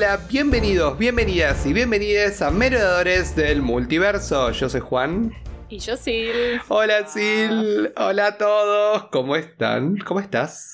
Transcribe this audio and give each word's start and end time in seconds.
Hola, 0.00 0.20
bienvenidos, 0.28 0.96
bienvenidas 0.96 1.66
y 1.66 1.72
bienvenidas 1.72 2.40
a 2.40 2.52
Merodeadores 2.52 3.34
del 3.34 3.62
Multiverso. 3.62 4.52
Yo 4.52 4.68
soy 4.68 4.80
Juan. 4.80 5.32
Y 5.68 5.80
yo 5.80 5.96
Sil. 5.98 6.62
Hola 6.68 7.04
Sil, 7.10 7.90
hola 7.96 8.28
a 8.28 8.38
todos, 8.38 9.08
¿cómo 9.10 9.34
están? 9.34 9.96
¿Cómo 9.96 10.20
estás? 10.20 10.72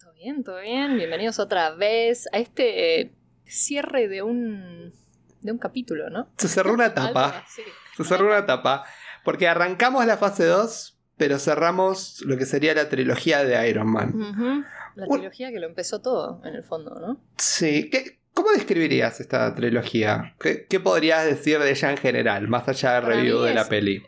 Todo 0.00 0.14
bien, 0.14 0.42
todo 0.42 0.60
bien. 0.62 0.96
Bienvenidos 0.96 1.38
otra 1.40 1.72
vez 1.74 2.26
a 2.32 2.38
este 2.38 3.00
eh, 3.02 3.12
cierre 3.44 4.08
de 4.08 4.22
un 4.22 4.94
de 5.42 5.52
un 5.52 5.58
capítulo, 5.58 6.08
¿no? 6.08 6.30
Se 6.38 6.48
cerró 6.48 6.72
una 6.72 6.86
etapa. 6.96 7.44
Sí. 7.54 7.60
Se 7.98 8.04
cerró 8.04 8.28
una 8.28 8.38
etapa. 8.38 8.86
Porque 9.24 9.46
arrancamos 9.46 10.06
la 10.06 10.16
fase 10.16 10.46
2, 10.46 10.98
pero 11.18 11.38
cerramos 11.38 12.22
lo 12.22 12.38
que 12.38 12.46
sería 12.46 12.72
la 12.74 12.88
trilogía 12.88 13.44
de 13.44 13.68
Iron 13.68 13.88
Man. 13.92 14.64
La 14.94 15.06
trilogía 15.06 15.50
que 15.50 15.60
lo 15.60 15.66
empezó 15.66 16.00
todo, 16.00 16.40
en 16.46 16.54
el 16.54 16.64
fondo, 16.64 16.94
¿no? 16.98 17.20
Sí, 17.36 17.90
¿qué- 17.90 18.23
¿cómo 18.34 18.50
describirías 18.50 19.20
esta 19.20 19.54
trilogía? 19.54 20.34
¿Qué, 20.38 20.66
qué 20.68 20.80
podrías 20.80 21.24
decir 21.24 21.58
de 21.60 21.70
ella 21.70 21.90
en 21.90 21.96
general, 21.96 22.48
más 22.48 22.68
allá 22.68 22.94
del 22.94 23.04
review 23.04 23.40
de 23.40 23.54
la 23.54 23.68
peli? 23.68 24.02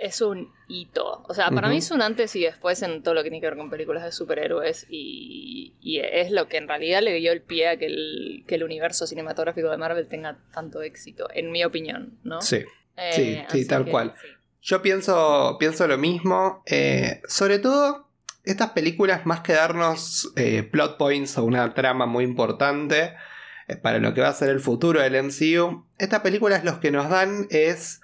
Es 0.00 0.20
un 0.20 0.52
hito. 0.68 1.24
O 1.28 1.34
sea, 1.34 1.50
para 1.50 1.68
mí 1.68 1.78
es 1.78 1.90
un 1.90 2.02
antes 2.02 2.34
y 2.36 2.42
después 2.42 2.82
en 2.82 3.02
todo 3.02 3.14
lo 3.14 3.22
que 3.22 3.30
tiene 3.30 3.40
que 3.40 3.46
ver 3.48 3.56
con 3.56 3.70
películas 3.70 4.04
de 4.04 4.12
superhéroes 4.12 4.86
y, 4.88 5.74
y 5.80 6.00
es 6.00 6.30
lo 6.30 6.48
que 6.48 6.56
en 6.58 6.68
realidad 6.68 7.02
le 7.02 7.14
dio 7.14 7.32
el 7.32 7.42
pie 7.42 7.68
a 7.68 7.76
que 7.76 7.86
el, 7.86 8.44
que 8.46 8.56
el 8.56 8.64
universo 8.64 9.06
cinematográfico 9.06 9.70
de 9.70 9.76
Marvel 9.76 10.08
tenga 10.08 10.38
tanto 10.52 10.82
éxito, 10.82 11.28
en 11.32 11.50
mi 11.50 11.64
opinión, 11.64 12.18
¿no? 12.22 12.40
Sí. 12.42 12.64
Eh, 12.96 13.12
sí, 13.12 13.38
sí, 13.48 13.66
tal 13.66 13.84
que, 13.86 13.90
cual. 13.90 14.12
sí. 14.20 14.28
Yo 14.62 14.82
pienso, 14.82 15.56
pienso 15.58 15.86
lo 15.86 15.98
mismo. 15.98 16.62
eh, 16.66 17.20
sobre 17.26 17.58
todo, 17.58 18.08
estas 18.44 18.70
películas, 18.70 19.24
más 19.26 19.40
que 19.40 19.52
darnos 19.54 20.32
eh, 20.36 20.62
plot 20.64 20.98
points 20.98 21.38
o 21.38 21.44
una 21.44 21.72
trama 21.72 22.04
muy 22.06 22.24
importante 22.24 23.14
para 23.82 23.98
lo 23.98 24.14
que 24.14 24.20
va 24.20 24.28
a 24.28 24.34
ser 24.34 24.50
el 24.50 24.60
futuro 24.60 25.00
del 25.00 25.14
MCU, 25.16 25.84
estas 25.98 26.20
películas 26.20 26.64
los 26.64 26.78
que 26.78 26.90
nos 26.90 27.08
dan 27.08 27.46
es 27.50 28.00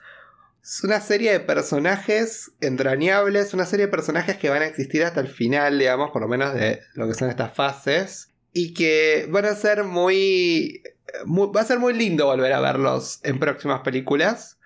una 0.84 1.00
serie 1.00 1.32
de 1.32 1.40
personajes 1.40 2.52
entrañables, 2.60 3.54
una 3.54 3.66
serie 3.66 3.86
de 3.86 3.90
personajes 3.90 4.36
que 4.36 4.50
van 4.50 4.62
a 4.62 4.66
existir 4.66 5.04
hasta 5.04 5.20
el 5.20 5.28
final, 5.28 5.78
digamos, 5.78 6.10
por 6.10 6.22
lo 6.22 6.28
menos 6.28 6.54
de 6.54 6.80
lo 6.94 7.08
que 7.08 7.14
son 7.14 7.30
estas 7.30 7.54
fases, 7.54 8.30
y 8.52 8.74
que 8.74 9.26
van 9.30 9.44
a 9.46 9.54
ser 9.54 9.84
muy... 9.84 10.82
muy- 11.24 11.50
va 11.54 11.62
a 11.62 11.64
ser 11.64 11.78
muy 11.78 11.94
lindo 11.94 12.26
volver 12.26 12.52
a 12.52 12.60
verlos 12.60 13.20
en 13.22 13.38
próximas 13.38 13.80
películas. 13.80 14.58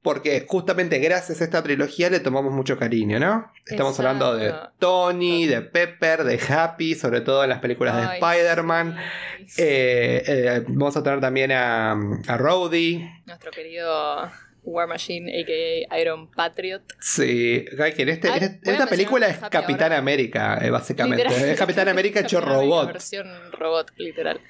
Porque 0.00 0.44
justamente 0.46 0.98
gracias 1.00 1.40
a 1.40 1.44
esta 1.44 1.62
trilogía 1.62 2.08
le 2.08 2.20
tomamos 2.20 2.52
mucho 2.52 2.78
cariño, 2.78 3.18
¿no? 3.18 3.52
Estamos 3.66 3.98
Exacto. 3.98 4.26
hablando 4.26 4.36
de 4.36 4.54
Tony, 4.78 5.46
de 5.46 5.60
Pepper, 5.62 6.22
de 6.24 6.38
Happy, 6.48 6.94
sobre 6.94 7.20
todo 7.20 7.42
en 7.42 7.50
las 7.50 7.58
películas 7.58 7.96
de 7.96 8.14
Spider-Man. 8.18 8.96
sí, 9.40 9.44
sí. 9.48 9.62
Eh, 9.64 10.22
eh, 10.26 10.64
vamos 10.68 10.96
a 10.96 11.02
tener 11.02 11.20
también 11.20 11.50
a, 11.50 11.92
a 11.92 12.36
Rhodey. 12.36 13.10
Nuestro 13.26 13.50
querido 13.50 14.30
War 14.62 14.86
Machine, 14.86 15.32
a.k.a. 15.42 15.98
Iron 16.00 16.30
Patriot. 16.30 16.82
Sí, 17.00 17.64
que 17.96 18.02
en, 18.02 18.08
este, 18.08 18.28
Ay, 18.30 18.38
en, 18.38 18.44
este- 18.44 18.70
esta 18.70 18.86
película 18.86 19.26
es 19.28 19.38
Capitán 19.38 19.84
ahora. 19.92 19.98
América, 19.98 20.58
eh, 20.62 20.70
básicamente. 20.70 21.24
Literal. 21.24 21.48
Es 21.48 21.58
Capitán 21.58 21.88
América 21.88 22.20
hecho 22.20 22.40
robot. 22.40 22.86
Versión 22.92 23.26
robot, 23.52 23.90
literal. 23.96 24.40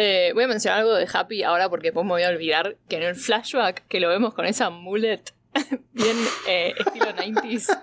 Eh, 0.00 0.30
voy 0.32 0.44
a 0.44 0.46
mencionar 0.46 0.78
algo 0.78 0.94
de 0.94 1.08
Happy 1.12 1.42
ahora 1.42 1.68
porque 1.68 1.88
después 1.88 2.06
me 2.06 2.12
voy 2.12 2.22
a 2.22 2.28
olvidar 2.28 2.76
que 2.88 2.98
en 2.98 3.02
el 3.02 3.16
flashback 3.16 3.84
que 3.88 3.98
lo 3.98 4.08
vemos 4.08 4.32
con 4.32 4.46
esa 4.46 4.70
mullet 4.70 5.34
bien 5.92 6.16
eh, 6.46 6.72
estilo 6.78 7.06
90s, 7.06 7.76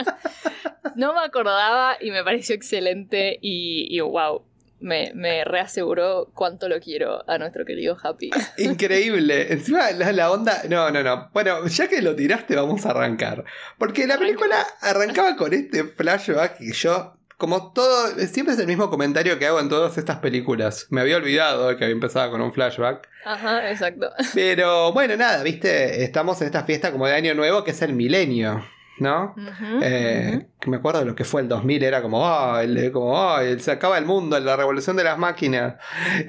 no 0.96 1.14
me 1.14 1.20
acordaba 1.20 1.98
y 2.00 2.12
me 2.12 2.24
pareció 2.24 2.56
excelente 2.56 3.38
y, 3.42 3.94
y 3.94 4.00
wow, 4.00 4.46
me, 4.80 5.12
me 5.14 5.44
reaseguró 5.44 6.32
cuánto 6.34 6.70
lo 6.70 6.80
quiero 6.80 7.30
a 7.30 7.38
nuestro 7.38 7.66
querido 7.66 7.98
Happy. 8.02 8.30
Increíble. 8.60 9.52
Encima 9.52 9.92
la, 9.92 10.14
la 10.14 10.32
onda. 10.32 10.62
No, 10.70 10.90
no, 10.92 11.04
no. 11.04 11.30
Bueno, 11.34 11.68
ya 11.68 11.90
que 11.90 12.02
lo 12.02 12.16
tiraste, 12.16 12.56
vamos 12.56 12.86
a 12.86 12.92
arrancar. 12.92 13.44
Porque 13.78 14.08
la 14.08 14.18
película 14.18 14.66
arrancaba 14.80 15.36
con 15.36 15.54
este 15.54 15.84
flashback 15.84 16.62
y 16.62 16.72
yo. 16.72 17.18
Como 17.38 17.74
todo, 17.74 18.08
siempre 18.28 18.54
es 18.54 18.60
el 18.62 18.68
mismo 18.68 18.90
comentario 18.90 19.38
que 19.38 19.46
hago 19.46 19.60
en 19.60 19.68
todas 19.68 19.98
estas 19.98 20.20
películas. 20.20 20.88
Me 20.90 21.02
había 21.02 21.18
olvidado 21.18 21.76
que 21.78 21.84
había 21.84 21.94
empezado 21.94 22.32
con 22.32 22.40
un 22.42 22.54
flashback. 22.54 23.08
Ajá, 23.26 23.70
exacto. 23.72 24.10
Pero 24.34 24.94
bueno, 24.94 25.18
nada, 25.18 25.44
viste, 25.44 26.04
estamos 26.04 26.40
en 26.42 26.48
esta 26.48 26.64
fiesta 26.64 26.92
como 26.92 27.08
de 27.08 27.14
Año 27.16 27.34
Nuevo 27.36 27.64
que 27.66 27.72
es 27.72 27.82
el 27.82 27.92
milenio, 27.94 28.64
¿no? 29.00 29.36
Eh, 29.82 30.46
que 30.62 30.70
me 30.70 30.78
acuerdo 30.78 31.00
de 31.02 31.06
lo 31.08 31.16
que 31.16 31.26
fue 31.26 31.42
el 31.42 31.50
2000, 31.50 31.84
era 31.84 32.02
como, 32.02 32.26
ah, 32.26 32.64
el- 32.64 32.90
como, 32.94 33.38
el- 33.40 33.60
se 33.60 33.72
acaba 33.72 33.98
el 33.98 34.06
mundo, 34.06 34.40
la 34.40 34.56
revolución 34.56 34.96
de 34.96 35.04
las 35.04 35.18
máquinas. 35.18 35.76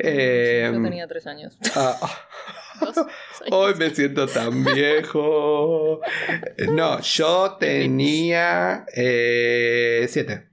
Eh, 0.00 0.68
Yo 0.74 0.82
tenía 0.82 1.06
tres 1.06 1.26
años. 1.28 1.56
ah, 1.76 1.96
seis. 3.38 3.50
hoy 3.52 3.74
me 3.76 3.90
siento 3.90 4.26
tan 4.26 4.64
viejo. 4.64 6.00
No, 6.72 7.00
yo 7.00 7.56
tenía 7.60 8.84
eh, 8.94 10.06
siete. 10.10 10.48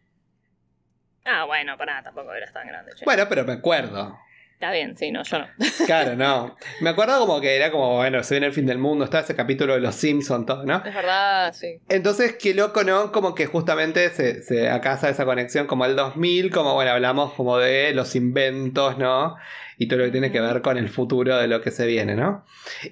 Ah, 1.26 1.46
bueno, 1.46 1.78
pará, 1.78 2.02
tampoco 2.04 2.34
eras 2.34 2.52
tan 2.52 2.68
grande. 2.68 2.94
che. 2.96 3.06
Bueno, 3.06 3.26
pero 3.30 3.46
me 3.46 3.54
acuerdo. 3.54 4.18
Está 4.64 4.72
bien, 4.72 4.96
sí, 4.96 5.12
no, 5.12 5.24
yo 5.24 5.40
no. 5.40 5.48
Claro, 5.86 6.16
no. 6.16 6.56
Me 6.80 6.92
acuerdo 6.92 7.20
como 7.20 7.42
que 7.42 7.54
era 7.54 7.70
como, 7.70 7.98
bueno, 7.98 8.24
se 8.24 8.36
viene 8.36 8.48
el 8.48 8.54
fin 8.54 8.66
del 8.66 8.78
mundo, 8.78 9.04
está 9.04 9.20
ese 9.20 9.36
capítulo 9.36 9.74
de 9.74 9.82
los 9.82 9.94
Simpsons, 9.94 10.46
todo, 10.46 10.64
¿no? 10.64 10.78
Es 10.86 10.96
verdad, 10.96 11.54
sí. 11.54 11.80
Entonces, 11.90 12.38
qué 12.40 12.54
loco, 12.54 12.84
¿no? 12.86 13.12
Como 13.12 13.36
que 13.36 13.46
justamente 13.46 14.10
se, 14.12 14.70
hace 14.70 15.10
esa 15.10 15.26
conexión 15.26 15.68
como 15.68 15.84
el 15.86 15.98
2000, 15.98 16.50
como 16.50 16.76
bueno, 16.76 16.92
hablamos 16.92 17.34
como 17.34 17.58
de 17.58 17.94
los 17.94 18.16
inventos, 18.16 18.98
¿no? 18.98 19.36
Y 19.78 19.90
todo 19.90 20.00
lo 20.00 20.06
que 20.06 20.12
tiene 20.12 20.32
que 20.32 20.40
ver 20.40 20.62
con 20.62 20.78
el 20.78 20.88
futuro 20.88 21.36
de 21.36 21.48
lo 21.50 21.60
que 21.60 21.72
se 21.72 21.86
viene, 21.86 22.16
¿no? 22.16 22.46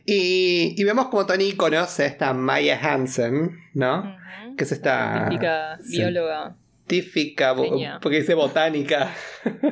Y, 0.06 0.76
y 0.78 0.84
vemos 0.84 1.08
como 1.08 1.26
Tony 1.26 1.54
conoce 1.54 2.04
a 2.04 2.08
esta 2.08 2.34
Maya 2.34 2.80
Hansen, 2.82 3.58
¿no? 3.76 4.00
Ujú. 4.00 4.56
Que 4.58 4.66
es 4.66 4.72
esta 4.74 5.14
Científica, 5.14 5.78
sí. 5.82 6.04
Científica, 6.92 7.56
porque 8.02 8.18
dice 8.20 8.34
botánica, 8.34 9.14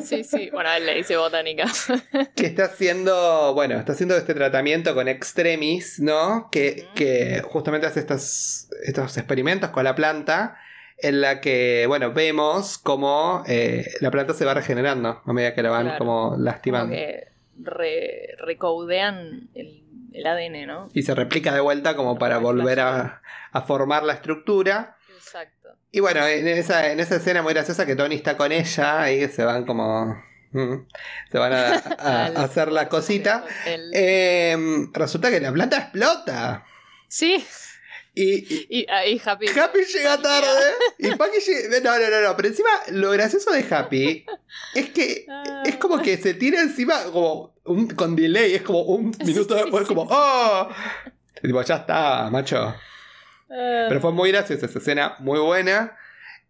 Sí, 0.02 0.24
sí. 0.24 0.50
Bueno, 0.52 0.72
él 0.72 0.86
le 0.86 0.96
dice 0.96 1.18
botánica. 1.18 1.66
que 2.36 2.46
está 2.48 2.66
haciendo, 2.66 3.54
bueno, 3.54 3.78
está 3.78 3.92
haciendo 3.94 4.16
este 4.16 4.34
tratamiento 4.34 4.96
con 4.96 5.08
extremis, 5.08 6.00
¿no? 6.00 6.50
Que, 6.52 6.88
que 6.96 7.42
justamente 7.46 7.88
hace 7.88 8.00
estos, 8.00 8.68
estos 8.84 9.18
experimentos 9.18 9.70
con 9.70 9.84
la 9.84 9.96
planta, 9.96 10.58
en 10.98 11.22
la 11.22 11.40
que, 11.40 11.86
bueno, 11.88 12.12
vemos 12.14 12.78
cómo 12.78 13.44
eh, 13.48 13.86
la 14.02 14.12
planta 14.12 14.34
se 14.34 14.46
va 14.46 14.54
regenerando 14.54 15.22
a 15.26 15.34
medida 15.34 15.54
que 15.54 15.64
la 15.64 15.70
van 15.70 15.84
Claro. 15.84 15.98
como 16.00 16.30
Como 16.32 16.44
lastimando. 16.44 16.94
que 16.96 17.28
re- 17.62 18.36
recoudean 18.40 19.50
el, 19.54 19.84
el 20.14 20.26
ADN, 20.28 20.68
¿no? 20.68 20.90
Y 20.94 21.04
se 21.04 21.14
replica 21.16 21.54
de 21.54 21.60
vuelta 21.62 21.96
como 21.96 22.18
para 22.18 22.38
volver 22.40 22.80
a, 22.82 23.22
a 23.52 23.62
formar 23.62 24.04
la 24.04 24.14
estructura. 24.14 24.98
Exacto. 25.16 25.70
Y 25.92 26.00
bueno, 26.02 26.26
en 26.28 26.48
esa, 26.48 26.92
en 26.92 27.00
esa 27.00 27.16
escena 27.16 27.42
muy 27.42 27.54
graciosa 27.54 27.86
que 27.86 27.96
Tony 27.96 28.16
está 28.16 28.38
con 28.38 28.52
ella 28.52 29.12
y 29.12 29.28
se 29.28 29.44
van 29.44 29.66
como... 29.66 30.22
mm, 30.52 30.74
Se 31.32 31.38
van 31.38 31.54
a, 31.54 32.26
hacer 32.44 32.72
la 32.72 32.88
cosita. 32.90 33.44
Eh, 33.66 34.56
resulta 34.94 35.30
que 35.32 35.40
la 35.40 35.52
planta 35.52 35.78
explota. 35.78 36.64
Sí. 37.08 37.44
Y, 38.14 38.34
y 38.54 38.68
Y 38.82 38.86
ahí 38.92 39.22
Happy. 39.24 39.48
Happy 39.48 39.80
llega 39.92 40.22
tarde. 40.22 40.48
Y 40.98 41.10
Bucky 41.10 41.40
llega... 41.46 41.80
No, 41.82 41.98
no, 42.00 42.10
no, 42.10 42.22
no. 42.22 42.36
Pero 42.36 42.50
encima, 42.50 42.70
lo 42.92 43.12
gracioso 43.12 43.52
de 43.52 43.66
Happy 43.70 44.26
es 44.76 44.90
que 44.90 45.26
Ah. 45.30 45.64
es 45.66 45.76
como 45.78 46.00
que 46.02 46.18
se 46.18 46.34
tira 46.36 46.62
encima 46.62 47.04
como 47.06 47.56
un- 47.66 47.88
con 47.88 48.16
delay. 48.16 48.54
Es 48.56 48.62
como 48.62 48.82
un 48.82 49.16
minuto 49.26 49.56
Sí, 49.56 49.62
después, 49.62 49.88
sí, 49.88 49.94
como... 49.94 50.04
sí. 50.04 50.10
¡Oh! 50.12 50.70
Y 51.42 51.48
tipo, 51.48 51.62
ya 51.64 51.76
está, 51.78 52.30
macho. 52.30 52.76
Pero 53.50 54.00
fue 54.00 54.12
muy 54.12 54.32
graciosa 54.32 54.68
esa 54.68 54.80
escena, 54.80 55.16
muy 55.20 55.40
buena. 55.40 55.98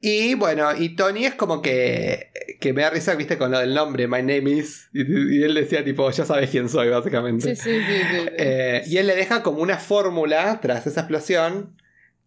Y 0.01 0.33
bueno, 0.35 0.69
y 0.77 0.95
Tony 0.95 1.25
es 1.25 1.35
como 1.35 1.61
que, 1.61 2.31
que 2.61 2.71
me 2.71 2.83
da 2.83 2.89
risa, 2.89 3.15
viste, 3.15 3.37
con 3.37 3.51
lo 3.51 3.59
del 3.59 3.73
nombre, 3.73 4.07
My 4.07 4.19
name 4.19 4.49
is. 4.51 4.89
Y, 4.93 5.01
y 5.39 5.43
él 5.43 5.53
decía, 5.53 5.83
tipo, 5.83 6.09
ya 6.09 6.25
sabes 6.25 6.49
quién 6.49 6.69
soy, 6.69 6.89
básicamente. 6.89 7.55
Sí, 7.55 7.61
sí, 7.61 7.79
sí. 7.79 7.93
sí, 7.93 8.17
sí. 8.21 8.29
Eh, 8.37 8.83
y 8.85 8.97
él 8.97 9.07
le 9.07 9.15
deja 9.15 9.43
como 9.43 9.61
una 9.61 9.77
fórmula 9.77 10.59
tras 10.61 10.87
esa 10.87 11.01
explosión, 11.01 11.75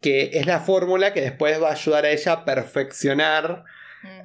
que 0.01 0.33
es 0.35 0.47
la 0.47 0.61
fórmula 0.61 1.15
que 1.15 1.23
después 1.23 1.63
va 1.63 1.71
a 1.71 1.73
ayudar 1.73 2.05
a 2.05 2.11
ella 2.11 2.33
a 2.33 2.45
perfeccionar 2.45 3.65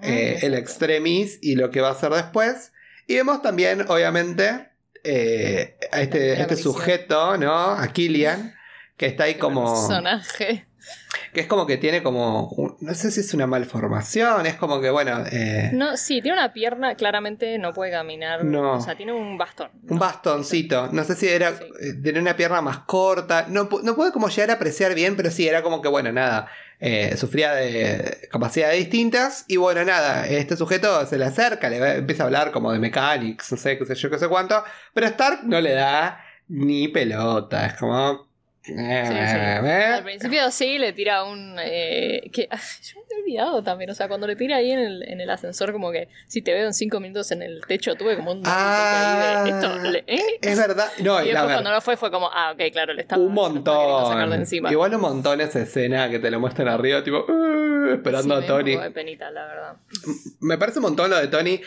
eh, 0.01 0.39
el 0.41 0.53
extremis 0.53 1.39
y 1.41 1.55
lo 1.55 1.69
que 1.71 1.79
va 1.79 1.89
a 1.89 1.91
hacer 1.91 2.11
después. 2.11 2.73
Y 3.05 3.15
vemos 3.15 3.41
también, 3.41 3.85
obviamente, 3.87 4.69
eh, 5.03 5.77
a 5.91 6.01
este, 6.01 6.41
este 6.41 6.57
sujeto, 6.57 7.37
¿no? 7.37 7.53
A 7.53 7.87
Killian, 7.93 8.56
que 8.97 9.05
está 9.05 9.23
ahí 9.25 9.35
como... 9.35 9.73
Personaje. 9.73 10.67
Que 11.33 11.41
es 11.41 11.47
como 11.47 11.67
que 11.67 11.75
tiene 11.77 12.01
como 12.01 12.47
un- 12.49 12.77
no 12.79 12.93
sé 12.93 13.11
si 13.11 13.19
es 13.19 13.33
una 13.33 13.45
malformación, 13.45 14.45
es 14.45 14.55
como 14.55 14.79
que, 14.79 14.89
bueno... 14.89 15.23
eh, 15.29 15.69
No, 15.73 15.97
sí, 15.97 16.21
tiene 16.21 16.37
una 16.37 16.53
pierna, 16.53 16.95
claramente 16.95 17.57
no 17.59 17.73
puede 17.73 17.91
caminar. 17.91 18.45
No. 18.45 18.73
O 18.73 18.81
sea, 18.81 18.95
tiene 18.95 19.11
un 19.11 19.37
bastón. 19.37 19.69
Un 19.89 19.99
bastoncito, 19.99 20.87
no 20.93 21.03
sé 21.03 21.15
si 21.15 21.27
era 21.27 21.51
Sí. 21.57 21.63
eh, 21.81 21.93
tenía 22.01 22.21
una 22.21 22.37
pierna 22.37 22.61
más 22.61 22.79
corta, 22.79 23.45
no, 23.49 23.67
no 23.83 23.95
puedo 23.95 24.11
como 24.13 24.29
llegar 24.29 24.51
a 24.51 24.53
apreciar 24.53 24.95
bien, 24.95 25.15
pero 25.17 25.29
sí, 25.29 25.47
era 25.47 25.61
como 25.61 25.81
que 25.81 25.89
bueno, 25.89 26.11
nada, 26.13 26.47
eh, 26.79 27.17
sufría 27.17 27.53
de 27.53 28.29
capacidades 28.31 28.77
distintas 28.77 29.43
y 29.49 29.57
bueno, 29.57 29.83
nada, 29.83 30.25
este 30.27 30.55
sujeto 30.55 31.05
se 31.05 31.17
le 31.17 31.25
acerca, 31.25 31.69
le 31.69 31.97
empieza 31.97 32.23
a 32.23 32.27
hablar 32.27 32.51
como 32.51 32.71
de 32.71 32.79
mechanics, 32.79 33.51
no 33.51 33.57
sé, 33.57 33.77
qué 33.77 33.85
sé 33.85 33.95
yo, 33.95 34.09
qué 34.09 34.19
sé 34.19 34.27
cuánto, 34.29 34.63
pero 34.93 35.07
Stark 35.07 35.41
no 35.43 35.59
le 35.59 35.73
da 35.73 36.21
ni 36.47 36.87
pelota, 36.87 37.65
es 37.65 37.73
como... 37.73 38.26
eh, 38.69 39.03
Sí, 39.07 39.13
sí. 39.13 39.67
eh, 39.67 39.83
Al 39.93 40.03
principio 40.03 40.51
sí 40.51 40.77
le 40.77 40.93
tira 40.93 41.23
un. 41.23 41.57
eh, 41.59 42.29
que 42.31 42.47
yo 42.83 42.99
me 43.09 43.15
he 43.15 43.21
olvidado 43.21 43.63
también. 43.63 43.89
O 43.89 43.93
sea, 43.93 44.07
cuando 44.07 44.27
le 44.27 44.35
tira 44.35 44.57
ahí 44.57 44.71
en 44.71 44.79
el, 44.79 45.03
en 45.03 45.21
el 45.21 45.29
ascensor, 45.29 45.71
como 45.71 45.91
que 45.91 46.09
si 46.27 46.41
te 46.41 46.53
veo 46.53 46.65
en 46.65 46.73
cinco 46.73 46.99
minutos 46.99 47.31
en 47.31 47.41
el 47.41 47.61
techo, 47.67 47.95
tuve 47.95 48.15
como 48.15 48.31
un. 48.31 48.41
Ah, 48.45 49.41
ahí 49.45 49.51
de, 49.51 49.57
esto, 49.57 49.79
le- 49.79 50.03
¿eh? 50.07 50.39
Es 50.41 50.57
verdad, 50.57 50.87
no, 51.03 51.21
Y 51.23 51.27
después 51.29 51.51
cuando 51.53 51.71
no 51.71 51.81
fue, 51.81 51.97
fue 51.97 52.11
como, 52.11 52.29
ah, 52.33 52.51
ok, 52.53 52.61
claro, 52.71 52.93
le 52.93 53.01
estaba 53.03 53.21
Un 53.21 53.29
sacar 53.35 53.53
de 53.53 53.53
montón. 53.53 54.33
encima. 54.33 54.71
Igual 54.71 54.95
un 54.95 55.01
montón 55.01 55.41
esa 55.41 55.59
escena 55.61 56.09
que 56.09 56.19
te 56.19 56.29
lo 56.31 56.39
muestran 56.39 56.67
arriba, 56.67 57.03
tipo, 57.03 57.25
"Uh", 57.27 57.93
esperando 57.93 58.35
Sí, 58.35 58.37
a 58.37 58.41
me 58.41 58.47
Tony. 58.47 58.71
poco 58.73 58.83
de 58.83 58.91
penita, 58.91 59.31
la 59.31 59.45
verdad. 59.45 59.73
Me 60.41 60.57
parece 60.57 60.79
un 60.79 60.83
montón 60.83 61.09
lo 61.09 61.17
de 61.17 61.27
Tony. 61.27 61.61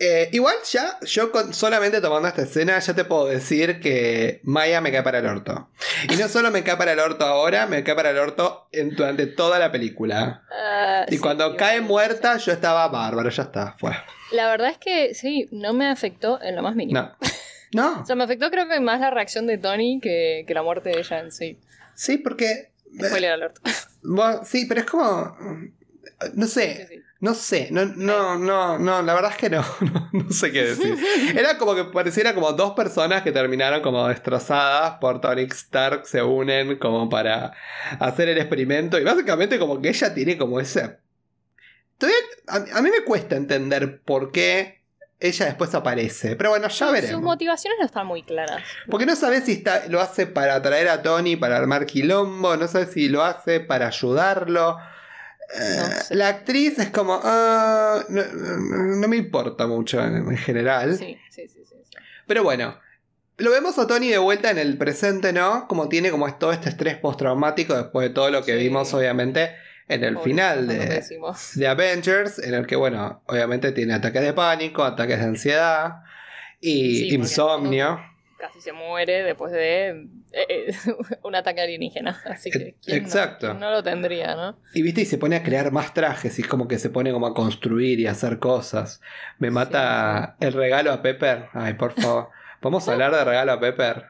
Eh, 0.00 0.28
igual 0.32 0.54
ya, 0.70 0.96
yo 1.02 1.32
con- 1.32 1.52
solamente 1.52 2.00
tomando 2.00 2.28
esta 2.28 2.42
escena, 2.42 2.78
ya 2.78 2.94
te 2.94 3.04
puedo 3.04 3.26
decir 3.26 3.80
que 3.80 4.40
Maya 4.44 4.80
me 4.80 4.92
cae 4.92 5.02
para 5.02 5.18
el 5.18 5.26
orto. 5.26 5.68
Y 6.08 6.16
no 6.16 6.28
solo 6.28 6.50
me 6.52 6.62
cae 6.62 6.76
para 6.76 6.92
el 6.92 7.00
orto 7.00 7.24
ahora, 7.24 7.66
me 7.66 7.82
cae 7.82 7.96
para 7.96 8.10
el 8.10 8.18
orto 8.18 8.68
en- 8.70 8.90
durante 8.94 9.26
toda 9.26 9.58
la 9.58 9.72
película. 9.72 10.42
Ah, 10.52 11.04
Y 11.08 11.14
sí, 11.16 11.18
cuando 11.18 11.56
cae 11.56 11.80
muerta, 11.80 12.36
yo 12.36 12.52
estaba 12.52 12.86
bárbaro, 12.88 13.28
ya 13.28 13.42
está, 13.42 13.74
fue. 13.78 13.90
La 14.30 14.48
verdad 14.48 14.70
es 14.70 14.78
que 14.78 15.14
sí, 15.14 15.48
no 15.50 15.72
me 15.72 15.88
afectó 15.88 16.40
en 16.42 16.54
lo 16.54 16.62
más 16.62 16.76
mínimo. 16.76 17.00
No. 17.00 17.16
No, 17.72 18.00
O 18.02 18.06
sea, 18.06 18.14
me 18.14 18.24
afectó 18.24 18.50
creo 18.50 18.68
que 18.68 18.78
más 18.80 19.00
la 19.00 19.10
reacción 19.10 19.46
de 19.48 19.58
Tony 19.58 20.00
que, 20.00 20.44
que 20.46 20.54
la 20.54 20.62
muerte 20.62 20.90
de 20.90 21.00
ella 21.00 21.18
en 21.18 21.32
sí. 21.32 21.58
sí, 21.94 22.18
porque. 22.18 22.70
Spoiler 23.04 23.32
alert. 23.32 23.56
bueno, 24.02 24.42
sí, 24.44 24.64
pero 24.66 24.80
es 24.82 24.86
como. 24.86 25.36
No 26.34 26.46
sé. 26.46 26.86
Sí, 26.88 26.96
sí. 26.96 27.02
No 27.20 27.34
sé, 27.34 27.68
no, 27.72 27.84
no, 27.84 28.38
no, 28.38 28.78
no, 28.78 29.02
la 29.02 29.12
verdad 29.12 29.32
es 29.32 29.36
que 29.38 29.50
no, 29.50 29.64
no, 29.80 30.08
no 30.12 30.30
sé 30.30 30.52
qué 30.52 30.66
decir. 30.66 30.96
Era 31.36 31.58
como 31.58 31.74
que 31.74 31.82
pareciera 31.86 32.32
como 32.32 32.52
dos 32.52 32.74
personas 32.74 33.22
que 33.22 33.32
terminaron 33.32 33.82
como 33.82 34.06
destrozadas 34.06 34.98
por 35.00 35.20
Tony 35.20 35.42
Stark, 35.50 36.06
se 36.06 36.22
unen 36.22 36.78
como 36.78 37.08
para 37.08 37.54
hacer 37.98 38.28
el 38.28 38.38
experimento 38.38 39.00
y 39.00 39.02
básicamente 39.02 39.58
como 39.58 39.82
que 39.82 39.88
ella 39.88 40.14
tiene 40.14 40.38
como 40.38 40.60
ese... 40.60 40.98
Todavía, 41.98 42.18
a, 42.46 42.78
a 42.78 42.82
mí 42.82 42.90
me 42.90 43.02
cuesta 43.02 43.34
entender 43.34 44.00
por 44.02 44.30
qué 44.30 44.78
ella 45.18 45.46
después 45.46 45.74
aparece, 45.74 46.36
pero 46.36 46.50
bueno, 46.50 46.68
ya 46.68 46.86
Sus 46.86 46.92
veremos. 46.92 47.22
motivaciones 47.22 47.80
no 47.80 47.86
están 47.86 48.06
muy 48.06 48.22
claras. 48.22 48.62
Porque 48.88 49.06
no 49.06 49.16
sabes 49.16 49.44
si 49.44 49.54
está, 49.54 49.86
lo 49.88 50.00
hace 50.00 50.28
para 50.28 50.54
atraer 50.54 50.86
a 50.88 51.02
Tony, 51.02 51.34
para 51.34 51.56
armar 51.56 51.84
quilombo, 51.86 52.56
no 52.56 52.68
sabes 52.68 52.92
si 52.92 53.08
lo 53.08 53.24
hace 53.24 53.58
para 53.58 53.88
ayudarlo. 53.88 54.78
Eh, 55.54 55.76
No 55.78 56.00
sé. 56.02 56.14
La 56.14 56.28
actriz 56.28 56.78
es 56.78 56.90
como, 56.90 57.20
ah, 57.22 58.04
no, 58.08 58.22
no 58.24 59.08
me 59.08 59.16
importa 59.16 59.66
mucho 59.66 60.02
en, 60.02 60.16
en 60.16 60.36
general. 60.36 60.96
Sí, 60.98 61.16
sí, 61.30 61.48
sí. 61.48 61.62
Pero 62.26 62.42
bueno, 62.42 62.78
lo 63.38 63.50
vemos 63.50 63.78
a 63.78 63.86
Tony 63.86 64.08
de 64.08 64.18
vuelta 64.18 64.50
en 64.50 64.58
el 64.58 64.76
presente, 64.76 65.32
¿no? 65.32 65.66
Como 65.68 65.88
tiene 65.88 66.10
como 66.10 66.32
todo 66.34 66.52
este 66.52 66.68
estrés 66.68 66.96
postraumático 66.98 67.74
después 67.74 68.08
de 68.08 68.14
todo 68.14 68.30
lo 68.30 68.44
que 68.44 68.52
Sí. 68.58 68.64
vimos, 68.64 68.92
obviamente, 68.92 69.52
en 69.88 70.04
el 70.04 70.14
Pobre, 70.16 70.30
final 70.30 70.68
de, 70.68 71.02
de 71.54 71.66
Avengers, 71.68 72.38
en 72.40 72.52
el 72.52 72.66
que, 72.66 72.76
bueno, 72.76 73.22
obviamente 73.26 73.72
tiene 73.72 73.94
ataques 73.94 74.20
de 74.20 74.34
pánico, 74.34 74.84
ataques 74.84 75.18
de 75.18 75.24
ansiedad 75.24 76.02
y 76.60 77.08
Sí, 77.08 77.14
insomnio. 77.14 77.98
Casi 78.36 78.60
se 78.60 78.72
muere 78.72 79.22
después 79.22 79.50
de 79.52 80.08
eh, 80.32 80.74
un 81.24 81.34
ataque 81.34 81.60
alienígena. 81.60 82.20
Así 82.26 82.50
que 82.50 82.74
¿quién 82.84 83.02
no- 83.02 83.06
Exacto. 83.06 83.54
no 83.54 83.70
lo 83.70 83.82
tendría, 83.82 84.34
¿no? 84.34 84.58
Y 84.74 84.82
viste, 84.82 85.02
y 85.02 85.06
se 85.06 85.18
pone 85.18 85.36
a 85.36 85.42
crear 85.42 85.72
más 85.72 85.94
trajes 85.94 86.38
y 86.38 86.42
es 86.42 86.48
como 86.48 86.68
que 86.68 86.78
se 86.78 86.90
pone 86.90 87.12
como 87.12 87.26
a 87.26 87.34
construir 87.34 88.00
y 88.00 88.06
a 88.06 88.12
hacer 88.12 88.38
cosas. 88.38 89.00
Me 89.38 89.50
mata 89.50 90.36
el 90.40 90.52
regalo 90.52 90.92
a 90.92 91.02
Pepper. 91.02 91.46
Ay, 91.52 91.74
por 91.74 91.92
favor. 91.92 92.28
¿Podemos 92.60 92.86
hablar 92.88 93.12
de 93.14 93.24
regalo 93.24 93.52
a 93.52 93.60
Pepper? 93.60 94.04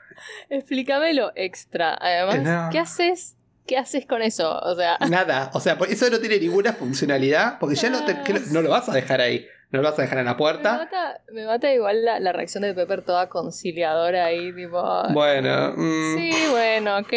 Explícamelo 0.50 1.32
extra. 1.34 1.96
Además, 2.00 2.40
No. 2.42 2.68
¿qué 2.70 2.78
haces? 2.78 3.36
¿Qué 3.66 3.76
haces 3.76 4.06
con 4.06 4.22
eso? 4.22 4.58
O 4.60 4.74
sea, 4.74 4.96
Nada. 5.10 5.50
O 5.52 5.60
sea, 5.60 5.76
eso 5.90 6.08
no 6.08 6.18
tiene 6.18 6.38
ninguna 6.38 6.72
funcionalidad 6.72 7.58
porque 7.58 7.76
ya 7.76 7.90
no, 7.90 8.04
te- 8.04 8.16
no 8.50 8.62
lo 8.62 8.70
vas 8.70 8.88
a 8.88 8.92
dejar 8.94 9.20
ahí. 9.20 9.46
No 9.70 9.82
lo 9.82 9.88
vas 9.90 9.98
a 9.98 10.02
dejar 10.02 10.18
en 10.18 10.24
la 10.24 10.32
me 10.32 10.38
puerta. 10.38 10.78
mata, 10.78 11.20
me 11.32 11.44
mata 11.44 11.72
igual 11.72 12.04
la, 12.04 12.18
la 12.20 12.32
reacción 12.32 12.62
de 12.62 12.72
Pepper 12.72 13.02
toda 13.02 13.28
conciliadora 13.28 14.24
ahí, 14.24 14.52
tipo. 14.54 14.82
Bueno, 15.12 15.74
mm, 15.76 16.16
Sí, 16.16 16.30
bueno, 16.50 16.98
ok. 16.98 17.12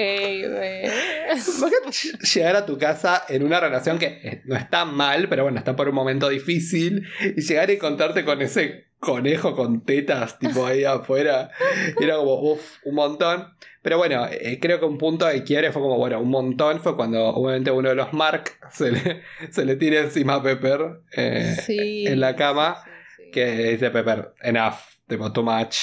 llegar 2.33 2.55
a 2.55 2.65
tu 2.65 2.77
casa 2.77 3.23
en 3.29 3.43
una 3.43 3.59
relación 3.59 3.97
que 3.99 4.05
eh, 4.23 4.41
no 4.45 4.55
está 4.55 4.85
mal, 4.85 5.29
pero 5.29 5.43
bueno, 5.43 5.57
está 5.59 5.75
por 5.75 5.87
un 5.89 5.95
momento 5.95 6.29
difícil, 6.29 7.07
y 7.35 7.41
llegar 7.41 7.69
y 7.69 7.73
encontrarte 7.73 8.25
con 8.25 8.41
ese 8.41 8.90
conejo 9.01 9.55
con 9.55 9.81
tetas, 9.83 10.37
tipo 10.39 10.65
ahí 10.65 10.83
afuera, 10.85 11.51
era 11.99 12.15
como, 12.17 12.35
uff, 12.35 12.77
un 12.85 12.95
montón. 12.95 13.53
Pero 13.81 13.97
bueno, 13.97 14.27
eh, 14.27 14.59
creo 14.61 14.79
que 14.79 14.85
un 14.85 14.99
punto 14.99 15.25
de 15.25 15.43
quiebre 15.43 15.71
fue 15.71 15.81
como, 15.81 15.97
bueno, 15.97 16.21
un 16.21 16.29
montón 16.29 16.79
fue 16.79 16.95
cuando 16.95 17.29
obviamente 17.29 17.71
uno 17.71 17.89
de 17.89 17.95
los 17.95 18.13
Mark 18.13 18.51
se 18.71 18.91
le, 18.91 19.23
se 19.49 19.65
le 19.65 19.75
tira 19.75 20.01
encima 20.01 20.35
a 20.35 20.43
Pepper 20.43 21.01
eh, 21.17 21.55
Sí, 21.65 22.05
en 22.05 22.19
la 22.19 22.35
cama, 22.35 22.83
sí, 22.85 22.91
sí, 23.17 23.23
sí. 23.25 23.31
que 23.31 23.45
dice 23.71 23.89
Pepper, 23.89 24.33
enough, 24.43 24.75
tipo, 25.07 25.33
too 25.33 25.43
much, 25.43 25.75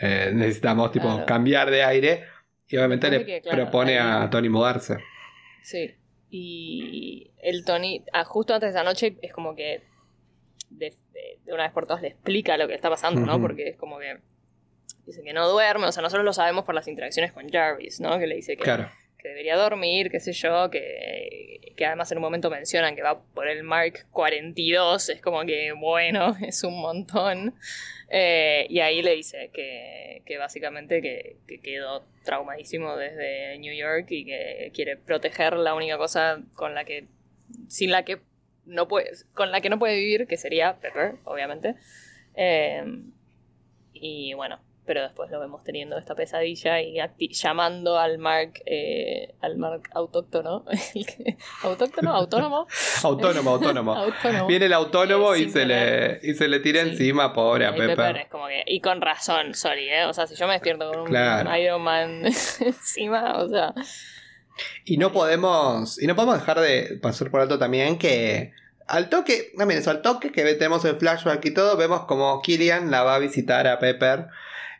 eh, 0.00 0.30
necesitamos 0.32 0.92
tipo 0.92 1.08
Claro. 1.08 1.26
cambiar 1.26 1.70
de 1.70 1.82
aire. 1.82 2.24
Y 2.68 2.76
obviamente 2.76 3.10
le 3.10 3.18
Supone 3.18 3.34
que, 3.34 3.42
claro, 3.42 3.62
propone 3.64 3.98
a 3.98 4.30
Tony 4.30 4.48
mudarse. 4.48 4.98
Sí. 5.62 5.90
Y 6.30 7.32
el 7.42 7.64
Tony, 7.64 8.04
ah, 8.12 8.22
justo 8.22 8.54
antes 8.54 8.72
de 8.72 8.78
esa 8.78 8.84
noche, 8.84 9.16
es 9.22 9.32
como 9.32 9.56
que 9.56 9.82
de, 10.70 10.94
de- 11.44 11.52
una 11.52 11.64
vez 11.64 11.72
por 11.72 11.86
todas 11.86 12.02
le 12.02 12.08
explica 12.08 12.56
lo 12.56 12.68
que 12.68 12.74
está 12.74 12.88
pasando, 12.90 13.20
¿no? 13.20 13.40
Porque 13.40 13.68
es 13.68 13.76
como 13.76 13.98
que 13.98 14.18
dice 15.06 15.22
que 15.22 15.32
no 15.32 15.48
duerme, 15.48 15.86
o 15.86 15.92
sea, 15.92 16.02
nosotros 16.02 16.24
lo 16.24 16.32
sabemos 16.32 16.64
por 16.64 16.74
las 16.74 16.86
interacciones 16.88 17.32
con 17.32 17.48
Jarvis, 17.48 18.00
¿no? 18.00 18.18
Que 18.18 18.26
le 18.26 18.36
dice 18.36 18.56
que, 18.56 18.62
Claro. 18.62 18.88
que 19.18 19.28
debería 19.28 19.56
dormir, 19.56 20.10
qué 20.10 20.20
sé 20.20 20.32
yo, 20.32 20.70
que, 20.70 21.72
que 21.76 21.86
además 21.86 22.10
en 22.12 22.18
un 22.18 22.22
momento 22.22 22.50
mencionan 22.50 22.94
que 22.94 23.02
va 23.02 23.20
por 23.22 23.48
el 23.48 23.62
Mark 23.64 24.06
42, 24.12 25.08
es 25.08 25.20
como 25.20 25.42
que, 25.44 25.72
bueno, 25.72 26.36
es 26.46 26.62
un 26.64 26.80
montón. 26.80 27.54
Eh, 28.08 28.66
y 28.68 28.80
ahí 28.80 29.02
le 29.02 29.14
dice 29.14 29.50
que, 29.52 30.22
que 30.26 30.36
básicamente 30.38 31.00
que, 31.00 31.36
que 31.46 31.60
quedó 31.60 32.04
traumadísimo 32.24 32.96
desde 32.96 33.56
New 33.58 33.72
York 33.74 34.06
y 34.10 34.24
que 34.24 34.70
quiere 34.74 34.96
proteger 34.96 35.54
la 35.54 35.74
única 35.74 35.96
cosa 35.96 36.40
con 36.54 36.74
la 36.74 36.84
que, 36.84 37.06
sin 37.68 37.90
la 37.90 38.04
que 38.04 38.18
no 38.66 38.88
puede, 38.88 39.10
con 39.34 39.50
la 39.50 39.60
que 39.60 39.70
no 39.70 39.78
puede 39.78 39.96
vivir, 39.96 40.26
que 40.26 40.36
sería 40.36 40.78
Pepper, 40.80 41.16
obviamente. 41.24 41.74
Eh, 42.34 42.84
y 43.92 44.32
bueno, 44.34 44.60
pero 44.86 45.02
después 45.02 45.30
lo 45.30 45.38
vemos 45.38 45.62
teniendo 45.62 45.96
esta 45.98 46.14
pesadilla 46.16 46.80
y 46.80 46.98
llamando 47.32 47.98
al 47.98 48.18
Mark, 48.18 48.54
eh, 48.66 49.34
al 49.40 49.56
Mark 49.56 49.82
autóctono, 49.92 50.64
autóctono, 51.62 52.12
autónomo, 52.14 52.66
Autónomo, 53.04 53.50
autónomo. 53.50 53.92
autónomo. 53.94 54.46
Viene 54.46 54.66
el 54.66 54.72
autónomo 54.72 55.34
Eh, 55.34 55.38
y 55.38 55.42
sin 55.44 55.52
se, 55.52 55.66
le, 55.66 56.20
y 56.22 56.34
se 56.34 56.48
le 56.48 56.58
tira 56.60 56.82
Sí. 56.82 56.88
encima, 56.90 57.32
pobre 57.32 57.66
a 57.66 57.72
Pepper 57.72 57.96
Pepper. 57.96 58.16
es 58.16 58.28
como 58.28 58.46
que, 58.48 58.64
y 58.66 58.80
con 58.80 59.00
razón, 59.00 59.54
sorry, 59.54 59.88
¿eh? 59.90 60.04
O 60.06 60.12
sea, 60.14 60.26
si 60.26 60.34
yo 60.34 60.46
me 60.46 60.54
despierto 60.54 60.90
con 60.90 61.00
un 61.00 61.06
Claro. 61.06 61.56
Iron 61.56 61.82
Man 61.82 62.24
encima, 62.60 63.38
o 63.42 63.48
sea, 63.48 63.72
Y 64.84 64.96
no 64.96 65.12
podemos. 65.12 66.00
Y 66.00 66.06
no 66.06 66.14
podemos 66.14 66.38
dejar 66.38 66.60
de 66.60 66.98
pasar 67.02 67.30
por 67.30 67.40
alto 67.40 67.58
también 67.58 67.98
que. 67.98 68.52
Al 68.86 69.08
toque, 69.08 69.52
también 69.56 69.78
eso, 69.78 69.90
al 69.90 70.02
toque 70.02 70.32
que 70.32 70.42
tenemos 70.42 70.84
el 70.84 70.96
flashback 70.96 71.44
y 71.44 71.52
todo, 71.52 71.76
vemos 71.76 72.06
como 72.06 72.42
Killian 72.42 72.90
la 72.90 73.04
va 73.04 73.14
a 73.14 73.18
visitar 73.20 73.68
a 73.68 73.78
Pepper 73.78 74.26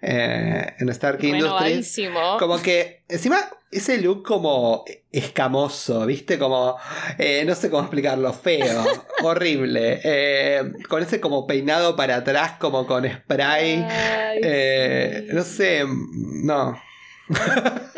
eh, 0.03 0.75
en 0.79 0.89
Stark 0.89 1.23
Industries. 1.23 2.01
Como 2.39 2.61
que, 2.61 3.03
encima, 3.09 3.39
ese 3.71 4.01
look 4.01 4.25
como 4.25 4.85
escamoso, 5.13 6.07
¿viste? 6.07 6.39
Como, 6.39 6.77
eh, 7.19 7.45
no 7.47 7.55
sé 7.55 7.71
cómo 7.71 7.83
explicarlo, 7.83 8.33
feo, 8.33 8.85
horrible. 9.23 10.01
eh, 10.03 10.73
con 10.89 11.03
ese 11.03 11.21
como 11.21 11.47
peinado 11.47 11.95
para 11.97 12.17
atrás, 12.17 12.53
como 12.59 12.87
con 12.87 13.09
spray. 13.09 13.85
Ay, 13.89 14.41
eh, 14.43 15.27
sí. 15.29 15.35
no 15.35 15.43
sé, 15.45 15.85
no. 15.87 16.83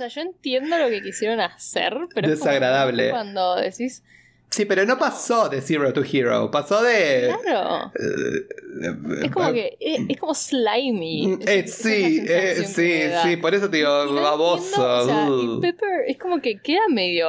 Sea, 0.00 0.08
yo 0.08 0.20
entiendo 0.22 0.78
lo 0.78 0.88
que 0.88 1.02
quisieron 1.02 1.40
hacer, 1.40 1.92
pero 2.14 2.28
es 2.28 2.38
como 2.38 2.50
Desagradable. 2.50 3.10
cuando 3.10 3.56
decís, 3.56 4.02
Sí, 4.50 4.64
pero 4.64 4.84
no 4.84 4.98
pasó 4.98 5.48
de 5.48 5.60
Zero 5.60 5.92
to 5.92 6.02
Hero, 6.02 6.50
pasó 6.50 6.82
de... 6.82 7.32
claro, 7.44 7.92
eh, 7.94 9.22
es 9.22 9.30
como 9.30 9.52
que, 9.52 9.76
es, 9.78 10.00
es 10.08 10.18
como 10.18 10.34
slimy. 10.34 11.38
Eh, 11.46 11.60
esa 11.66 11.82
sí, 11.84 12.18
es 12.26 12.30
eh, 12.30 12.64
sí, 12.64 13.28
sí, 13.30 13.36
por 13.36 13.54
eso 13.54 13.70
te 13.70 13.76
digo, 13.76 14.06
Y 14.06 14.12
no 14.12 14.22
baboso. 14.22 15.04
entiendo, 15.06 15.34
o 15.34 15.38
sea, 15.38 15.56
y. 15.56 15.60
Pepper 15.60 16.04
es 16.08 16.18
como 16.18 16.40
que 16.40 16.58
queda 16.60 16.80
medio 16.88 17.28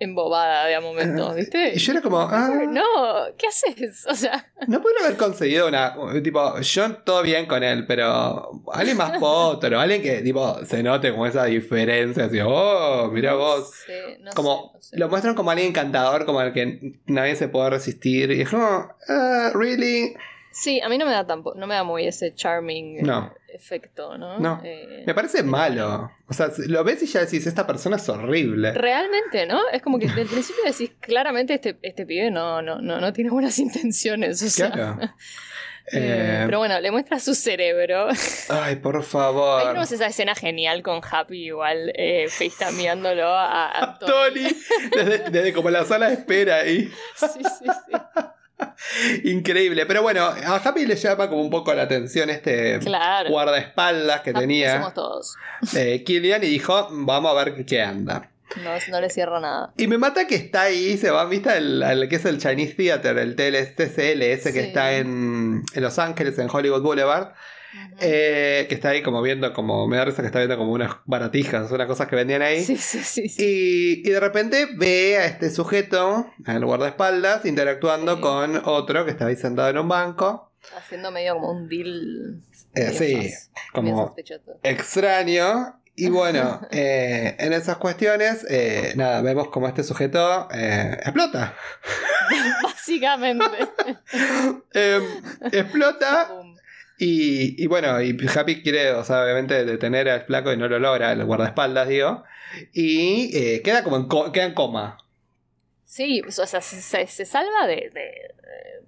embobada 0.00 0.66
de 0.66 0.74
a 0.74 0.80
momentos, 0.80 1.34
¿viste? 1.34 1.74
Y 1.74 1.78
yo 1.78 1.92
era 1.92 2.02
como, 2.02 2.20
ah, 2.20 2.50
No, 2.68 2.82
¿qué 3.38 3.46
haces? 3.46 4.06
O 4.10 4.14
sea, 4.14 4.50
no 4.66 4.80
pudieron 4.82 5.04
haber 5.04 5.16
conseguido 5.16 5.68
una. 5.68 5.94
Tipo, 6.22 6.58
yo 6.60 6.96
todo 6.96 7.22
bien 7.22 7.46
con 7.46 7.62
él, 7.62 7.86
pero 7.86 8.62
alguien 8.72 8.96
más 8.96 9.18
potro, 9.20 9.78
alguien 9.78 10.02
que, 10.02 10.22
tipo, 10.22 10.64
se 10.64 10.82
note 10.82 11.12
como 11.12 11.26
esa 11.26 11.44
diferencia, 11.44 12.24
así, 12.24 12.38
oh, 12.42 13.08
mira 13.12 13.34
vos. 13.34 13.72
no 14.20 14.30
como 14.32 14.56
sé, 14.56 14.70
no 14.74 14.82
sé. 14.82 14.98
lo 14.98 15.08
muestran 15.08 15.34
como 15.34 15.50
alguien 15.50 15.68
encantador, 15.68 16.24
como 16.24 16.40
al 16.40 16.52
que 16.52 16.98
nadie 17.06 17.36
se 17.36 17.48
puede 17.48 17.70
resistir. 17.70 18.30
Y 18.32 18.40
es 18.42 18.48
como, 18.50 18.88
ah, 19.08 19.50
really. 19.54 20.14
Sí, 20.52 20.80
a 20.80 20.88
mí 20.88 20.98
no 20.98 21.06
me 21.06 21.12
da 21.12 21.26
tampoco, 21.26 21.56
no 21.56 21.66
me 21.66 21.74
da 21.74 21.84
muy 21.84 22.06
ese 22.06 22.34
charming 22.34 22.98
eh, 22.98 23.02
No. 23.02 23.32
Efecto, 23.52 24.16
¿no? 24.18 24.38
No. 24.38 24.60
Eh, 24.64 25.04
Me 25.06 25.14
parece 25.14 25.42
malo. 25.42 26.10
O 26.28 26.32
sea, 26.32 26.50
lo 26.66 26.82
ves 26.84 27.02
y 27.02 27.06
ya 27.06 27.20
decís, 27.20 27.46
esta 27.46 27.66
persona 27.66 27.96
es 27.96 28.08
horrible. 28.08 28.72
Realmente, 28.72 29.46
¿no? 29.46 29.60
Es 29.72 29.82
como 29.82 29.98
que 29.98 30.06
desde 30.08 30.22
el 30.22 30.28
principio 30.28 30.62
decís, 30.64 30.92
claramente 31.00 31.54
este, 31.54 31.78
este 31.82 32.06
pibe 32.06 32.30
no, 32.30 32.62
no, 32.62 32.80
no, 32.80 33.00
no 33.00 33.12
tiene 33.12 33.30
buenas 33.30 33.58
intenciones. 33.58 34.42
O 34.42 34.48
sea, 34.50 34.70
Claro. 34.70 34.98
eh, 35.02 35.08
Eh, 35.92 36.42
pero 36.46 36.58
bueno, 36.58 36.78
le 36.78 36.90
muestra 36.92 37.18
su 37.18 37.34
cerebro. 37.34 38.08
Ay, 38.48 38.76
por 38.76 38.96
Ahí 38.96 39.02
favor. 39.02 39.62
tenemos 39.62 39.90
esa 39.90 40.06
escena 40.06 40.34
genial 40.36 40.82
con 40.82 41.00
Happy 41.02 41.46
igual 41.46 41.92
eh, 41.96 42.28
facetameándolo 42.28 43.26
a, 43.26 43.66
a 43.66 43.84
A 43.84 43.98
Tony. 43.98 44.44
Tony, 44.44 44.56
desde, 44.94 45.30
desde 45.30 45.52
como 45.52 45.68
la 45.70 45.84
sala 45.84 46.08
de 46.08 46.14
espera 46.14 46.56
ahí. 46.58 46.88
Sí, 47.16 47.26
sí, 47.42 47.44
sí. 47.64 47.96
Increíble. 49.24 49.86
Pero 49.86 50.02
bueno, 50.02 50.24
a 50.26 50.56
Happy 50.56 50.86
le 50.86 50.96
llama 50.96 51.28
como 51.28 51.42
un 51.42 51.50
poco 51.50 51.72
la 51.74 51.82
atención 51.82 52.30
este 52.30 52.78
Claro. 52.80 53.30
guardaespaldas 53.30 54.20
que 54.22 54.30
Happy 54.30 54.40
tenía 54.40 54.74
Somos 54.78 54.94
todos. 54.94 55.36
eh, 55.76 56.02
Killian 56.04 56.42
y 56.44 56.46
dijo, 56.48 56.88
vamos 56.90 57.30
a 57.32 57.44
ver 57.44 57.64
qué 57.64 57.82
anda. 57.82 58.30
No, 58.64 58.70
no 58.90 59.00
le 59.00 59.10
cierro 59.10 59.38
nada. 59.38 59.72
Y 59.76 59.86
me 59.86 59.96
mata 59.96 60.26
que 60.26 60.34
está 60.34 60.62
ahí, 60.62 60.96
se 60.98 61.10
va, 61.12 61.24
¿viste? 61.26 61.56
El, 61.56 61.82
el 61.84 62.08
que 62.08 62.16
es 62.16 62.24
el 62.24 62.38
Chinese 62.38 62.74
Theater, 62.74 63.16
el 63.18 63.36
TCL, 63.36 64.22
ese 64.22 64.52
que 64.52 64.62
Sí. 64.62 64.66
está 64.68 64.94
en, 64.94 65.62
en 65.72 65.82
Los 65.82 66.00
Ángeles, 66.00 66.36
en 66.38 66.48
Hollywood 66.50 66.82
Boulevard. 66.82 67.28
Eh, 68.00 68.66
que 68.68 68.74
está 68.74 68.90
ahí 68.90 69.02
como 69.02 69.22
viendo, 69.22 69.52
como 69.52 69.86
me 69.86 69.96
da 69.96 70.04
risa 70.04 70.22
que 70.22 70.26
está 70.26 70.38
viendo 70.40 70.56
como 70.56 70.72
unas 70.72 70.96
baratijas, 71.04 71.70
unas 71.70 71.86
cosas 71.86 72.08
que 72.08 72.16
vendían 72.16 72.42
ahí. 72.42 72.64
Sí, 72.64 72.76
sí, 72.76 72.98
sí. 73.02 73.28
sí. 73.28 73.42
Y, 74.02 74.08
y 74.08 74.10
de 74.12 74.18
repente 74.20 74.66
ve 74.76 75.18
a 75.18 75.26
este 75.26 75.50
sujeto, 75.50 76.26
al 76.46 76.64
guardaespaldas, 76.64 77.44
interactuando 77.44 78.16
Sí. 78.16 78.20
con 78.22 78.62
otro 78.64 79.04
que 79.04 79.10
está 79.12 79.26
ahí 79.26 79.36
sentado 79.36 79.68
en 79.68 79.78
un 79.78 79.88
banco. 79.88 80.52
Haciendo 80.76 81.10
medio 81.10 81.34
como 81.34 81.52
un 81.52 81.68
deal. 81.68 82.42
Eh, 82.74 82.92
sí, 82.92 83.32
como 83.72 84.14
extraño. 84.62 85.76
Y 85.96 86.08
bueno, 86.08 86.60
eh, 86.70 87.36
en 87.38 87.52
esas 87.52 87.76
cuestiones, 87.76 88.46
eh, 88.48 88.92
nada, 88.96 89.20
vemos 89.22 89.48
como 89.48 89.68
este 89.68 89.82
sujeto 89.84 90.48
eh, 90.52 90.96
explota. 91.02 91.54
Básicamente. 92.62 93.44
Eh, 94.72 95.00
explota. 95.52 96.30
Y, 97.00 97.62
y 97.62 97.66
bueno, 97.66 98.00
y 98.02 98.16
Happy 98.36 98.62
quiere, 98.62 98.92
o 98.92 99.02
sea, 99.04 99.24
obviamente 99.24 99.64
detener 99.64 100.08
al 100.08 100.22
flaco 100.22 100.52
y 100.52 100.56
no 100.56 100.68
lo 100.68 100.78
logra, 100.78 101.10
el 101.12 101.24
guardaespaldas, 101.24 101.88
digo. 101.88 102.22
Y 102.72 103.36
eh, 103.36 103.62
queda 103.62 103.82
como 103.82 103.96
en, 103.96 104.04
co- 104.06 104.30
queda 104.32 104.44
en 104.44 104.54
coma. 104.54 104.98
Sí, 105.84 106.22
o 106.26 106.30
sea, 106.30 106.60
se, 106.60 106.80
se- 106.80 107.06
se 107.06 107.24
salva 107.24 107.66
de, 107.66 107.90
de, 107.92 108.34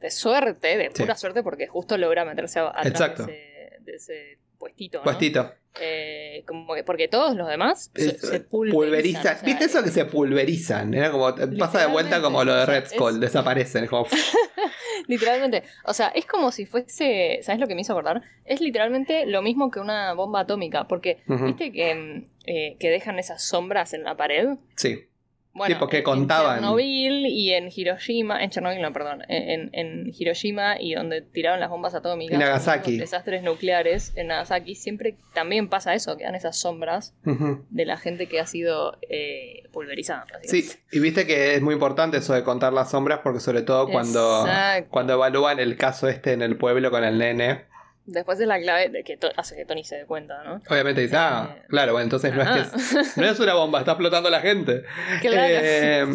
de 0.00 0.11
suerte, 0.11 0.76
de 0.76 0.90
Sí. 0.92 1.02
pura 1.02 1.16
suerte, 1.16 1.42
porque 1.42 1.66
justo 1.66 1.97
logra 1.97 2.25
meterse 2.25 2.61
a- 2.61 2.69
atrás 2.69 2.87
Exacto. 2.87 3.26
de 3.26 3.33
ese, 3.33 3.78
de 3.81 3.92
ese 3.95 4.38
puestito. 4.59 4.99
¿no? 4.99 5.04
Puestito. 5.04 5.52
Eh, 5.81 6.45
como 6.47 6.75
que 6.75 6.85
porque 6.85 7.09
todos 7.09 7.35
los 7.35 7.49
demás 7.49 7.91
se, 7.95 8.19
se 8.19 8.41
pulverizan. 8.41 8.73
Pulverizan. 8.79 9.21
o 9.21 9.23
sea, 9.23 9.38
¿Viste 9.43 9.64
eso 9.64 9.83
que 9.83 9.91
se 9.91 10.05
pulverizan? 10.05 10.93
Era 10.93 11.11
como, 11.11 11.35
pasa 11.59 11.81
de 11.81 11.87
vuelta 11.87 12.21
como 12.21 12.45
lo 12.45 12.55
de 12.55 12.67
Red 12.67 12.87
Skull, 12.88 13.14
es- 13.14 13.21
desaparecen. 13.21 13.85
es 13.85 13.91
como, 13.91 14.07
Literalmente. 15.09 15.62
O 15.85 15.95
sea, 15.95 16.09
es 16.09 16.26
como 16.26 16.52
si 16.52 16.67
fuese. 16.67 17.41
¿Sabes 17.43 17.61
lo 17.61 17.67
que 17.67 17.75
me 17.75 17.81
hizo 17.81 17.93
acordar? 17.93 18.23
Es 18.45 18.61
literalmente 18.61 19.26
lo 19.26 19.43
mismo 19.43 19.71
que 19.71 19.81
una 19.81 20.12
bomba 20.14 20.41
atómica. 20.41 20.87
Porque. 20.87 21.23
¿viste 21.26 21.73
que, 21.73 21.95
mm, 21.95 22.25
eh, 22.47 22.76
que 22.79 22.91
dejan 22.91 23.19
esas 23.19 23.43
sombras 23.43 23.95
en 23.95 24.05
la 24.05 24.17
pared? 24.17 24.49
sí. 24.76 25.07
Bueno, 25.55 25.75
Sí, 25.75 25.79
porque 25.79 25.99
en- 25.99 26.05
contaban. 26.05 26.57
En 26.57 26.61
Chernobyl 26.63 27.27
y 27.27 27.53
en 27.53 27.69
Hiroshima. 27.75 28.43
En 28.43 28.49
Chernobyl, 28.51 28.81
no, 28.81 28.93
perdón. 28.93 29.23
En, 29.29 29.69
en 29.75 30.11
Hiroshima 30.19 30.81
y 30.81 30.95
donde 30.95 31.21
tiraron 31.21 31.61
las 31.61 31.69
bombas 31.69 31.95
atómicas. 31.95 32.35
Y 32.35 32.39
Nagasaki. 32.39 32.97
Desastres 32.99 33.43
nucleares. 33.43 34.13
En 34.17 34.29
Nagasaki 34.29 34.75
siempre 34.75 35.17
también 35.35 35.69
pasa 35.69 35.95
eso. 35.95 36.17
Quedan 36.17 36.35
esas 36.35 36.59
sombras 36.59 37.15
de 37.25 37.85
la 37.85 37.99
gente 37.99 38.29
que 38.29 38.41
ha 38.41 38.47
sido 38.47 38.97
eh, 39.11 39.69
pulverizada. 39.73 40.25
Sí, 40.43 40.69
y 40.91 40.99
viste 41.01 41.27
que 41.27 41.55
es 41.55 41.61
muy 41.63 41.75
importante 41.75 42.17
eso 42.17 42.33
de 42.35 42.43
contar 42.45 42.73
las 42.73 42.91
sombras 42.91 43.21
porque 43.23 43.41
sobre 43.41 43.61
todo 43.63 43.89
cuando, 43.89 44.47
Exacto. 44.47 44.89
cuando 44.91 45.13
evalúan 45.15 45.59
el 45.61 45.77
caso 45.77 46.09
este 46.09 46.33
en 46.33 46.41
el 46.43 46.57
pueblo 46.57 46.91
con 46.91 47.05
el 47.05 47.19
nene, 47.19 47.65
Después 48.05 48.41
es 48.41 48.49
la 48.49 48.61
clave 48.61 48.89
de 48.89 49.05
que 49.05 49.17
hace 49.37 49.55
que 49.55 49.65
Tony 49.65 49.85
se 49.85 49.97
dé 49.97 50.07
cuenta, 50.07 50.43
¿no? 50.43 50.61
obviamente 50.69 51.03
dice, 51.03 51.17
ah, 51.17 51.55
Eh, 51.57 51.63
claro, 51.69 51.93
bueno, 51.93 52.05
entonces 52.05 52.35
no 52.35 52.43
es, 52.43 52.49
que 52.49 52.55
ah. 52.55 53.01
es, 53.01 53.17
no 53.17 53.25
es 53.27 53.39
una 53.39 53.55
bomba, 53.55 53.79
está 53.79 53.93
explotando 53.93 54.29
la 54.29 54.41
gente. 54.41 54.83
Claro. 55.21 55.47
Eh, 55.49 56.07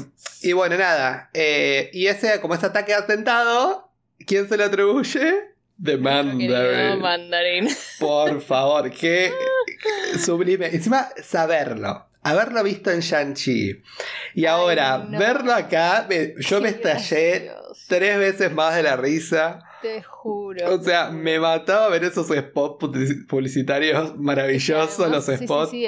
y 0.41 0.51
bueno, 0.53 0.77
nada, 0.77 1.29
eh, 1.33 1.89
y 1.93 2.07
ese, 2.07 2.41
como 2.41 2.55
ese 2.55 2.65
ataque 2.65 2.91
de 2.91 2.97
atentado, 2.97 3.89
¿quién 4.25 4.49
se 4.49 4.57
le 4.57 4.65
atribuye? 4.65 5.55
Querido 5.81 6.01
Mandarin. 6.01 6.99
Mandarin. 7.01 7.67
Por 7.99 8.41
favor, 8.41 8.91
qué 8.91 9.31
sublime. 10.19 10.67
Encima, 10.67 11.07
saberlo. 11.23 12.07
Haberlo 12.23 12.63
visto 12.63 12.91
en 12.91 12.99
Shang-Chi. 12.99 13.81
Y 14.33 14.45
ahora, 14.45 14.97
no. 15.07 15.17
verlo 15.19 15.53
acá, 15.53 16.05
me- 16.09 16.33
yo 16.39 16.59
me 16.59 16.69
estallé 16.69 17.45
gracioso. 17.45 17.75
tres 17.87 18.17
veces 18.17 18.51
más 18.51 18.75
de 18.75 18.83
la 18.83 18.97
risa. 18.97 19.59
Te 19.81 20.01
juro. 20.03 20.73
O 20.75 20.81
sea, 20.81 21.09
me 21.09 21.39
mataba 21.39 21.89
ver 21.89 22.03
esos 22.03 22.27
spots 22.27 22.79
publici- 22.83 23.27
publicitarios 23.27 24.17
maravillosos, 24.17 24.99
Además, 24.99 25.15
los 25.15 25.25
sí, 25.25 25.37
sí, 25.37 25.45
spots. 25.45 25.71
sí, 25.71 25.87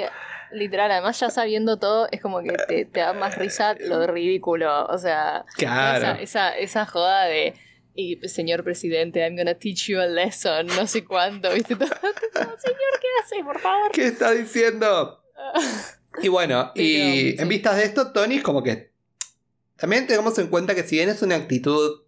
Literal, 0.52 0.90
además 0.90 1.18
ya 1.20 1.30
sabiendo 1.30 1.78
todo, 1.78 2.08
es 2.10 2.20
como 2.20 2.40
que 2.42 2.50
te, 2.66 2.84
te 2.84 3.00
da 3.00 3.12
más 3.12 3.36
risa 3.38 3.74
lo 3.78 4.04
ridículo. 4.08 4.86
O 4.86 4.98
sea, 4.98 5.44
Claro. 5.56 5.98
esa, 5.98 6.20
esa, 6.20 6.58
esa 6.58 6.86
joda 6.86 7.24
de. 7.26 7.54
Y 7.94 8.16
señor 8.28 8.64
presidente, 8.64 9.20
I'm 9.20 9.36
gonna 9.36 9.54
teach 9.54 9.86
you 9.88 10.00
a 10.00 10.06
lesson, 10.06 10.66
no 10.68 10.86
sé 10.86 11.04
cuánto, 11.04 11.52
¿viste? 11.52 11.76
Todo, 11.76 11.86
todo, 11.88 12.56
señor, 12.58 12.92
¿qué 13.00 13.06
hace, 13.22 13.44
por 13.44 13.58
favor? 13.60 13.90
¿Qué 13.92 14.06
está 14.06 14.30
diciendo? 14.32 15.22
Y 16.22 16.26
bueno, 16.28 16.72
y 16.74 17.40
en 17.40 17.48
vistas 17.48 17.76
de 17.76 17.84
esto, 17.84 18.12
Tony 18.12 18.36
es 18.36 18.42
como 18.42 18.64
que. 18.64 18.90
También 19.76 20.08
tengamos 20.08 20.36
en 20.40 20.48
cuenta 20.48 20.74
que 20.74 20.82
si 20.82 20.96
bien 20.96 21.08
es 21.08 21.22
una 21.22 21.36
actitud. 21.36 22.02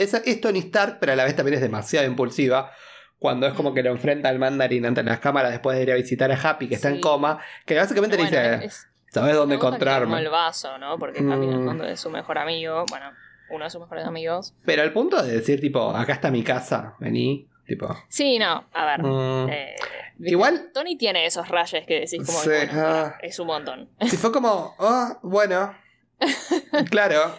Es, 0.00 0.14
es 0.14 0.40
Tony 0.40 0.58
Stark, 0.60 0.98
pero 1.00 1.12
a 1.12 1.16
la 1.16 1.24
vez 1.24 1.36
también 1.36 1.54
es 1.54 1.60
demasiado 1.60 2.06
impulsiva. 2.06 2.72
Cuando 3.18 3.46
es 3.46 3.52
como 3.52 3.74
que 3.74 3.82
lo 3.82 3.90
enfrenta 3.90 4.30
al 4.30 4.38
mandarín 4.38 4.86
ante 4.86 5.02
las 5.02 5.20
cámaras 5.20 5.50
después 5.50 5.76
de 5.76 5.82
ir 5.82 5.92
a 5.92 5.94
visitar 5.94 6.32
a 6.32 6.36
Happy, 6.40 6.68
que 6.68 6.76
está 6.76 6.88
en 6.88 7.00
coma. 7.00 7.38
Que 7.66 7.76
básicamente 7.76 8.16
le 8.16 8.22
Bueno, 8.22 8.38
dice: 8.52 8.64
es- 8.64 8.86
¿Sabes 9.10 9.34
dónde 9.34 9.56
encontrarme? 9.56 10.18
el 10.20 10.28
vaso, 10.30 10.78
¿no? 10.78 10.98
Porque 10.98 11.18
Happy 11.18 11.44
en 11.44 11.52
el 11.52 11.58
Mm. 11.58 11.66
fondo 11.66 11.84
es 11.84 12.00
su 12.00 12.08
mejor 12.10 12.38
amigo. 12.38 12.86
Bueno, 12.88 13.10
uno 13.50 13.64
de 13.64 13.70
sus 13.70 13.80
mejores 13.80 14.06
amigos. 14.06 14.54
Pero 14.64 14.82
al 14.82 14.92
punto 14.92 15.22
de 15.22 15.32
decir, 15.32 15.60
tipo, 15.60 15.90
acá 15.94 16.14
está 16.14 16.30
mi 16.30 16.42
casa, 16.42 16.94
vení. 16.98 17.46
Tipo. 17.66 17.94
Sí, 18.08 18.38
no, 18.38 18.64
a 18.72 18.84
ver. 18.86 19.02
mm. 19.02 19.48
eh. 19.50 19.76
Igual, 20.20 20.70
Tony 20.74 20.96
tiene 20.96 21.24
esos 21.26 21.48
rayos 21.48 21.84
que 21.86 22.00
decís 22.00 22.24
como 22.26 22.38
Sí, 22.40 22.48
bueno, 22.48 22.72
ah. 22.76 23.14
es 23.22 23.38
un 23.38 23.46
montón. 23.46 23.88
si 24.08 24.16
fue 24.16 24.32
como, 24.32 24.74
oh, 24.78 25.18
bueno. 25.22 25.74
Claro, 26.90 27.34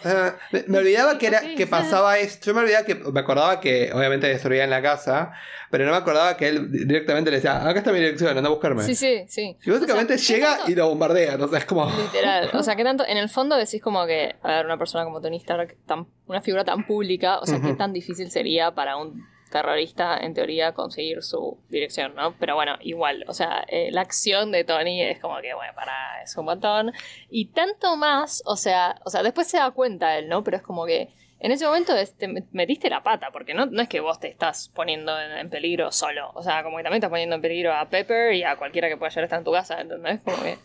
me, 0.50 0.64
me 0.66 0.78
olvidaba 0.78 1.18
que 1.18 1.26
era 1.28 1.40
que 1.56 1.66
pasaba 1.66 2.18
esto. 2.18 2.46
Yo 2.46 2.54
me 2.54 2.60
olvidaba 2.60 2.84
que 2.84 2.94
me 2.96 3.20
acordaba 3.20 3.60
que 3.60 3.90
obviamente 3.92 4.26
destruía 4.28 4.64
en 4.64 4.70
la 4.70 4.82
casa, 4.82 5.32
pero 5.70 5.84
no 5.84 5.92
me 5.92 5.96
acordaba 5.96 6.36
que 6.36 6.48
él 6.48 6.70
directamente 6.70 7.30
le 7.30 7.36
decía, 7.38 7.66
acá 7.66 7.78
está 7.78 7.92
mi 7.92 7.98
dirección, 8.00 8.36
anda 8.36 8.48
a 8.48 8.52
buscarme. 8.52 8.82
Sí, 8.84 8.94
sí, 8.94 9.24
sí. 9.28 9.56
Y 9.64 9.70
básicamente 9.70 10.14
O 10.14 10.18
sea, 10.18 10.26
¿qué 10.26 10.34
llega 10.40 10.56
tanto? 10.56 10.70
y 10.70 10.74
lo 10.74 10.88
bombardea, 10.88 11.36
o 11.36 11.48
sea, 11.48 11.58
es 11.60 11.64
como 11.64 11.86
Literal. 11.90 12.50
O 12.54 12.62
sea, 12.62 12.76
que 12.76 12.84
tanto, 12.84 13.06
en 13.06 13.16
el 13.16 13.28
fondo 13.28 13.56
decís 13.56 13.80
como 13.80 14.04
que, 14.06 14.36
a 14.42 14.48
ver, 14.48 14.66
una 14.66 14.76
persona 14.78 15.04
como 15.04 15.20
Tony 15.20 15.36
Stark, 15.38 15.76
tan- 15.86 16.06
una 16.26 16.42
figura 16.42 16.64
tan 16.64 16.86
pública, 16.86 17.38
o 17.38 17.46
sea, 17.46 17.60
qué 17.60 17.74
tan 17.74 17.92
difícil 17.92 18.30
sería 18.30 18.72
para 18.74 18.96
un 18.96 19.24
terrorista, 19.52 20.18
en 20.18 20.34
teoría, 20.34 20.72
conseguir 20.72 21.22
su 21.22 21.60
dirección, 21.68 22.16
¿no? 22.16 22.34
Pero 22.40 22.56
bueno, 22.56 22.76
igual, 22.80 23.24
o 23.28 23.32
sea, 23.34 23.64
eh, 23.68 23.90
la 23.92 24.00
acción 24.00 24.50
de 24.50 24.64
Tony 24.64 25.00
es 25.02 25.20
como 25.20 25.40
que, 25.40 25.54
bueno, 25.54 25.72
para, 25.76 26.20
es 26.24 26.36
un 26.36 26.46
montón. 26.46 26.92
Y 27.30 27.46
tanto 27.52 27.96
más, 27.96 28.42
o 28.46 28.56
sea, 28.56 28.96
o 29.04 29.10
sea, 29.10 29.22
después 29.22 29.46
se 29.46 29.58
da 29.58 29.70
cuenta 29.70 30.18
él, 30.18 30.28
¿no? 30.28 30.42
Pero 30.42 30.56
es 30.56 30.62
como 30.64 30.84
que 30.86 31.10
en 31.38 31.52
ese 31.52 31.66
momento 31.66 31.92
te 32.18 32.28
met- 32.28 32.46
metiste 32.52 32.88
la 32.90 33.02
pata, 33.02 33.30
porque 33.32 33.52
no, 33.54 33.66
no 33.66 33.82
es 33.82 33.88
que 33.88 34.00
vos 34.00 34.18
te 34.20 34.28
estás 34.28 34.68
poniendo 34.74 35.20
en, 35.20 35.32
en 35.32 35.50
peligro 35.50 35.90
solo, 35.92 36.30
o 36.34 36.42
sea, 36.42 36.62
como 36.62 36.76
que 36.78 36.82
también 36.84 36.98
estás 36.98 37.10
poniendo 37.10 37.36
en 37.36 37.42
peligro 37.42 37.72
a 37.74 37.88
Pepper 37.88 38.32
y 38.34 38.42
a 38.44 38.56
cualquiera 38.56 38.88
que 38.88 38.96
pueda 38.96 39.10
llegar 39.10 39.24
a 39.24 39.26
estar 39.26 39.38
en 39.38 39.44
tu 39.44 39.52
casa, 39.52 39.80
¿entendés? 39.80 40.20
Como 40.22 40.42
que... 40.42 40.58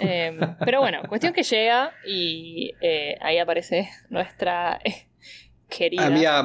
Eh, 0.00 0.36
pero 0.64 0.80
bueno, 0.80 1.00
cuestión 1.08 1.32
que 1.32 1.44
llega 1.44 1.94
y 2.04 2.72
eh, 2.80 3.16
ahí 3.20 3.38
aparece 3.38 3.88
nuestra 4.10 4.80
querida 5.68 6.06
amiga 6.06 6.38
eh, 6.38 6.42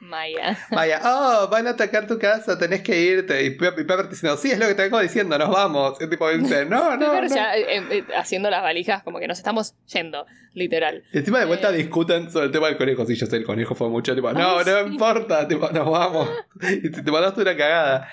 Maya. 0.00 0.58
Maya. 0.70 1.00
Oh, 1.04 1.48
van 1.48 1.66
a 1.66 1.70
atacar 1.70 2.06
tu 2.06 2.18
casa, 2.18 2.58
tenés 2.58 2.82
que 2.82 3.00
irte. 3.00 3.42
Y 3.44 3.50
Pe- 3.50 3.68
y 3.68 3.84
Pepper 3.84 4.08
diciendo, 4.08 4.36
sí, 4.36 4.50
es 4.50 4.58
lo 4.58 4.66
que 4.68 4.74
te 4.74 4.82
vengo 4.82 5.00
diciendo, 5.00 5.38
nos 5.38 5.48
vamos. 5.50 6.00
Y 6.00 6.08
tipo 6.08 6.28
dice, 6.30 6.64
no, 6.66 6.96
no. 6.96 7.12
Pepper 7.12 7.28
no. 7.30 7.34
ya 7.34 7.56
eh, 7.56 7.82
eh, 7.90 8.04
haciendo 8.16 8.50
las 8.50 8.62
valijas, 8.62 9.02
como 9.02 9.18
que 9.18 9.26
nos 9.26 9.38
estamos 9.38 9.74
yendo, 9.92 10.26
literal. 10.54 11.02
Y 11.12 11.18
encima 11.18 11.38
de 11.40 11.46
vuelta 11.46 11.70
Eh. 11.70 11.76
discuten 11.78 12.30
sobre 12.30 12.46
el 12.46 12.52
tema 12.52 12.66
del 12.68 12.76
conejo. 12.76 13.06
Sí, 13.06 13.14
yo 13.14 13.26
sé, 13.26 13.36
el 13.36 13.44
conejo 13.44 13.74
fue 13.74 13.88
mucho. 13.88 14.14
Tipo, 14.14 14.32
no, 14.32 14.58
Ay, 14.58 14.64
no 14.66 14.84
sí. 14.84 14.92
importa, 14.92 15.48
tipo, 15.48 15.68
nos 15.70 15.90
vamos. 15.90 16.28
Y 16.60 16.90
te, 16.90 17.02
te 17.02 17.10
mandaste 17.10 17.40
una 17.42 17.56
cagada. 17.56 18.08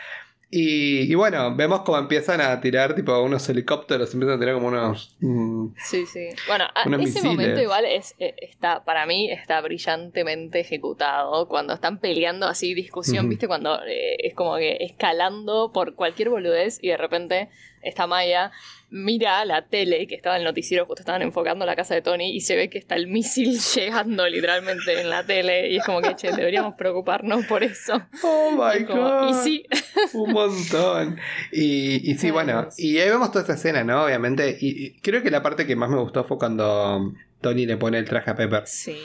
Y, 0.55 1.11
y 1.11 1.15
bueno, 1.15 1.55
vemos 1.55 1.81
cómo 1.81 1.97
empiezan 1.97 2.39
a 2.39 2.61
tirar 2.61 2.93
tipo 2.93 3.19
unos 3.21 3.49
helicópteros, 3.49 4.13
empiezan 4.13 4.35
a 4.37 4.39
tirar 4.39 4.53
como 4.53 4.67
unos. 4.67 5.15
mm, 5.19 5.69
Sí, 5.77 6.05
sí. 6.05 6.27
Bueno, 6.47 6.65
a- 6.75 6.87
Unos 6.87 6.99
ese 7.01 7.09
misiles. 7.09 7.23
momento 7.25 7.59
igual 7.61 7.85
es, 7.85 8.13
eh, 8.19 8.35
está, 8.39 8.83
para 8.83 9.07
mí 9.07 9.31
está 9.31 9.61
brillantemente 9.61 10.59
ejecutado. 10.59 11.47
Cuando 11.47 11.73
están 11.73 11.97
peleando 11.99 12.45
así, 12.47 12.75
discusión, 12.75 13.29
viste, 13.29 13.47
cuando 13.47 13.79
eh, 13.87 14.15
es 14.19 14.35
como 14.35 14.57
que 14.57 14.77
escalando 14.81 15.71
por 15.73 15.95
cualquier 15.95 16.29
boludez 16.29 16.77
y 16.83 16.89
de 16.89 16.97
repente 16.97 17.49
esta 17.81 18.05
Maya 18.05 18.51
mira 18.95 19.43
la 19.43 19.63
tele, 19.65 20.05
que 20.05 20.13
estaba 20.13 20.35
en 20.35 20.41
el 20.41 20.45
noticiero, 20.45 20.85
justo 20.85 21.01
estaban 21.01 21.23
enfocando 21.23 21.65
la 21.65 21.75
casa 21.75 21.95
de 21.95 22.03
Tony, 22.03 22.29
y 22.35 22.41
se 22.41 22.55
ve 22.55 22.69
que 22.69 22.77
está 22.77 22.95
el 22.95 23.07
misil 23.07 23.57
llegando 23.75 24.27
literalmente 24.29 25.01
en 25.01 25.09
la 25.09 25.25
tele. 25.25 25.69
Y 25.71 25.77
es 25.77 25.83
como 25.83 25.99
que, 26.01 26.15
che, 26.15 26.31
deberíamos 26.31 26.75
preocuparnos 26.75 27.45
por 27.47 27.63
eso. 27.63 28.01
Oh 28.23 28.51
my 28.51 28.85
como, 28.85 29.01
god. 29.01 29.29
y 29.29 29.33
sí, 29.43 29.65
Un 30.13 30.31
montón. 30.31 31.17
Y, 31.51 32.11
y 32.11 32.15
sí, 32.15 32.27
Ay, 32.27 32.31
bueno, 32.31 32.61
Dios. 32.61 32.79
y 32.79 32.99
ahí 32.99 33.09
vemos 33.09 33.31
toda 33.31 33.43
esa 33.43 33.53
escena, 33.55 33.83
¿no? 33.83 34.03
Obviamente. 34.05 34.55
Y, 34.59 34.85
y 34.85 34.99
creo 34.99 35.23
que 35.23 35.31
la 35.31 35.41
parte 35.41 35.65
que 35.65 35.75
más 35.75 35.89
me 35.89 35.97
gustó 35.99 36.23
fue 36.23 36.37
cuando 36.37 37.13
Tony 37.41 37.65
le 37.65 37.77
pone 37.77 37.97
el 37.97 38.05
traje 38.05 38.29
a 38.31 38.35
Pepper. 38.35 38.63
sí. 38.67 38.95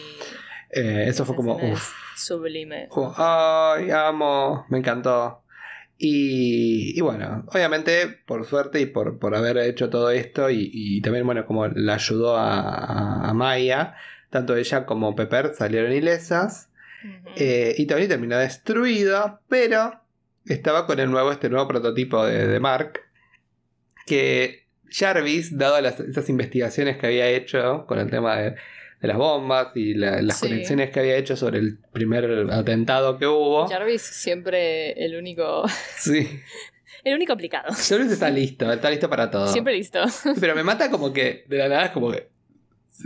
Eh, 0.71 1.07
eso 1.09 1.25
fue 1.25 1.35
como, 1.35 1.57
uff. 1.57 1.95
Sublime. 2.15 2.89
Como, 2.91 3.15
ay, 3.17 3.91
amo, 3.91 4.67
me 4.69 4.77
encantó. 4.79 5.43
Y, 6.01 6.97
y 6.97 7.01
bueno, 7.01 7.45
obviamente, 7.53 8.07
por 8.25 8.47
suerte 8.47 8.81
y 8.81 8.87
por, 8.87 9.19
por 9.19 9.35
haber 9.35 9.59
hecho 9.59 9.91
todo 9.91 10.11
esto, 10.11 10.49
y, 10.49 10.71
y 10.73 11.01
también, 11.01 11.27
bueno, 11.27 11.45
como 11.45 11.67
la 11.67 11.95
ayudó 11.95 12.37
a, 12.37 12.61
a- 12.61 13.29
a 13.31 13.35
Maya, 13.35 13.95
tanto 14.31 14.55
ella 14.57 14.87
como 14.87 15.17
Pepper 15.17 15.53
salieron 15.55 15.93
ilesas. 15.93 16.71
Eh, 17.37 17.75
y 17.79 17.87
Tony 17.87 18.07
terminó 18.09 18.37
destruido, 18.39 19.41
pero 19.49 20.01
estaba 20.47 20.87
con 20.87 20.99
el 21.01 21.11
nuevo, 21.11 21.31
este 21.33 21.49
nuevo 21.49 21.67
prototipo 21.69 22.25
de, 22.25 22.47
de 22.47 22.61
Mark, 22.61 23.01
que 24.07 24.67
Jarvis, 24.91 25.57
dado 25.59 25.81
las, 25.81 26.01
esas 26.01 26.29
investigaciones 26.29 26.97
que 26.97 27.07
había 27.07 27.29
hecho 27.29 27.85
con 27.87 27.99
el 27.99 28.11
tema 28.11 28.37
de, 28.37 28.55
de 29.01 29.09
las 29.09 29.17
bombas 29.17 29.69
y 29.77 29.95
la- 29.95 30.21
las 30.23 30.39
Sí. 30.41 30.49
conexiones 30.49 30.91
que 30.91 31.01
había 31.01 31.17
hecho 31.17 31.37
sobre 31.37 31.59
el 31.59 31.79
primer 31.93 32.49
atentado 32.51 33.17
que 33.19 33.27
hubo, 33.27 33.67
Jarvis 33.69 34.03
siempre 34.03 34.93
el 35.05 35.17
único, 35.17 35.65
sí, 35.99 36.29
el 37.05 37.15
único 37.15 37.33
aplicado. 37.33 37.69
Jarvis 37.75 38.13
está 38.13 38.29
listo, 38.31 38.73
está 38.73 38.91
listo 38.91 39.09
para 39.09 39.31
todo. 39.31 39.47
Siempre 39.49 39.75
listo. 39.75 40.01
Pero 40.41 40.55
me 40.55 40.63
mata 40.65 40.91
como 40.91 41.13
que 41.13 41.45
de 41.49 41.59
la 41.59 41.69
nada 41.69 41.85
es 41.87 41.91
como 41.93 42.11
que 42.11 42.29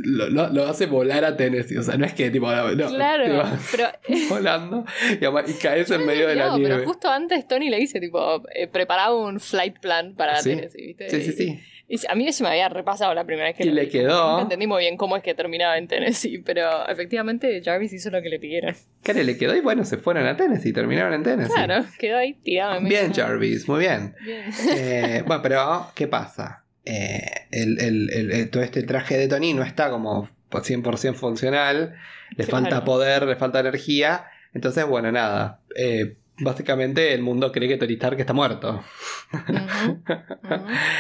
lo, 0.04 0.28
lo- 0.30 0.48
lo 0.48 0.66
hace 0.66 0.86
volar 0.86 1.24
a 1.24 1.36
Tennessee, 1.36 1.76
o 1.76 1.82
sea, 1.82 1.96
no 1.96 2.06
es 2.06 2.14
que 2.14 2.30
tipo, 2.30 2.50
no, 2.50 2.70
no, 2.72 2.88
claro, 2.88 3.44
pero 3.70 3.88
volando 4.28 4.84
y, 5.20 5.50
y 5.50 5.54
caes 5.54 5.90
en 5.90 6.06
medio 6.06 6.26
de 6.28 6.34
la 6.36 6.46
no, 6.46 6.58
nieve. 6.58 6.74
pero 6.76 6.86
justo 6.88 7.10
antes 7.10 7.46
Tony 7.46 7.68
le 7.68 7.76
dice 7.78 8.00
tipo 8.00 8.42
eh, 8.54 8.68
preparaba 8.68 9.14
un 9.14 9.38
flight 9.40 9.78
plan 9.80 10.14
para 10.14 10.36
Sí. 10.40 10.50
Tennessee, 10.50 10.86
¿viste? 10.86 11.10
Sí, 11.10 11.22
sí, 11.22 11.32
sí. 11.32 11.60
Y 11.88 11.96
a 12.08 12.14
mí 12.14 12.32
se 12.32 12.42
me 12.42 12.48
había 12.48 12.70
repasado 12.70 13.12
la 13.12 13.24
primera 13.26 13.48
vez 13.48 13.56
que 13.56 13.64
Y 13.64 13.70
le 13.70 13.82
vi. 13.84 13.88
quedó. 13.90 14.30
Nunca 14.30 14.42
entendí 14.44 14.66
muy 14.66 14.80
bien 14.80 14.96
cómo 14.96 15.14
es 15.18 15.22
que 15.22 15.34
terminaba 15.34 15.76
en 15.76 15.88
Tennessee, 15.88 16.38
pero 16.38 16.88
efectivamente 16.88 17.60
Jarvis 17.62 17.92
hizo 17.92 18.08
lo 18.08 18.22
que 18.22 18.30
le 18.30 18.38
pidieron. 18.38 18.74
Care 19.02 19.22
le 19.24 19.36
quedó 19.36 19.54
y 19.54 19.60
bueno, 19.60 19.84
se 19.84 19.98
fueron 19.98 20.26
a 20.26 20.34
Tennessee, 20.34 20.72
terminaron 20.72 21.12
en 21.12 21.22
Tennessee. 21.22 21.52
Claro, 21.52 21.84
quedó 21.98 22.16
ahí 22.16 22.32
tirado 22.32 22.80
Bien. 22.80 23.12
Jarvis, 23.12 23.68
muy 23.68 23.80
bien. 23.80 24.14
Bien. 24.24 24.44
Eh, 24.74 25.22
bueno, 25.26 25.42
pero 25.42 25.86
¿qué 25.94 26.08
pasa? 26.08 26.62
Eh, 26.84 27.24
el, 27.50 27.80
el- 27.80 28.10
el- 28.12 28.32
el- 28.32 28.50
todo 28.50 28.62
este 28.62 28.82
traje 28.82 29.16
de 29.16 29.28
Tony 29.28 29.54
no 29.54 29.62
está 29.62 29.90
como 29.90 30.28
100% 30.50 31.14
funcional, 31.14 31.94
le 32.36 32.44
Claro. 32.44 32.50
falta 32.50 32.84
poder, 32.84 33.22
le 33.24 33.36
falta 33.36 33.60
energía. 33.60 34.24
Entonces, 34.54 34.84
bueno, 34.86 35.10
nada. 35.12 35.60
eh, 35.76 36.16
básicamente 36.38 37.14
el 37.14 37.22
mundo 37.22 37.52
cree 37.52 37.68
que 37.68 37.76
Tony 37.76 37.92
Stark 37.94 38.18
está 38.18 38.32
muerto. 38.32 38.82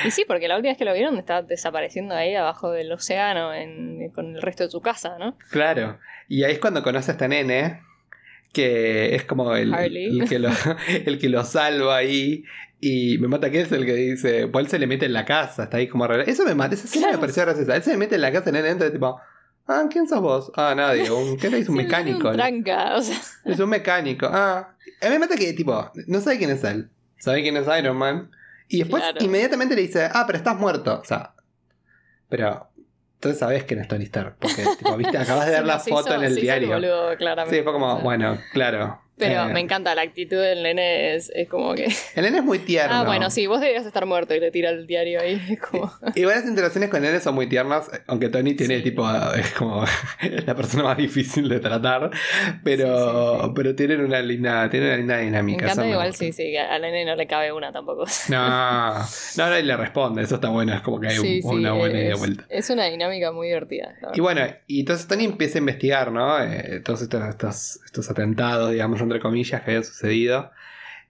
Y 0.04 0.10
sí, 0.10 0.24
porque 0.26 0.48
la 0.48 0.56
última 0.56 0.70
vez 0.70 0.78
que 0.78 0.84
lo 0.84 0.92
vieron 0.94 1.16
estaba 1.18 1.42
desapareciendo 1.42 2.14
ahí 2.14 2.34
abajo 2.34 2.70
del 2.70 2.92
océano 2.92 3.52
en- 3.54 4.10
con 4.10 4.36
el 4.36 4.42
resto 4.42 4.64
de 4.64 4.70
su 4.70 4.80
casa, 4.80 5.16
¿no? 5.18 5.36
Claro. 5.50 5.98
Y 6.28 6.44
ahí 6.44 6.52
es 6.52 6.58
cuando 6.58 6.82
conoce 6.82 7.10
a 7.10 7.14
este 7.14 7.28
nene. 7.28 7.80
Que 8.52 9.14
es 9.14 9.24
como 9.24 9.56
el, 9.56 9.72
el 9.74 10.28
que, 10.28 10.38
lo, 10.38 10.50
el 11.06 11.18
que 11.18 11.28
lo 11.30 11.42
salva 11.42 11.96
ahí. 11.96 12.44
Y 12.84 13.16
me 13.18 13.28
mata 13.28 13.48
que 13.48 13.60
es 13.60 13.70
el 13.70 13.86
que 13.86 13.94
dice. 13.94 14.48
Pues 14.48 14.64
él 14.64 14.70
se 14.72 14.78
le 14.80 14.88
mete 14.88 15.06
en 15.06 15.12
la 15.12 15.24
casa. 15.24 15.62
Está 15.64 15.76
ahí 15.76 15.86
como 15.86 16.04
raro. 16.04 16.22
Eso 16.22 16.44
me 16.44 16.56
mata. 16.56 16.74
Esa 16.74 16.84
escena 16.86 17.02
Claro. 17.04 17.18
me 17.18 17.20
pareció 17.20 17.44
graciosa. 17.44 17.76
Él 17.76 17.82
se 17.84 17.92
le 17.92 17.96
mete 17.96 18.16
en 18.16 18.20
la 18.22 18.32
casa. 18.32 18.50
El 18.50 18.54
nene 18.54 18.70
entra 18.70 18.90
tipo. 18.90 19.20
Ah, 19.68 19.84
¿quién 19.88 20.08
sos 20.08 20.20
vos? 20.20 20.50
Ah, 20.56 20.74
nadie. 20.76 21.08
Un, 21.08 21.36
¿Qué 21.36 21.48
dice? 21.48 21.70
Un 21.70 21.76
Sí, 21.78 21.84
mecánico. 21.84 22.28
Un 22.30 22.34
tranca, 22.34 22.96
o 22.96 23.00
sea. 23.02 23.16
Es 23.44 23.60
un 23.60 23.68
mecánico. 23.70 24.26
Ah. 24.28 24.74
A 25.00 25.04
mí 25.06 25.10
me 25.12 25.20
mata 25.20 25.36
que, 25.36 25.52
tipo, 25.52 25.92
no 26.08 26.20
sabe 26.20 26.38
quién 26.38 26.50
es 26.50 26.64
él. 26.64 26.90
Sabe 27.18 27.42
quién 27.42 27.56
es 27.56 27.66
Iron 27.78 27.96
Man. 27.96 28.30
Y 28.66 28.78
después 28.80 29.00
Claro. 29.00 29.18
inmediatamente 29.24 29.76
le 29.76 29.82
dice, 29.82 30.08
ah, 30.12 30.24
pero 30.26 30.38
estás 30.38 30.56
muerto. 30.58 30.98
O 31.00 31.04
sea. 31.04 31.34
Pero. 32.28 32.68
Entonces 33.14 33.38
sabes 33.38 33.62
quién 33.62 33.78
es 33.78 33.86
Tony 33.86 34.02
Stark. 34.06 34.34
Porque, 34.40 34.64
tipo, 34.76 34.96
viste, 34.96 35.16
acabas 35.16 35.46
de 35.46 35.52
ver 35.52 35.60
Sí, 35.62 35.66
la 35.68 35.78
foto 35.78 36.08
hizo- 36.08 36.14
en 36.16 36.24
el 36.24 36.34
diario. 36.34 36.68
boludo, 36.70 37.16
claramente. 37.16 37.56
Sí, 37.58 37.62
fue 37.62 37.72
como, 37.72 38.00
bueno, 38.00 38.38
claro. 38.52 39.00
Pero 39.18 39.42
Eh, 39.48 39.52
me 39.52 39.60
encanta 39.60 39.94
la 39.94 40.02
actitud 40.02 40.36
del 40.38 40.62
nene, 40.62 41.14
es, 41.14 41.30
es 41.34 41.48
como 41.48 41.74
que. 41.74 41.84
El 42.16 42.22
nene 42.24 42.38
es 42.38 42.44
muy 42.44 42.58
tierno. 42.58 42.94
Ah, 42.94 43.04
bueno, 43.04 43.30
sí, 43.30 43.46
vos 43.46 43.60
deberías 43.60 43.84
estar 43.86 44.06
muerto 44.06 44.34
y 44.34 44.40
le 44.40 44.50
tira 44.50 44.70
el 44.70 44.86
diario 44.86 45.20
ahí. 45.20 45.40
Es 45.50 45.60
como. 45.60 45.92
Igual 46.14 46.36
las 46.36 46.46
interacciones 46.48 46.88
con 46.90 46.98
el 47.04 47.10
nene 47.10 47.20
son 47.20 47.34
muy 47.34 47.46
tiernas, 47.48 47.90
aunque 48.06 48.28
Tony 48.30 48.54
tiene 48.54 48.78
Sí. 48.78 48.82
tipo, 48.84 49.06
es 49.36 49.52
como 49.52 49.84
la 50.46 50.54
persona 50.56 50.84
más 50.84 50.96
difícil 50.96 51.48
de 51.48 51.60
tratar, 51.60 52.10
pero, 52.64 52.86
Sí, 52.86 53.38
sí, 53.40 53.46
sí. 53.48 53.52
pero 53.54 53.74
tienen 53.74 54.00
una 54.04 54.20
linda, 54.22 54.68
tienen 54.70 54.88
una 54.88 54.96
linda 54.96 55.16
Me 55.16 55.22
dinámica. 55.24 55.64
eso 55.66 55.72
encanta 55.72 55.82
me 55.84 55.90
igual, 55.92 56.08
gusta. 56.08 56.24
sí, 56.24 56.32
sí, 56.32 56.42
que 56.50 56.58
al 56.58 56.80
nene 56.82 57.04
no 57.04 57.14
le 57.14 57.26
cabe 57.26 57.52
una 57.52 57.70
tampoco. 57.70 58.04
No, 58.28 58.48
no, 59.36 59.50
no, 59.50 59.58
y 59.58 59.62
le 59.62 59.76
responde, 59.76 60.22
eso 60.22 60.36
está 60.36 60.48
bueno, 60.48 60.74
es 60.74 60.80
como 60.80 60.98
que 61.00 61.08
hay 61.08 61.18
un- 61.18 61.40
una 61.58 61.72
buena 61.72 62.00
es, 62.00 62.18
vuelta. 62.18 62.44
es 62.48 62.70
una 62.70 62.86
dinámica 62.86 63.30
muy 63.32 63.48
divertida. 63.48 63.94
Y 64.14 64.20
bueno, 64.20 64.40
y 64.66 64.80
entonces 64.80 65.06
Tony 65.06 65.24
empieza 65.26 65.58
a 65.58 65.60
investigar, 65.60 66.10
¿no? 66.12 66.42
Eh, 66.42 66.80
todos 66.84 67.02
estos, 67.02 67.22
estos, 67.28 67.80
estos 67.84 68.10
atentados, 68.10 68.70
digamos, 68.70 69.01
entre 69.02 69.20
comillas, 69.20 69.60
que 69.62 69.70
habían 69.70 69.84
sucedido. 69.84 70.50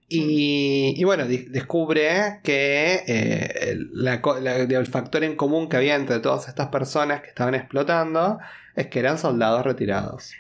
Y, 0.09 0.95
y 0.97 1.05
bueno, 1.05 1.25
descubre 1.27 2.41
que 2.43 3.03
eh, 3.07 3.71
el, 3.71 3.91
la 3.95 4.21
co- 4.21 4.39
la- 4.41 4.57
el 4.57 4.87
factor 4.87 5.25
en 5.25 5.37
común 5.37 5.69
que 5.71 5.77
había 5.79 5.95
entre 5.95 6.19
todas 6.21 6.49
estas 6.49 6.69
personas 6.69 7.23
que 7.23 7.29
estaban 7.29 7.55
explotando 7.55 8.39
es 8.77 8.89
que 8.89 8.99
eran 8.99 9.17
soldados 9.19 9.65
retirados. 9.65 10.33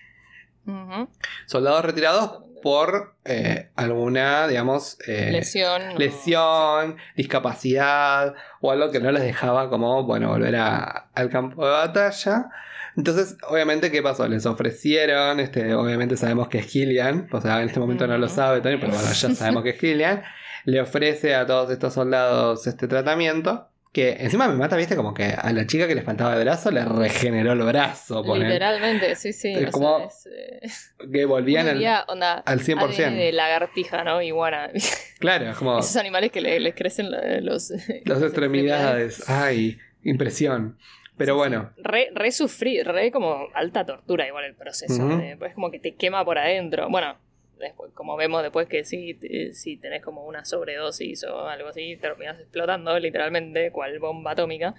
Soldados 1.47 1.85
retirados 1.85 2.43
por 2.63 3.17
eh, 3.25 3.71
alguna, 3.75 4.47
digamos, 4.47 4.97
eh, 5.09 5.31
Lesión. 5.33 5.99
lesión, 5.99 6.97
discapacidad 7.17 8.35
o 8.61 8.71
algo 8.71 8.91
que 8.93 9.01
no 9.01 9.11
les 9.11 9.23
dejaba 9.23 9.69
como, 9.69 10.05
bueno, 10.05 10.29
volver 10.29 10.55
a- 10.57 11.09
al 11.15 11.29
campo 11.31 11.65
de 11.67 11.73
batalla. 11.73 12.51
Entonces, 12.97 13.37
obviamente, 13.49 13.91
¿qué 13.91 14.03
pasó? 14.03 14.29
Les 14.29 14.45
ofrecieron, 14.47 15.41
este, 15.41 15.75
obviamente 15.75 16.17
sabemos 16.17 16.49
que 16.49 16.59
es 16.59 16.67
Killian, 16.67 17.29
o 17.33 17.41
sea, 17.41 17.61
en 17.63 17.69
este 17.69 17.81
momento 17.81 18.07
no 18.07 18.19
lo 18.19 18.29
sabe 18.29 18.61
Tony, 18.61 18.77
pero 18.77 18.93
bueno, 18.93 19.09
ya 19.13 19.35
sabemos 19.35 19.63
que 19.63 19.71
es 19.71 19.79
Killian. 19.79 20.23
Le 20.65 20.81
ofrece 20.81 21.35
a 21.35 21.47
todos 21.47 21.71
estos 21.71 21.95
soldados 21.95 22.67
este 22.67 22.87
tratamiento. 22.89 23.69
Que 23.93 24.13
encima 24.21 24.49
me 24.49 24.55
mata, 24.55 24.75
viste, 24.77 24.97
como 24.97 25.13
que 25.13 25.25
a 25.37 25.53
la 25.53 25.67
chica 25.67 25.87
que 25.87 25.95
le 25.95 26.01
faltaba 26.01 26.35
el 26.35 26.41
brazo 26.45 26.71
le 26.71 26.83
regeneró 26.83 27.53
el 27.53 27.59
brazo. 27.63 28.25
ponen. 28.25 28.49
Literalmente, 28.49 29.15
sí, 29.17 29.35
sí. 29.35 29.53
Es 29.53 29.69
o 29.69 29.71
como- 29.73 30.09
sea, 30.11 30.31
es, 30.63 30.95
eh, 30.99 31.11
Que 31.13 31.27
volvían 31.27 31.77
una 31.77 31.99
al, 31.99 32.05
onda, 32.09 32.33
al 32.39 32.61
100%. 32.61 32.79
ADN 33.05 33.17
de 33.19 33.33
lagartija, 33.33 34.03
¿no? 34.03 34.23
Iguana. 34.23 34.71
Claro, 35.19 35.51
es 35.51 35.57
como 35.59 35.79
Esos 35.79 35.97
animales 35.97 36.33
que 36.33 36.41
le- 36.41 36.59
les 36.61 36.75
crecen 36.75 37.11
los... 37.45 37.71
las 38.07 38.23
extremidades. 38.23 39.29
Ay, 39.29 39.79
impresión. 40.05 40.79
Pero 41.23 41.35
Sí, 41.35 41.39
bueno, 41.39 41.71
sí. 41.77 41.83
Re, 41.85 42.09
re 42.15 42.33
sufrir, 42.33 42.87
re 42.87 43.11
como 43.11 43.49
alta 43.55 43.85
tortura 43.87 44.27
igual 44.27 44.45
el 44.45 44.55
proceso. 44.55 45.05
Ujú. 45.05 45.17
de- 45.19 45.37
pues 45.37 45.55
como 45.55 45.71
que 45.71 45.79
te 45.79 45.95
quema 45.95 46.25
por 46.25 46.39
adentro. 46.39 46.89
Bueno, 46.91 47.17
después, 47.59 47.93
como 47.95 48.17
vemos 48.17 48.43
después 48.43 48.69
que 48.69 48.85
sí, 48.85 49.19
si 49.53 49.77
tenés 49.77 50.03
como 50.03 50.25
una 50.27 50.45
sobredosis 50.45 51.25
o 51.25 51.47
algo 51.49 51.69
así, 51.69 51.97
terminas 51.97 52.39
explotando 52.41 52.99
literalmente, 52.99 53.71
cual 53.71 53.99
bomba 53.99 54.33
atómica. 54.33 54.75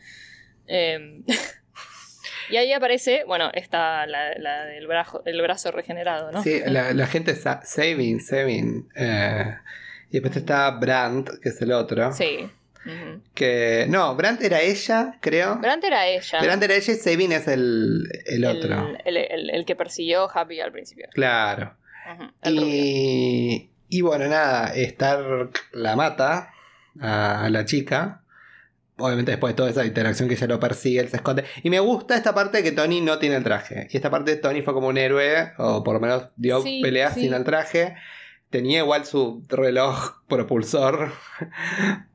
Eh, 0.67 1.21
y 2.49 2.57
ahí 2.57 2.71
aparece, 2.73 3.23
bueno, 3.25 3.49
está 3.53 4.05
la, 4.05 4.33
la 4.37 4.65
del 4.65 4.87
brazo, 4.87 5.21
el 5.25 5.41
brazo 5.41 5.71
regenerado, 5.71 6.31
¿no? 6.31 6.43
Sí, 6.43 6.61
la, 6.65 6.93
la 6.93 7.07
gente 7.07 7.35
sa- 7.35 7.61
Saving, 7.63 8.19
Saving. 8.19 8.89
eh, 8.95 9.55
y 10.09 10.19
después 10.19 10.35
está 10.37 10.69
Brandt, 10.71 11.39
que 11.41 11.49
es 11.49 11.61
el 11.61 11.71
otro. 11.71 12.11
Sí. 12.11 12.49
Que. 13.33 13.85
No, 13.89 14.15
Brandt 14.15 14.41
era 14.43 14.61
ella, 14.61 15.17
creo. 15.21 15.57
Brandt 15.57 15.83
era 15.85 16.07
ella. 16.07 16.41
Brandt 16.41 16.63
era 16.63 16.75
ella 16.75 16.93
y 16.93 16.95
Saving 16.97 17.31
es 17.31 17.47
el, 17.47 18.03
el 18.25 18.45
otro. 18.45 18.95
El, 19.05 19.17
el- 19.17 19.49
el- 19.49 19.65
que 19.65 19.75
persiguió 19.75 20.29
Happy 20.33 20.59
al 20.59 20.71
principio. 20.71 21.07
Claro. 21.13 21.75
El. 22.41 22.59
Y, 22.59 23.69
y 23.89 24.01
bueno, 24.01 24.27
nada, 24.27 24.73
Stark 24.75 25.51
la 25.71 25.95
mata 25.95 26.51
a 26.99 27.47
la 27.49 27.65
chica. 27.65 28.19
Obviamente 28.97 29.31
después 29.31 29.53
de 29.53 29.57
toda 29.57 29.69
esa 29.71 29.85
interacción 29.85 30.29
que 30.29 30.35
ella 30.35 30.45
lo 30.47 30.59
persigue, 30.59 30.99
él 30.99 31.09
se 31.09 31.15
esconde. 31.17 31.45
Y 31.63 31.69
me 31.71 31.79
gusta 31.79 32.15
esta 32.15 32.35
parte 32.35 32.57
de 32.57 32.63
que 32.63 32.71
Tony 32.71 33.01
no 33.01 33.17
tiene 33.17 33.35
el 33.37 33.43
traje. 33.43 33.87
Y 33.89 33.97
esta 33.97 34.11
parte 34.11 34.31
de 34.31 34.37
Tony 34.37 34.61
fue 34.61 34.73
como 34.73 34.87
un 34.87 34.97
héroe, 34.99 35.51
o 35.57 35.83
por 35.83 35.95
lo 35.95 35.99
menos 35.99 36.27
dio 36.35 36.61
Sí, 36.61 36.79
peleas 36.83 37.15
sí. 37.15 37.21
sin 37.21 37.33
el 37.33 37.43
traje. 37.43 37.95
Tenía 38.53 38.81
igual 38.81 39.03
su 39.03 39.43
reloj 39.49 40.21
propulsor. 40.29 41.11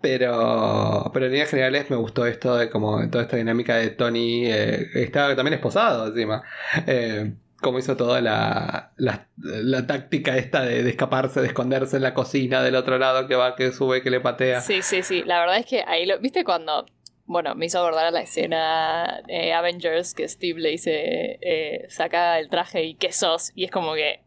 Pero, 0.01 1.11
pero 1.12 1.27
en 1.27 1.33
líneas 1.33 1.51
generales 1.51 1.90
me 1.90 1.96
gustó 1.96 2.27
esto 2.27 2.55
de 2.55 2.70
como 2.70 3.11
toda 3.11 3.24
esta 3.24 3.37
dinámica 3.37 3.74
de 3.74 3.90
Tony. 3.90 4.46
eh, 4.46 4.87
estaba 4.94 5.35
también 5.35 5.55
esposado 5.55 6.07
encima. 6.07 6.44
Eh, 6.87 7.33
como 7.61 7.81
hizo 7.81 7.96
toda 7.96 8.20
la, 8.20 8.92
la, 8.96 9.87
táctica 9.88 10.37
esta 10.37 10.62
de, 10.62 10.88
escaparse, 10.88 11.40
de 11.40 11.48
esconderse 11.48 11.96
en 11.96 12.05
la 12.05 12.14
cocina 12.14 12.62
del 12.62 12.77
otro 12.77 12.98
lado 12.98 13.27
que 13.27 13.35
va, 13.35 13.57
que 13.57 13.72
sube, 13.72 14.01
que 14.01 14.11
le 14.11 14.20
patea. 14.20 14.61
Sí, 14.61 14.81
sí, 14.83 15.03
sí. 15.03 15.24
La 15.24 15.40
verdad 15.40 15.59
es 15.59 15.66
que 15.66 15.83
ahí 15.88 16.07
lo. 16.07 16.20
¿Viste 16.20 16.44
cuando.? 16.44 16.87
Bueno, 17.27 17.57
me 17.57 17.66
hizo 17.66 17.81
acordar 17.81 18.07
a 18.07 18.11
la 18.12 18.20
escena 18.20 19.22
de 19.27 19.53
Avengers 19.53 20.14
que 20.14 20.29
Steve 20.29 20.61
le 20.61 20.68
dice. 20.70 21.38
eh, 21.42 21.87
saca 21.88 22.38
el 22.38 22.48
traje 22.48 22.85
y 22.85 22.94
¿qué 22.94 23.11
sos? 23.11 23.51
Y 23.57 23.64
es 23.64 23.72
como 23.72 23.94
que. 23.94 24.20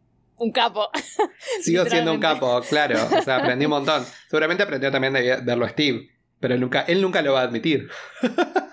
Un 0.43 0.51
capo. 0.51 0.89
Sigo 1.61 1.85
siendo 1.85 2.11
un 2.13 2.19
capo, 2.19 2.61
claro. 2.67 2.97
O 3.17 3.21
sea, 3.21 3.37
aprendí 3.37 3.65
un 3.65 3.71
montón. 3.71 4.03
Seguramente 4.29 4.63
aprendió 4.63 4.91
también 4.91 5.13
de 5.13 5.41
verlo 5.43 5.65
a 5.65 5.69
Steve. 5.69 6.09
Pero 6.39 6.55
él 6.55 6.59
nunca, 6.61 6.81
él 6.81 7.01
nunca 7.01 7.21
lo 7.21 7.33
va 7.33 7.41
a 7.41 7.43
admitir. 7.43 7.87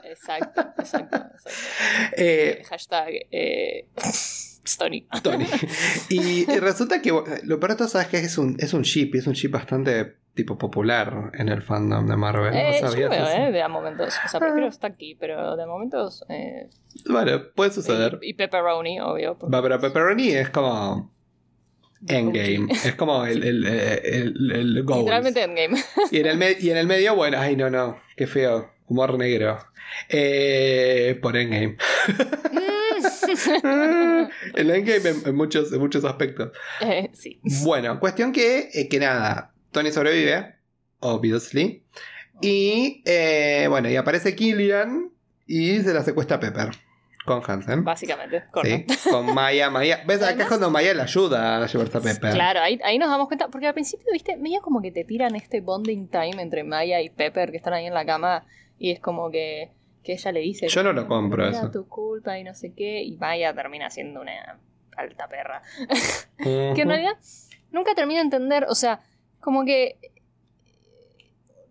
exacto, 0.05 0.61
exacto, 0.79 1.17
exacto. 1.17 1.51
Eh, 2.17 2.61
Eh, 2.61 2.65
hashtag. 2.65 3.09
Eh, 3.31 3.89
Stony. 4.65 5.07
Tony. 5.23 5.47
Y, 6.09 6.51
y 6.51 6.59
resulta 6.59 7.01
que 7.03 7.11
lo 7.11 7.59
peor 7.61 7.71
de 7.73 7.77
todo, 7.77 7.89
¿sabes 7.89 8.09
que 8.09 8.19
Es 8.19 8.39
un, 8.39 8.57
es 8.59 8.73
un 8.73 8.83
chip, 8.83 9.15
y 9.15 9.19
es 9.19 9.27
un 9.27 9.35
chip 9.35 9.53
bastante 9.53 10.17
tipo 10.35 10.57
popular 10.57 11.31
en 11.35 11.49
el 11.49 11.63
fandom 11.63 12.07
de 12.07 12.17
Marvel. 12.17 12.53
¿No 12.53 12.59
Eh, 12.59 12.79
yo 12.81 12.89
sabías 12.89 13.11
veo, 13.11 13.25
eso? 13.25 13.37
eh, 13.37 13.53
de 13.53 13.63
a 13.63 13.69
momentos. 13.69 14.15
O 14.25 14.29
sea, 14.29 14.41
prefiero 14.41 14.69
estar 14.69 14.93
aquí, 14.93 15.15
pero 15.19 15.57
de 15.57 15.63
a 15.63 15.67
momentos. 15.67 16.25
Eh, 16.29 16.69
Bueno, 17.09 17.43
puede 17.55 17.71
suceder. 17.73 18.19
y, 18.23 18.31
y 18.31 18.35
pepperoni, 18.35 19.01
obvio. 19.01 19.37
porque- 19.39 19.59
pero 19.63 19.81
Pepperoni 19.81 20.29
es 20.31 20.49
como 20.51 21.13
Endgame. 22.07 22.73
Es 22.73 22.95
como 22.95 23.25
el, 23.25 23.43
el, 23.43 23.67
el, 23.67 24.53
el, 24.53 24.83
goals. 24.85 25.01
Literalmente 25.01 25.43
Endgame. 25.43 25.83
Y 26.11 26.19
en, 26.19 26.27
el 26.27 26.57
y 26.61 26.71
en 26.71 26.77
el 26.77 26.87
medio, 26.87 27.17
bueno, 27.17 27.39
ay, 27.39 27.57
no, 27.57 27.71
no, 27.71 27.99
qué 28.17 28.27
feo. 28.27 28.71
Humor 28.87 29.19
negro. 29.19 29.59
Eh, 30.09 31.19
por 31.21 31.37
Endgame. 31.37 31.77
el 34.55 34.71
Endgame 34.71 35.09
en, 35.09 35.23
en 35.27 35.35
muchos, 35.35 35.73
en 35.73 35.81
muchos 35.81 36.05
aspectos. 36.05 36.53
Eh, 36.81 37.11
sí. 37.13 37.41
Bueno, 37.63 37.99
cuestión 38.01 38.33
que, 38.33 38.71
eh, 38.73 38.89
que 38.89 38.99
nada, 38.99 39.53
Tony 39.73 39.91
sobrevive, 39.91 40.55
obviously. 41.01 41.85
Y 42.41 43.03
eh, 43.05 43.67
bueno, 43.69 43.91
y 43.91 43.97
aparece 43.97 44.37
Killian 44.37 45.11
y 45.47 45.81
se 45.81 45.93
la 45.93 46.05
secuestra 46.05 46.37
a 46.37 46.41
Pepper 46.41 46.71
con 47.29 47.43
Hansen. 47.47 47.85
Básicamente, 47.85 48.41
Sí, 48.41 48.47
correcto. 48.51 48.95
con 49.11 49.35
Maya, 49.35 49.71
Maya. 49.71 50.03
¿Ves? 50.07 50.23
Acá 50.23 50.43
es 50.43 50.49
cuando 50.49 50.71
Maya 50.71 50.93
le 50.95 51.03
ayuda 51.03 51.63
a 51.63 51.67
llevarse 51.67 51.99
a 51.99 52.01
Pepper. 52.01 52.33
Claro, 52.33 52.61
ahí, 52.61 52.81
ahí 52.83 52.99
nos 52.99 53.09
damos 53.11 53.29
cuenta, 53.29 53.49
porque 53.49 53.67
al 53.69 53.75
principio, 53.75 54.07
viste, 54.13 54.37
medio 54.37 54.61
como 54.63 54.83
que 54.83 54.91
te 54.91 55.05
tiran 55.05 55.37
este 55.37 55.61
bonding 55.61 56.09
time 56.09 56.43
entre 56.43 56.65
Maya 56.65 57.01
y 57.01 57.11
Pepper 57.11 57.51
que 57.51 57.57
están 57.59 57.75
ahí 57.75 57.87
en 57.87 57.95
la 57.95 58.05
cama 58.05 58.45
y 58.79 58.91
es 58.91 59.01
como 59.01 59.31
que, 59.31 59.71
que 60.03 60.13
ella 60.15 60.33
le 60.33 60.41
dice... 60.41 60.69
Yo 60.69 60.83
no 60.83 60.93
lo 60.93 61.07
compro 61.07 61.47
"Era 61.47 61.59
eso". 61.59 61.71
tu 61.71 61.87
culpa 61.89 62.39
y 62.39 62.45
no 62.45 62.55
sé 62.55 62.73
qué, 62.75 63.03
y 63.03 63.17
Maya 63.17 63.55
termina 63.55 63.91
siendo 63.91 64.21
una 64.21 64.59
alta 64.97 65.29
perra. 65.29 65.63
Que 66.39 66.81
en 66.83 66.89
realidad 66.89 67.13
nunca 67.71 67.95
termino 67.95 68.19
de 68.19 68.25
entender, 68.25 68.67
o 68.69 68.75
sea, 68.75 69.01
como 69.41 69.65
que... 69.65 69.97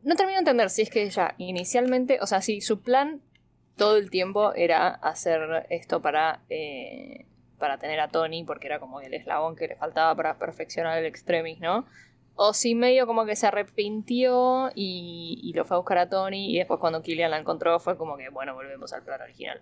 No 0.04 0.15
termino 0.15 0.36
de 0.38 0.39
entender 0.41 0.70
si 0.70 0.84
es 0.84 0.89
que 0.89 1.04
ella 1.04 1.34
inicialmente, 1.38 2.20
o 2.22 2.28
sea, 2.28 2.41
si 2.41 2.62
su 2.62 2.82
plan 2.82 3.22
todo 3.78 3.96
el 3.98 4.10
tiempo 4.10 4.54
era 4.56 4.88
hacer 4.88 5.68
esto 5.70 6.02
para, 6.02 6.42
eh, 6.50 7.26
para 7.60 7.78
tener 7.78 8.00
a 8.00 8.10
Tony, 8.10 8.44
porque 8.44 8.68
era 8.68 8.80
como 8.80 9.00
el 9.00 9.13
eslabón 9.13 9.56
que 9.56 9.68
le 9.68 9.76
faltaba 9.76 10.16
para 10.16 10.38
perfeccionar 10.38 10.98
el 10.98 11.06
extremis, 11.06 11.60
¿no? 11.60 11.86
O 12.36 12.54
si 12.54 12.76
medio 12.76 13.08
como 13.08 13.26
que 13.26 13.36
se 13.36 13.48
arrepintió 13.48 14.72
y, 14.76 15.40
y 15.42 15.54
lo 15.54 15.66
fue 15.66 15.76
a 15.76 15.80
buscar 15.80 15.98
a 16.00 16.10
Tony 16.10 16.54
y 16.54 16.58
después 16.58 16.80
cuando 16.80 17.02
Killian 17.02 17.32
la 17.32 17.40
encontró 17.40 17.80
fue 17.80 17.98
como 17.98 18.18
que, 18.18 18.30
bueno, 18.30 18.54
volvemos 18.54 18.92
al 18.94 19.04
plan 19.04 19.22
original. 19.22 19.62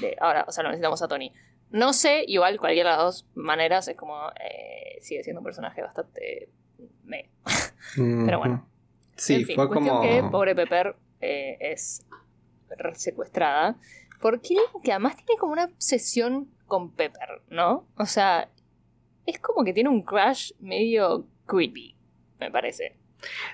De, 0.00 0.16
ahora, 0.20 0.44
o 0.46 0.52
sea, 0.52 0.62
lo 0.62 0.70
necesitamos 0.70 1.02
a 1.02 1.08
Tony. 1.08 1.32
No 1.70 1.92
sé, 1.92 2.24
igual 2.26 2.58
cualquiera 2.58 2.90
de 2.90 2.96
las 2.96 3.04
dos 3.04 3.26
maneras 3.34 3.88
es 3.88 3.96
como, 3.96 4.28
eh, 4.40 4.98
sigue 5.00 5.24
siendo 5.24 5.40
un 5.40 5.44
personaje 5.44 5.82
bastante... 5.82 6.50
Me. 7.04 7.30
Pero 7.96 8.38
bueno. 8.38 8.66
Sí, 9.16 9.36
En 9.36 9.44
fin, 9.46 9.56
fue 9.56 9.68
cuestión 9.68 9.96
como. 9.96 10.02
que 10.02 10.22
pobre 10.30 10.54
Pepper 10.54 10.96
eh, 11.20 11.56
es 11.60 12.06
secuestrada 12.94 13.76
por 14.20 14.40
Killian, 14.40 14.64
que 14.82 14.92
además 14.92 15.16
tiene 15.16 15.38
como 15.38 15.52
una 15.52 15.64
obsesión 15.64 16.50
con 16.66 16.90
Pepper, 16.90 17.42
¿no? 17.48 17.86
O 17.96 18.06
sea, 18.06 18.50
es 19.26 19.38
como 19.38 19.64
que 19.64 19.72
tiene 19.72 19.88
un 19.88 20.02
crush 20.02 20.52
medio 20.58 21.26
creepy, 21.46 21.96
me 22.40 22.50
parece. 22.50 22.96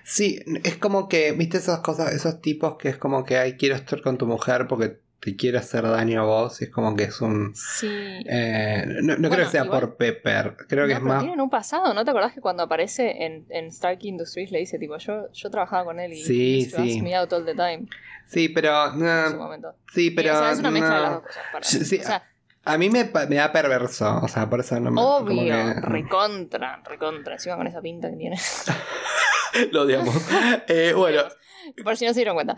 Sí, 0.04 0.40
es 0.64 0.76
como 0.76 1.08
que, 1.08 1.32
viste 1.32 1.58
esas 1.58 1.80
cosas, 1.80 2.12
esos 2.12 2.40
tipos 2.40 2.76
que 2.76 2.88
es 2.88 2.96
como 2.96 3.24
que, 3.24 3.36
ay, 3.36 3.56
quiero 3.56 3.74
estar 3.74 4.02
con 4.02 4.18
tu 4.18 4.26
mujer 4.26 4.66
porque 4.68 5.00
te 5.24 5.36
quiere 5.36 5.58
hacer 5.58 5.82
daño 5.84 6.22
a 6.22 6.24
vos. 6.24 6.60
Y 6.60 6.64
es 6.64 6.70
como 6.70 6.96
que 6.96 7.04
es 7.04 7.20
un. 7.20 7.54
Sí. 7.54 7.86
eh, 7.88 8.84
no 9.02 9.14
no 9.16 9.28
Bueno, 9.28 9.30
creo 9.30 9.44
que 9.46 9.52
sea 9.52 9.64
igual- 9.64 9.80
por 9.80 9.96
Pepper. 9.96 10.56
Creo 10.68 10.86
que 10.88 10.94
es 10.94 10.98
pero 10.98 11.08
más. 11.08 11.20
tienen 11.20 11.40
un 11.40 11.48
pasado, 11.48 11.94
¿no 11.94 12.04
te 12.04 12.10
acordás 12.10 12.32
que 12.32 12.40
cuando 12.40 12.64
aparece 12.64 13.24
en, 13.24 13.46
en 13.50 13.66
Stark 13.66 14.00
Industries 14.02 14.50
le 14.50 14.58
dice, 14.58 14.78
tipo, 14.80 14.96
yo, 14.98 15.30
yo 15.32 15.50
trabajaba 15.50 15.84
con 15.84 16.00
él 16.00 16.12
y 16.14 16.22
Sí, 16.24 16.64
sí. 16.64 17.00
me 17.02 17.14
out 17.14 17.32
all 17.32 17.44
the 17.44 17.54
time 17.54 17.86
Sí, 18.26 18.48
pero. 18.48 18.92
en 18.92 18.98
no, 18.98 19.30
su 19.30 19.36
momento. 19.36 19.74
sí, 19.92 20.06
Y, 20.06 20.10
pero. 20.10 20.34
o 20.34 20.38
sea, 20.38 20.50
es 20.52 20.58
una 20.58 20.70
mezcla 20.72 20.94
de 20.96 21.00
las 21.02 21.12
dos 21.12 21.22
cosas. 21.22 21.42
para 21.52 21.64
Sí, 21.64 21.98
O 22.00 22.04
sea, 22.04 22.22
A 22.64 22.78
mí 22.78 22.90
me, 22.90 23.10
me 23.28 23.36
da 23.36 23.52
perverso. 23.52 24.20
O 24.22 24.28
sea, 24.28 24.48
por 24.50 24.60
eso 24.60 24.78
no 24.80 24.90
me. 24.90 25.00
obvio, 25.00 25.36
que- 25.54 25.80
recontra, 25.82 26.82
recontra, 26.84 27.34
encima 27.34 27.56
con 27.56 27.66
esa 27.68 27.80
pinta 27.80 28.10
que 28.10 28.16
tiene. 28.16 28.38
Lo 29.72 29.82
odiamos. 29.82 30.14
Eh, 30.68 30.92
bueno, 30.96 31.22
Por 31.84 31.96
si 31.96 32.06
no 32.06 32.12
se 32.12 32.20
dieron 32.20 32.34
cuenta. 32.34 32.56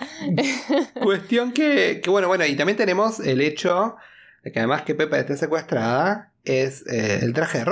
Cuestión 1.02 1.52
que, 1.52 2.00
que, 2.02 2.10
bueno, 2.10 2.28
bueno, 2.28 2.44
y 2.46 2.56
también 2.56 2.76
tenemos 2.76 3.20
el 3.20 3.40
hecho 3.40 3.96
de 4.42 4.52
que 4.52 4.58
además 4.58 4.82
que 4.82 4.94
Pepper 4.94 5.20
esté 5.20 5.36
secuestrada, 5.36 6.30
es 6.44 6.86
eh, 6.86 7.20
el 7.22 7.32
traje 7.32 7.58
de 7.58 7.64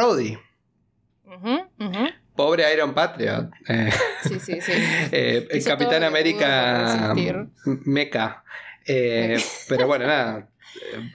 ujú. 1.78 2.06
Pobre 2.34 2.72
Iron 2.72 2.94
Patriot. 2.94 3.50
Eh, 3.68 3.90
Sí, 4.22 4.40
sí, 4.40 4.60
sí. 4.60 4.72
eh, 5.12 5.46
el 5.50 5.64
Capitán 5.64 6.02
América 6.04 6.84
pudo 6.86 6.86
para 6.86 7.12
resistir. 7.14 7.34
m- 7.66 7.78
Mecha. 7.84 8.42
Eh, 8.86 9.36
pero 9.68 9.86
bueno, 9.86 10.06
nada. 10.06 10.48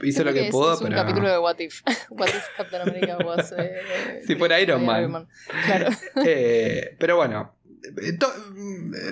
Hizo 0.03 0.23
lo 0.23 0.31
que 0.33 0.45
es- 0.45 0.51
pudo, 0.51 0.73
es 0.73 0.81
un 0.81 0.89
pero. 0.89 0.97
capítulo 1.01 1.29
de 1.29 1.39
What 1.39 1.57
If. 1.59 1.81
What 2.09 2.27
If 2.27 2.45
Captain 2.55 2.81
America 2.83 3.17
was. 3.25 3.51
eh, 3.57 4.21
Si 4.27 4.35
fuera 4.35 4.59
Iron 4.61 4.85
Man. 4.85 5.27
Claro. 5.65 5.87
Eh, 6.23 6.95
pero 6.99 7.15
bueno. 7.17 7.55
Eh, 7.83 8.13
to- 8.19 8.33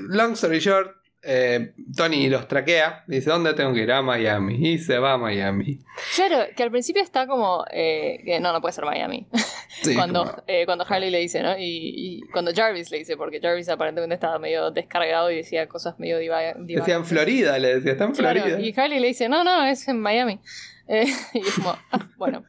long 0.10 0.34
story 0.34 0.60
short. 0.60 0.92
eh, 1.28 1.74
Tony 1.98 2.30
los 2.30 2.48
traquea. 2.48 3.04
Dice: 3.08 3.30
¿Dónde 3.32 3.54
tengo 3.56 3.74
que 3.74 3.82
ir? 3.82 3.92
A 3.92 4.02
Miami. 4.04 4.74
Y 4.74 4.78
se 4.78 5.00
va 5.00 5.14
a 5.14 5.18
Miami. 5.18 5.80
Claro, 6.16 6.46
que 6.56 6.62
al 6.62 6.70
principio 6.70 7.02
está 7.02 7.26
como. 7.26 7.66
eh, 7.72 8.20
que 8.24 8.40
no, 8.40 8.54
no 8.54 8.62
puede 8.62 8.74
ser 8.74 8.86
Miami. 8.86 9.28
Sí, 9.82 9.94
cuando, 9.94 10.24
como- 10.24 10.44
eh, 10.48 10.66
cuando 10.66 10.86
Harley 10.88 11.10
le 11.10 11.20
dice, 11.20 11.44
¿no? 11.44 11.58
Y, 11.58 11.64
y 11.66 12.22
cuando 12.32 12.54
Jarvis 12.56 12.92
le 12.92 13.00
dice, 13.00 13.18
porque 13.18 13.42
Jarvis 13.42 13.68
aparentemente 13.68 14.16
estaba 14.16 14.40
medio 14.40 14.72
descargado 14.72 15.30
y 15.32 15.36
decía 15.38 15.68
cosas 15.68 16.00
medio 16.00 16.18
diva. 16.18 16.40
diva- 16.60 16.80
Decía 16.80 16.96
en 16.96 17.04
Florida, 17.06 17.60
le 17.60 17.76
decía, 17.76 17.92
está 17.92 18.06
en 18.06 18.12
Claro, 18.14 18.40
Florida. 18.42 18.60
y 18.62 18.74
Harley 18.80 19.00
le 19.02 19.08
dice, 19.08 19.28
no, 19.28 19.44
no, 19.44 19.66
es 19.66 19.86
en 19.90 20.00
Miami. 20.00 20.40
Eh, 20.88 21.06
y 21.34 21.40
es 21.40 21.54
como, 21.56 21.76
ah, 21.92 22.00
bueno, 22.18 22.44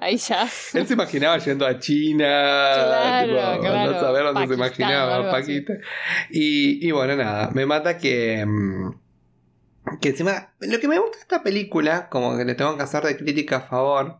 ahí 0.00 0.16
ya. 0.16 0.42
Él 0.74 0.86
se 0.86 0.94
imaginaba 0.94 1.38
yendo 1.38 1.66
a 1.66 1.78
China, 1.78 2.24
Claro, 2.26 3.26
tipo, 3.52 3.60
claro. 3.60 3.92
no 3.92 4.00
saber 4.00 4.22
dónde 4.24 4.46
se 4.48 4.54
imaginaba. 4.54 5.30
Paquita. 5.30 5.74
Y, 6.30 6.86
y 6.86 6.90
bueno, 6.90 7.16
nada, 7.16 7.50
me 7.52 7.66
mata 7.66 7.98
que. 7.98 8.44
mm, 8.46 9.98
Que 10.00 10.10
encima, 10.10 10.52
lo 10.60 10.80
que 10.80 10.88
me 10.88 10.98
gusta 10.98 11.16
de 11.16 11.22
esta 11.22 11.42
película, 11.42 12.08
como 12.08 12.36
que 12.36 12.44
le 12.44 12.54
tengo 12.54 12.76
que 12.76 12.82
hacer 12.82 13.02
de 13.04 13.16
crítica 13.16 13.56
a 13.58 13.60
favor, 13.62 14.18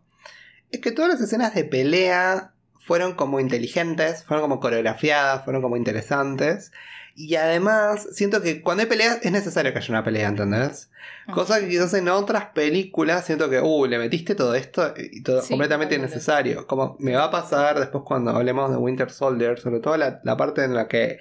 es 0.71 0.81
que 0.81 0.93
todas 0.93 1.11
las 1.13 1.21
escenas 1.21 1.55
de 1.55 1.65
pelea 1.65 2.53
fueron 2.79 3.15
como 3.15 3.41
inteligentes, 3.41 4.25
fueron 4.25 4.43
como 4.43 4.61
coreografiadas, 4.61 5.45
fueron 5.45 5.63
como 5.63 5.77
interesantes. 5.77 6.73
Y 7.15 7.35
además, 7.37 8.09
siento 8.13 8.41
que 8.43 8.63
cuando 8.63 8.83
hay 8.83 8.89
peleas 8.89 9.19
es 9.23 9.33
necesario 9.33 9.73
que 9.73 9.79
haya 9.79 9.89
una 9.91 10.05
pelea, 10.05 10.29
¿entendés? 10.29 10.91
Cosa 11.35 11.61
que 11.61 11.69
quizás 11.69 11.95
en 11.95 12.09
otras 12.09 12.47
películas 12.47 13.25
siento 13.27 13.49
que, 13.49 13.61
uh, 13.61 13.87
le 13.87 13.99
metiste 13.99 14.35
todo 14.35 14.55
esto 14.55 14.95
y 14.97 15.23
todo 15.23 15.43
Sí, 15.43 15.51
completamente 15.51 15.95
innecesario. 15.95 16.67
Como 16.67 16.97
me 17.01 17.15
va 17.15 17.25
a 17.25 17.31
pasar 17.31 17.79
después 17.79 18.03
cuando 18.07 18.31
hablemos 18.33 18.71
de 18.71 18.77
Winter 18.77 19.11
Soldier, 19.11 19.59
sobre 19.61 19.81
todo 19.81 19.97
la, 19.97 20.21
la 20.25 20.37
parte 20.37 20.65
en 20.65 20.75
la 20.75 20.89
que 20.89 21.19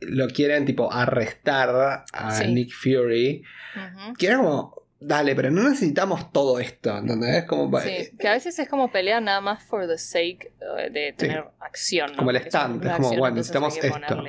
lo 0.00 0.28
quieren 0.28 0.64
tipo 0.66 0.92
arrestar 0.92 2.04
a 2.12 2.32
Sí. 2.34 2.46
Nick 2.52 2.72
Fury, 2.72 3.42
Ujú. 3.74 4.14
que 4.14 4.26
era 4.26 4.36
como, 4.36 4.82
dale, 5.00 5.34
pero 5.34 5.50
no 5.50 5.68
necesitamos 5.68 6.30
todo 6.32 6.60
esto, 6.60 6.96
¿entendés? 6.96 7.44
Como, 7.44 7.80
sí, 7.80 8.10
que 8.18 8.28
a 8.28 8.32
veces 8.32 8.58
es 8.58 8.68
como 8.68 8.92
pelear 8.92 9.22
nada 9.22 9.40
más 9.40 9.64
for 9.64 9.86
the 9.86 9.98
sake 9.98 10.52
eh, 10.60 10.90
de 10.90 11.14
tener 11.16 11.44
acción. 11.60 12.12
¿no? 12.12 12.18
Como 12.18 12.30
el 12.30 12.36
stand, 12.36 12.84
es 12.84 12.92
como, 12.92 13.16
bueno, 13.16 13.36
necesitamos 13.36 13.76
esto. 13.76 14.22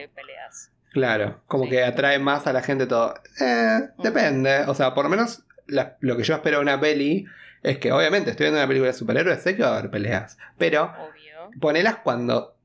Claro, 0.97 1.41
como 1.45 1.69
que 1.69 1.83
atrae 1.83 2.17
más 2.17 2.47
a 2.47 2.53
la 2.53 2.63
gente 2.63 2.87
todo. 2.87 3.13
Eh, 3.39 3.79
depende, 3.99 4.61
o 4.65 4.73
sea, 4.73 4.95
por 4.95 5.03
lo 5.05 5.09
menos 5.11 5.43
lo 5.67 6.17
que 6.17 6.23
yo 6.23 6.33
espero 6.33 6.57
de 6.57 6.63
una 6.63 6.79
peli 6.79 7.23
es 7.61 7.77
que 7.77 7.91
obviamente 7.91 8.31
estoy 8.31 8.45
viendo 8.45 8.59
una 8.59 8.67
película 8.67 8.91
de 8.91 8.97
superhéroes, 8.97 9.43
sé 9.43 9.55
que 9.55 9.61
va 9.61 9.75
a 9.75 9.77
haber 9.77 9.91
peleas, 9.91 10.39
pero 10.57 10.85
Obvio. 10.85 11.51
ponelas 11.61 11.97
cuando 11.97 12.55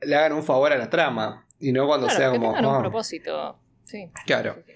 le 0.00 0.16
hagan 0.16 0.32
un 0.32 0.42
favor 0.42 0.72
a 0.72 0.78
la 0.78 0.90
trama 0.90 1.46
y 1.60 1.70
no 1.70 1.86
cuando 1.86 2.10
sea 2.10 2.32
que 2.32 2.38
como... 2.38 2.54
tengan 2.54 2.70
un 2.72 2.76
"Oh". 2.78 2.80
propósito. 2.80 3.58
Sí. 3.84 4.10
Claro. 4.26 4.54
Sí, 4.56 4.62
sí. 4.66 4.72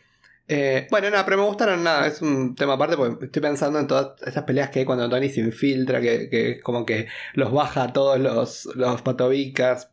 Eh, 0.46 0.87
bueno, 0.90 1.11
no, 1.11 1.24
pero 1.24 1.38
me 1.38 1.42
gustaron 1.44 1.83
nada, 1.83 2.07
es 2.07 2.22
un 2.22 2.54
tema 2.54 2.74
aparte 2.74 2.96
porque 2.96 3.24
estoy 3.24 3.42
pensando 3.42 3.80
en 3.80 3.88
todas 3.88 4.22
estas 4.24 4.44
peleas 4.44 4.70
que 4.70 4.78
hay 4.80 4.85
cuando 4.85 5.09
Tony 5.09 5.30
se 5.30 5.40
infiltra, 5.40 6.00
que, 6.00 6.28
que 6.30 6.61
como 6.61 6.87
que 6.87 7.09
los 7.33 7.50
baja 7.50 7.83
a 7.85 7.92
todos 7.92 8.20
los, 8.20 8.66
los 8.76 9.02
patobicas. 9.02 9.90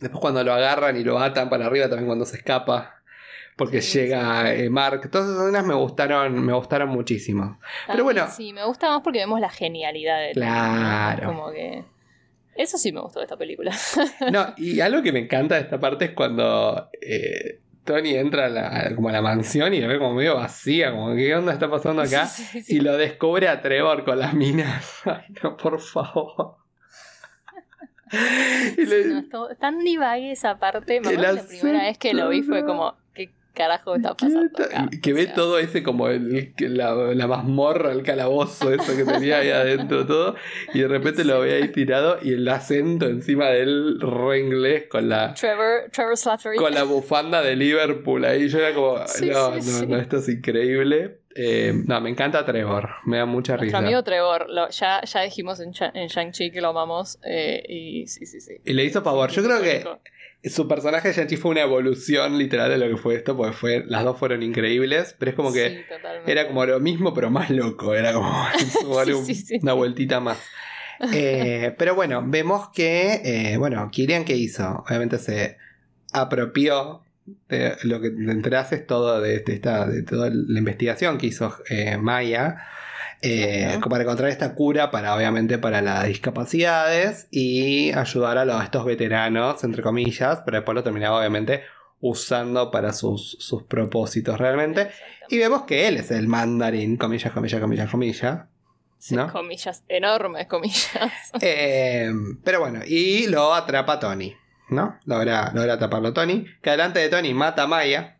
Después 0.00 0.20
cuando 0.20 0.44
lo 0.44 0.52
agarran 0.52 0.96
y 0.96 1.04
lo 1.04 1.18
atan 1.18 1.48
para 1.48 1.66
arriba 1.66 1.88
también 1.88 2.06
cuando 2.06 2.24
se 2.24 2.36
escapa. 2.36 2.94
Porque 3.56 3.82
Sí, 3.82 3.98
llega 3.98 4.54
eh, 4.54 4.70
Mark. 4.70 5.10
Todas 5.10 5.28
esas 5.28 5.42
escenas 5.42 5.66
me 5.66 5.74
gustaron, 5.74 6.44
me 6.44 6.52
gustaron 6.52 6.90
muchísimo. 6.90 7.58
Pero 7.88 8.04
bueno. 8.04 8.28
Sí, 8.30 8.52
me 8.52 8.64
gusta 8.64 8.88
más 8.88 9.02
porque 9.02 9.18
vemos 9.18 9.40
la 9.40 9.50
genialidad 9.50 10.20
de 10.20 10.32
Claro. 10.32 11.26
Como 11.26 11.50
que. 11.50 11.84
Eso 12.54 12.78
sí 12.78 12.92
me 12.92 13.00
gustó 13.00 13.20
de 13.20 13.24
esta 13.24 13.36
película. 13.36 13.72
No, 14.32 14.54
y 14.56 14.80
algo 14.80 15.02
que 15.02 15.12
me 15.12 15.20
encanta 15.20 15.56
de 15.56 15.62
esta 15.62 15.78
parte 15.80 16.06
es 16.06 16.10
cuando 16.12 16.88
eh, 17.00 17.60
Tony 17.84 18.14
entra 18.16 18.46
a 18.46 18.48
la, 18.48 18.94
como 18.94 19.08
a 19.08 19.12
la 19.12 19.22
mansión 19.22 19.72
y 19.72 19.80
la 19.80 19.86
ve 19.88 19.98
como 19.98 20.14
medio 20.14 20.36
vacía, 20.36 20.90
como 20.90 21.14
qué 21.14 21.34
onda 21.34 21.52
está 21.52 21.70
pasando 21.70 22.02
acá. 22.02 22.28
Y 22.68 22.80
lo 22.80 22.96
descubre 22.96 23.48
a 23.48 23.62
Trevor 23.62 24.04
con 24.04 24.18
las 24.18 24.34
minas. 24.34 25.00
Ay, 25.04 25.34
no, 25.42 25.56
por 25.56 25.80
favor. 25.80 26.56
Y 28.76 28.84
le- 28.86 29.04
No, 29.06 29.18
es 29.20 29.28
todo- 29.28 29.48
tan 29.56 29.78
divague 29.80 30.32
esa 30.32 30.58
parte. 30.58 31.00
Me 31.00 31.10
que 31.10 31.16
la 31.16 31.42
primera 31.42 31.82
vez 31.84 31.98
que 31.98 32.14
lo 32.14 32.28
vi 32.28 32.42
fue 32.42 32.64
como, 32.64 32.94
¿qué 33.14 33.30
carajo 33.54 33.96
está 33.96 34.14
¿Qué 34.16 34.26
pasando 34.26 34.64
acá? 34.64 34.88
que 35.02 35.12
O 35.12 35.16
ve 35.16 35.24
sea, 35.24 35.34
todo 35.34 35.58
ese 35.58 35.82
como 35.82 36.08
el, 36.08 36.52
la, 36.58 36.94
la 36.94 37.26
mazmorra, 37.26 37.92
el 37.92 38.02
calabozo, 38.04 38.72
eso 38.72 38.96
que 38.96 39.04
tenía 39.04 39.38
ahí 39.38 39.50
adentro 39.50 40.06
todo, 40.06 40.36
y 40.74 40.80
de 40.80 40.88
repente 40.88 41.24
lo 41.24 41.40
ve 41.40 41.54
ahí 41.56 41.68
tirado 41.72 42.18
y 42.22 42.34
el 42.34 42.48
acento 42.48 43.06
encima 43.06 43.46
del 43.46 44.00
re 44.00 44.38
inglés 44.40 44.84
con 44.88 45.08
la, 45.08 45.34
Trevor, 45.34 45.90
Trevor 45.92 46.16
Slattery. 46.16 46.56
con 46.56 46.72
la 46.72 46.84
bufanda 46.84 47.42
de 47.42 47.56
Liverpool 47.56 48.24
ahí. 48.24 48.48
Yo 48.48 48.58
era 48.60 48.72
como, 48.74 48.98
Sí, 49.08 49.26
no, 49.26 49.48
sí, 49.60 49.70
no, 49.72 49.78
sí. 49.80 49.86
no, 49.88 49.96
esto 49.96 50.18
es 50.18 50.28
increíble. 50.28 51.18
Eh, 51.40 51.72
no, 51.86 52.00
me 52.00 52.10
encanta 52.10 52.44
Trevor, 52.44 52.88
me 53.04 53.18
da 53.18 53.24
mucha 53.26 53.52
Nuestro 53.56 53.64
risa. 53.66 53.78
amigo 53.78 54.02
Trevor, 54.02 54.46
lo- 54.50 54.68
ya, 54.70 55.02
ya 55.04 55.20
dijimos 55.22 55.60
en, 55.60 55.72
en 55.94 56.08
Shang-Chi 56.08 56.50
que 56.50 56.60
lo 56.60 56.70
amamos. 56.70 57.18
eh, 57.24 57.62
y 57.68 58.06
sí, 58.08 58.26
sí, 58.26 58.40
sí. 58.40 58.54
Y 58.64 58.72
le 58.72 58.84
hizo 58.84 59.02
favor. 59.02 59.30
Yo 59.30 59.44
creo 59.44 59.62
que 59.62 59.84
su 60.48 60.66
personaje 60.66 61.08
de 61.08 61.14
Shang-Chi 61.14 61.36
fue 61.36 61.52
una 61.52 61.62
evolución 61.62 62.38
literal 62.38 62.70
de 62.70 62.78
lo 62.78 62.88
que 62.88 62.96
fue 63.00 63.14
esto, 63.14 63.36
porque 63.36 63.52
fue, 63.52 63.84
las 63.86 64.02
dos 64.02 64.18
fueron 64.18 64.42
increíbles, 64.42 65.14
pero 65.18 65.30
es 65.30 65.36
como 65.36 65.52
que 65.52 65.68
Sí, 65.68 65.84
era 66.26 66.48
como 66.48 66.64
lo 66.66 66.80
mismo, 66.80 67.14
pero 67.14 67.30
más 67.30 67.50
loco. 67.50 67.94
Era 67.94 68.12
como 68.12 68.32
Sí, 69.24 69.34
sí, 69.34 69.58
una 69.62 69.74
vueltita 69.74 70.18
más. 70.18 70.38
Eh, 71.12 71.72
pero 71.78 71.94
bueno, 71.94 72.24
vemos 72.26 72.70
que, 72.70 73.20
eh, 73.52 73.56
bueno, 73.58 73.88
Kirian, 73.92 74.24
¿qué 74.24 74.34
hizo? 74.34 74.82
Obviamente 74.88 75.18
se 75.18 75.56
apropió 76.12 77.04
de 77.48 77.76
lo 77.84 78.00
que 78.00 78.10
te 78.10 78.30
enterás 78.30 78.72
es 78.72 78.86
todo 78.86 79.20
de, 79.20 79.40
de 79.40 79.52
esta, 79.54 79.86
de 79.86 80.02
toda 80.02 80.30
la 80.30 80.58
investigación 80.58 81.18
que 81.18 81.26
hizo 81.28 81.54
eh, 81.70 81.96
Maya. 81.98 82.56
eh, 83.22 83.66
Claro. 83.72 83.88
para 83.88 84.04
encontrar 84.04 84.30
esta 84.30 84.54
cura 84.54 84.90
para 84.92 85.14
obviamente 85.16 85.58
para 85.58 85.82
las 85.82 86.06
discapacidades 86.06 87.26
y 87.32 87.90
ayudar 87.92 88.38
a, 88.38 88.44
los, 88.44 88.60
a 88.60 88.64
estos 88.64 88.84
veteranos 88.84 89.64
entre 89.64 89.82
comillas 89.82 90.40
pero 90.44 90.58
después 90.58 90.74
lo 90.76 90.82
terminaba 90.84 91.18
obviamente 91.18 91.62
usando 92.00 92.70
para 92.70 92.92
sus, 92.92 93.36
sus 93.40 93.64
propósitos 93.64 94.38
realmente 94.38 94.90
y 95.28 95.38
vemos 95.38 95.62
que 95.64 95.88
él 95.88 95.96
es 95.96 96.12
el 96.12 96.28
mandarín 96.28 96.96
comillas 96.96 97.32
comillas 97.32 97.60
comillas 97.60 97.90
comillas 97.90 98.38
Sí, 99.00 99.14
¿no? 99.14 99.32
Comillas, 99.32 99.84
enormes 99.88 100.46
comillas. 100.48 100.82
Eh, 101.40 102.10
pero 102.42 102.58
bueno, 102.60 102.80
y 102.84 103.28
lo 103.28 103.54
atrapa 103.54 104.00
Tony, 104.00 104.34
¿no? 104.70 104.98
Logra, 105.04 105.50
logra 105.54 105.74
atraparlo 105.74 106.12
Tony. 106.12 106.44
Que 106.62 106.70
adelante 106.70 106.98
de 107.00 107.08
Tony 107.08 107.34
mata 107.34 107.62
a 107.64 107.66
Maya. 107.66 108.14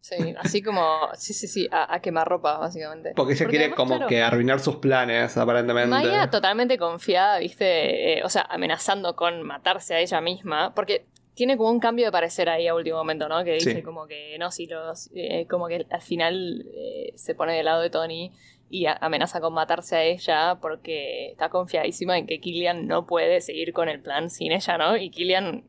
Sí, 0.00 0.34
así 0.38 0.62
como, 0.62 1.08
sí, 1.14 1.34
sí, 1.34 1.46
sí, 1.46 1.68
a, 1.70 1.94
a 1.94 2.00
quemarropa, 2.00 2.58
básicamente. 2.58 3.12
Porque 3.14 3.34
ella 3.34 3.46
quiere 3.46 3.64
además, 3.66 3.76
como 3.76 3.94
claro, 3.96 4.08
que 4.08 4.22
arruinar 4.22 4.58
sus 4.58 4.76
planes, 4.76 5.36
aparentemente. 5.36 5.90
Maya 5.90 6.30
totalmente 6.30 6.78
confiada, 6.78 7.38
viste, 7.38 8.18
eh, 8.18 8.24
o 8.24 8.28
sea, 8.28 8.42
amenazando 8.48 9.14
con 9.14 9.42
matarse 9.42 9.94
a 9.94 10.00
ella 10.00 10.20
misma, 10.20 10.74
porque 10.74 11.06
tiene 11.34 11.56
como 11.56 11.70
un 11.70 11.80
cambio 11.80 12.06
de 12.06 12.12
parecer 12.12 12.48
ahí 12.48 12.66
a 12.66 12.74
último 12.74 12.96
momento, 12.96 13.28
¿no? 13.28 13.44
Que 13.44 13.52
dice 13.52 13.74
Sí. 13.76 13.82
como 13.82 14.06
que, 14.06 14.36
no, 14.38 14.50
si 14.50 14.66
los, 14.66 15.10
eh, 15.14 15.46
como 15.48 15.68
que 15.68 15.86
al 15.90 16.02
final 16.02 16.64
eh, 16.74 17.12
se 17.14 17.34
pone 17.34 17.54
del 17.54 17.66
lado 17.66 17.82
de 17.82 17.90
Tony 17.90 18.32
y 18.72 18.86
amenaza 18.86 19.40
con 19.40 19.52
matarse 19.52 19.96
a 19.96 20.02
ella 20.04 20.58
porque 20.62 21.32
está 21.32 21.48
confiadísima 21.48 22.16
en 22.16 22.26
que 22.26 22.40
Killian 22.40 22.86
no 22.86 23.04
puede 23.06 23.40
seguir 23.40 23.72
con 23.72 23.88
el 23.88 24.00
plan 24.00 24.30
sin 24.30 24.52
ella, 24.52 24.78
¿no? 24.78 24.96
Y 24.96 25.10
Killian 25.10 25.64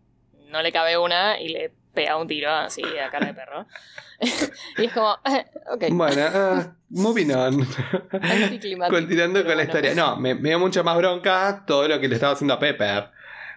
no 0.50 0.62
le 0.62 0.72
cabe 0.72 0.98
una 0.98 1.42
y 1.42 1.48
le 1.50 1.74
pega 1.94 2.16
un 2.18 2.28
tiro 2.28 2.52
así 2.52 2.84
a 3.04 3.10
cara 3.10 3.26
de 3.28 3.34
perro. 3.34 3.66
y 4.78 4.86
es 4.86 4.94
como, 4.94 5.12
ok, 5.74 5.86
Bueno, 5.90 6.22
ah, 6.34 6.76
moving 6.90 7.32
on. 7.32 7.68
Continuando 8.90 9.44
con 9.46 9.58
la 9.58 9.64
historia. 9.64 9.94
No, 9.96 10.16
me, 10.18 10.36
me 10.36 10.50
dio 10.50 10.60
mucho 10.60 10.84
más 10.84 10.98
bronca 10.98 11.64
todo 11.66 11.88
lo 11.88 12.00
que 12.00 12.08
le 12.08 12.16
estaba 12.16 12.34
haciendo 12.34 12.54
a 12.54 12.60
Pepper. 12.60 13.10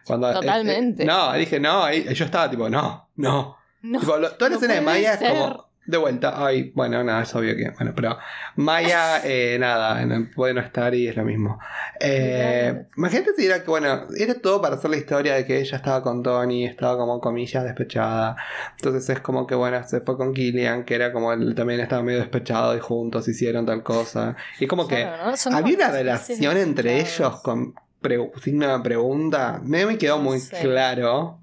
Cuando, 0.06 0.30
eh, 0.30 0.34
Totalmente. 0.34 1.02
eh, 1.02 1.06
no, 1.06 1.32
dije, 1.34 1.60
no, 1.60 1.90
yo 1.92 2.24
estaba 2.24 2.50
tipo, 2.50 2.68
no, 2.68 3.08
no. 3.16 3.56
No, 3.82 4.00
Tipo, 4.00 4.16
lo- 4.16 4.30
toda 4.32 4.48
la 4.50 4.54
no 4.56 4.56
escena 4.56 4.74
de 4.74 4.80
Maya 4.80 5.14
es 5.14 5.18
como 5.30 5.68
de 5.86 5.96
vuelta. 5.98 6.44
Ay, 6.44 6.72
bueno, 6.74 7.02
nada, 7.04 7.22
es 7.22 7.34
obvio 7.34 7.54
que. 7.56 7.70
Bueno, 7.70 7.92
pero 7.94 8.16
Maya, 8.56 9.20
eh, 9.24 9.56
nada, 9.58 10.04
no- 10.06 10.28
puede 10.34 10.54
no 10.54 10.60
estar 10.60 10.94
y 10.94 11.08
es 11.08 11.16
lo 11.16 11.24
mismo. 11.24 11.58
Eh, 12.00 12.86
imagínate 12.96 13.32
si 13.36 13.46
era 13.46 13.62
que, 13.62 13.70
bueno, 13.70 14.06
era 14.16 14.34
todo 14.34 14.60
para 14.62 14.76
hacer 14.76 14.90
la 14.90 14.96
historia 14.96 15.34
de 15.34 15.44
que 15.46 15.58
ella 15.60 15.76
estaba 15.76 16.02
con 16.02 16.22
Tony, 16.22 16.64
estaba 16.66 16.96
como 16.96 17.20
comillas 17.20 17.64
despechada. 17.64 18.36
Entonces 18.76 19.08
es 19.10 19.20
como 19.20 19.46
que, 19.46 19.54
bueno, 19.54 19.82
se 19.86 20.00
fue 20.00 20.16
con 20.16 20.32
Killian, 20.34 20.84
que 20.84 20.94
era 20.94 21.12
como 21.12 21.32
él 21.32 21.54
también 21.54 21.80
estaba 21.80 22.02
medio 22.02 22.18
despechado 22.20 22.76
y 22.76 22.80
juntos 22.80 23.28
hicieron 23.28 23.66
tal 23.66 23.82
cosa. 23.82 24.36
Y 24.60 24.66
como 24.66 24.86
que 24.88 25.04
¿no? 25.04 25.56
Había 25.56 25.76
una 25.76 25.90
relación 25.90 26.56
entre 26.56 27.00
ellos 27.00 27.40
con 27.42 27.74
pre- 28.00 28.30
signo 28.42 28.76
de 28.76 28.82
pregunta. 28.82 29.60
Me, 29.62 29.86
me 29.86 29.98
quedó 29.98 30.16
No 30.18 30.22
muy 30.24 30.40
sé. 30.40 30.58
claro. 30.60 31.40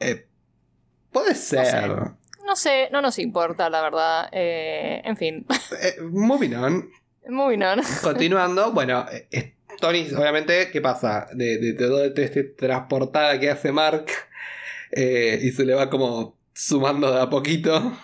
Eh, 0.00 0.26
puede 1.12 1.34
ser. 1.34 1.88
No 1.90 2.04
sé, 2.06 2.12
no 2.92 3.00
nos 3.02 3.18
importa, 3.18 3.68
la 3.70 3.82
verdad. 3.82 4.28
Eh, 4.32 5.02
en 5.04 5.16
fin, 5.16 5.46
Eh, 5.82 5.96
moving 6.02 6.54
on. 6.54 6.90
moving 7.28 7.62
on. 7.62 7.80
Continuando, 8.02 8.72
bueno, 8.72 9.06
eh, 9.30 9.54
Tony, 9.80 10.06
obviamente, 10.16 10.70
¿qué 10.72 10.80
pasa? 10.80 11.28
De, 11.32 11.58
de, 11.58 11.72
de 11.72 11.86
todo 11.86 12.04
este 12.04 12.44
transportada 12.44 13.38
que 13.38 13.50
hace 13.50 13.70
Mark 13.72 14.06
eh, 14.92 15.38
y 15.42 15.50
se 15.50 15.64
le 15.64 15.74
va 15.74 15.90
como 15.90 16.36
sumando 16.52 17.12
de 17.12 17.20
a 17.22 17.28
poquito. 17.30 17.92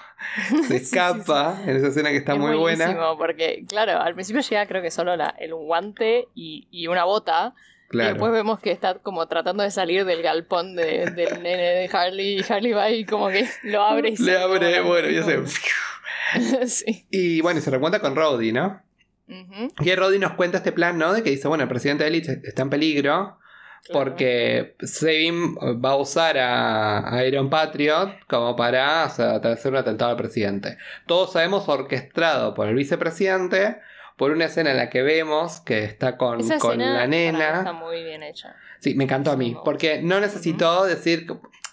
Se 0.48 0.57
Sí, 0.57 0.66
sí, 0.66 0.74
escapa 0.76 1.61
en 1.66 1.76
esa 1.76 1.88
escena 1.88 2.11
que 2.11 2.16
está 2.16 2.33
Es 2.33 2.38
muy 2.38 2.57
buena. 2.57 2.96
Porque, 3.18 3.64
claro, 3.68 4.00
al 4.00 4.14
principio 4.14 4.40
llega 4.40 4.66
creo 4.66 4.80
que 4.80 4.90
solo 4.90 5.16
la, 5.16 5.35
el 5.38 5.54
guante 5.54 6.28
y, 6.35 6.66
y 6.70 6.87
una 6.87 7.04
bota. 7.04 7.54
Y 8.02 8.07
después 8.09 8.33
vemos 8.33 8.59
que 8.61 8.70
está 8.72 8.94
como 8.94 9.26
tratando 9.28 9.62
de 9.62 9.70
salir 9.70 10.04
del 10.04 10.22
galpón 10.22 10.74
de- 10.76 11.11
del 11.11 11.35
nene 11.42 11.62
de 11.62 11.90
Harley. 11.92 12.38
Y 12.40 12.52
Harley 12.52 12.72
va 12.72 12.90
y 12.90 13.04
como 13.04 13.28
que 13.28 13.48
lo 13.62 13.83
abre 13.83 14.11
y 14.11 14.16
Le 14.22 14.37
abre, 14.37 14.80
bueno, 14.80 15.09
y 15.11 15.16
hace. 15.18 15.37
como- 15.37 15.46
sí. 16.66 17.07
Y 17.11 17.40
bueno, 17.40 17.61
y 17.61 17.62
se 17.62 17.70
recuenta 17.70 18.00
con 18.00 18.16
Roddy, 18.16 18.52
¿no? 18.52 18.83
Ujú, 19.28 19.72
Y 19.80 19.94
Roddy 19.94 20.18
nos 20.18 20.33
cuenta 20.33 20.59
este 20.59 20.72
plan, 20.72 20.98
¿no? 20.98 21.12
De 21.12 21.22
que 21.22 21.30
dice, 21.30 21.48
bueno, 21.48 21.62
el 21.62 21.68
presidente 21.68 22.04
de 22.04 22.09
Elite 22.11 22.40
está 22.44 22.62
en 22.62 22.70
peligro. 22.70 23.38
Porque 23.92 24.76
Sabin 24.80 25.57
va 25.57 25.90
a 25.90 25.96
usar 25.96 26.38
a, 26.38 27.14
a 27.14 27.24
Iron 27.26 27.50
Patriot 27.50 28.16
como 28.26 28.57
para 28.57 29.04
o 29.04 29.11
sea, 29.11 29.35
hacer 29.37 29.72
un 29.72 29.76
atentado 29.76 30.11
al 30.12 30.16
presidente. 30.16 30.78
Todos 31.07 31.33
sabemos 31.35 31.68
orquestado 31.68 32.54
por 32.54 32.66
el 32.66 32.76
vicepresidente, 32.76 33.76
por 34.16 34.31
una 34.31 34.44
escena 34.46 34.70
en 34.70 34.77
la 34.77 34.90
que 34.90 35.03
vemos 35.03 35.61
que 35.61 35.85
está 35.85 36.16
con, 36.16 36.40
Esa 36.40 36.59
con 36.59 36.81
escena 36.81 36.98
la 36.98 37.07
nena. 37.07 37.59
está 37.59 37.72
muy 37.72 38.03
bien 38.05 38.22
hecha. 38.22 38.55
Sí, 38.81 38.94
me 38.94 39.05
encantó 39.05 39.33
a 39.33 39.37
mí, 39.37 39.55
me 39.55 39.61
porque 39.64 40.00
no 40.03 40.20
necesitó 40.20 40.85
decir... 40.85 41.27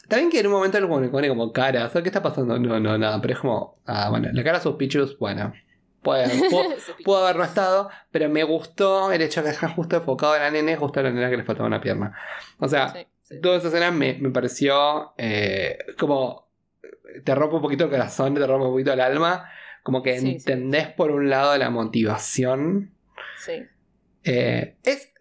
Está 0.03 0.17
bien 0.17 0.29
que 0.29 0.39
en 0.39 0.47
un 0.47 0.53
momento 0.53 0.79
le 0.79 0.87
pone, 0.87 1.07
pone 1.07 1.29
como 1.29 1.53
cara, 1.53 1.87
¿sabes 1.87 2.03
qué 2.03 2.09
está 2.09 2.21
pasando? 2.21 2.59
No, 2.59 2.79
no, 2.79 2.97
nada, 2.97 3.21
pero 3.21 3.33
es 3.33 3.39
como... 3.39 3.77
Ah, 3.85 4.09
bueno, 4.09 4.27
la 4.33 4.43
cara 4.43 4.57
de 4.57 4.63
sus 4.63 4.75
pichus, 4.75 5.17
bueno. 5.17 5.53
Puede, 6.01 6.27
pudo, 6.49 6.63
pudo 7.05 7.23
haber 7.25 7.35
no 7.37 7.43
estado, 7.43 7.89
pero 8.11 8.27
me 8.27 8.43
gustó 8.43 9.11
el 9.11 9.21
hecho 9.21 9.41
de 9.43 9.51
que 9.51 9.57
haya 9.57 9.69
justo 9.73 9.95
enfocado 9.97 10.33
a 10.33 10.39
la 10.39 10.51
nene, 10.51 10.75
justo 10.75 10.99
a 10.99 11.03
la 11.03 11.11
nena 11.11 11.29
que 11.29 11.37
le 11.37 11.43
faltaba 11.43 11.67
una 11.67 11.79
pierna. 11.79 12.13
O 12.59 12.67
sea, 12.67 12.89
Sí, 12.89 13.07
sí. 13.21 13.39
toda 13.39 13.57
esa 13.57 13.67
escena 13.67 13.91
me, 13.91 14.15
me 14.15 14.31
pareció 14.31 15.13
eh, 15.17 15.77
como 15.97 16.49
te 17.23 17.35
rompe 17.35 17.55
un 17.57 17.61
poquito 17.61 17.85
el 17.85 17.89
corazón, 17.91 18.33
te 18.33 18.45
rompe 18.45 18.65
un 18.65 18.71
poquito 18.73 18.93
el 18.93 18.99
alma, 19.01 19.49
Como 19.83 20.03
que 20.03 20.19
Sí, 20.19 20.25
sí. 20.25 20.31
entendés 20.33 20.87
por 20.89 21.11
un 21.11 21.29
lado 21.29 21.57
la 21.57 21.69
motivación. 21.69 22.91
Sí. 23.43 23.63
Eh, 24.23 24.75
es. 24.83 25.11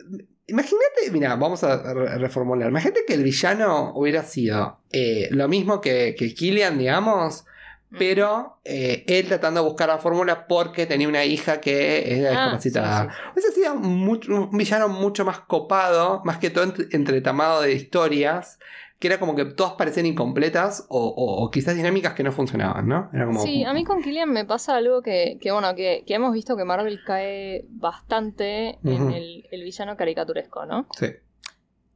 Imagínate, 0.47 1.11
mira, 1.13 1.37
vamos 1.37 1.63
a 1.63 1.95
re- 1.95 2.19
reformular. 2.19 2.69
Imagínate 2.69 3.05
que 3.07 3.15
el 3.15 3.23
villano 3.23 3.93
hubiera 3.95 4.25
sido 4.25 4.81
eh, 4.91 5.29
lo 5.31 5.47
mismo 5.49 5.81
que, 5.81 6.15
que 6.19 6.35
Killian, 6.35 6.77
digamos, 6.79 7.45
Mm. 7.93 7.97
pero 7.99 8.61
eh, 8.65 9.05
él 9.09 9.27
tratando 9.27 9.63
de 9.63 9.69
buscar 9.69 9.89
la 9.89 9.99
fórmula 9.99 10.47
porque 10.47 10.87
tenía 10.87 11.09
una 11.09 11.25
hija 11.25 11.61
que 11.61 12.19
era 12.21 12.29
Ah, 12.31 12.33
discapacitada. 12.45 13.03
sí, 13.03 13.09
sí, 13.09 13.15
sí. 13.17 13.31
Hubiese 13.33 13.53
sido 13.53 13.75
mucho- 13.77 14.33
un 14.49 14.57
villano 14.57 14.89
mucho 14.89 15.25
más 15.25 15.41
copado, 15.41 16.23
más 16.25 16.39
que 16.39 16.51
todo 16.51 16.65
entre- 16.65 16.87
entretamado 16.93 17.63
de 17.63 17.73
historias, 17.73 18.59
que 19.01 19.09
era 19.09 19.19
como 19.19 19.35
que 19.35 19.45
todas 19.47 19.73
parecían 19.73 20.07
incompletas 20.07 20.87
o, 20.91 20.99
o- 21.09 21.43
o 21.43 21.51
quizás 21.51 21.75
dinámicas 21.75 22.13
que 22.15 22.23
no 22.23 22.31
funcionaban, 22.33 22.87
¿no? 22.87 23.11
Era 23.13 23.25
como... 23.27 23.41
Sí, 23.41 23.65
a 23.65 23.73
mí 23.73 23.83
con 23.83 24.03
Killian 24.03 24.31
me 24.31 24.45
pasa 24.45 24.77
algo 24.77 25.01
que, 25.03 25.39
que 25.41 25.51
bueno, 25.51 25.75
que, 25.75 26.05
que 26.07 26.15
hemos 26.15 26.33
visto 26.35 26.57
que 26.57 26.65
Marvel 26.65 27.01
cae 27.05 27.65
bastante 27.71 28.79
en 28.85 29.11
el, 29.11 29.49
el 29.51 29.63
villano 29.65 29.97
caricaturesco, 29.97 30.67
¿no? 30.67 30.87
Sí. 30.97 31.07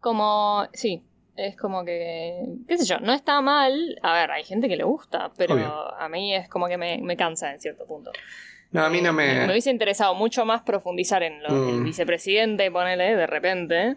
Como, 0.00 0.66
sí, 0.72 1.02
es 1.36 1.56
como 1.56 1.84
que, 1.84 2.42
qué 2.68 2.78
sé 2.78 2.84
yo, 2.84 2.98
no 3.00 3.12
está 3.12 3.40
mal. 3.40 3.98
A 4.02 4.12
ver, 4.14 4.30
hay 4.30 4.44
gente 4.44 4.68
que 4.68 4.76
le 4.76 4.84
gusta, 4.84 5.32
pero 5.36 5.54
Obvio. 5.54 5.94
a 5.98 6.08
mí 6.08 6.34
es 6.34 6.48
como 6.48 6.68
que 6.68 6.76
me, 6.76 6.98
me 7.02 7.16
cansa 7.16 7.52
en 7.52 7.60
cierto 7.60 7.86
punto. 7.86 8.10
No, 8.70 8.82
a 8.84 8.90
mí 8.90 9.00
no 9.00 9.10
Eh, 9.10 9.12
me... 9.12 9.46
Me 9.46 9.50
hubiese 9.52 9.70
interesado 9.70 10.14
mucho 10.14 10.44
más 10.44 10.62
profundizar 10.62 11.22
en 11.22 11.42
lo 11.42 11.50
Mm. 11.50 11.84
vicepresidente, 11.84 12.70
ponele, 12.70 13.14
de 13.16 13.26
repente, 13.26 13.96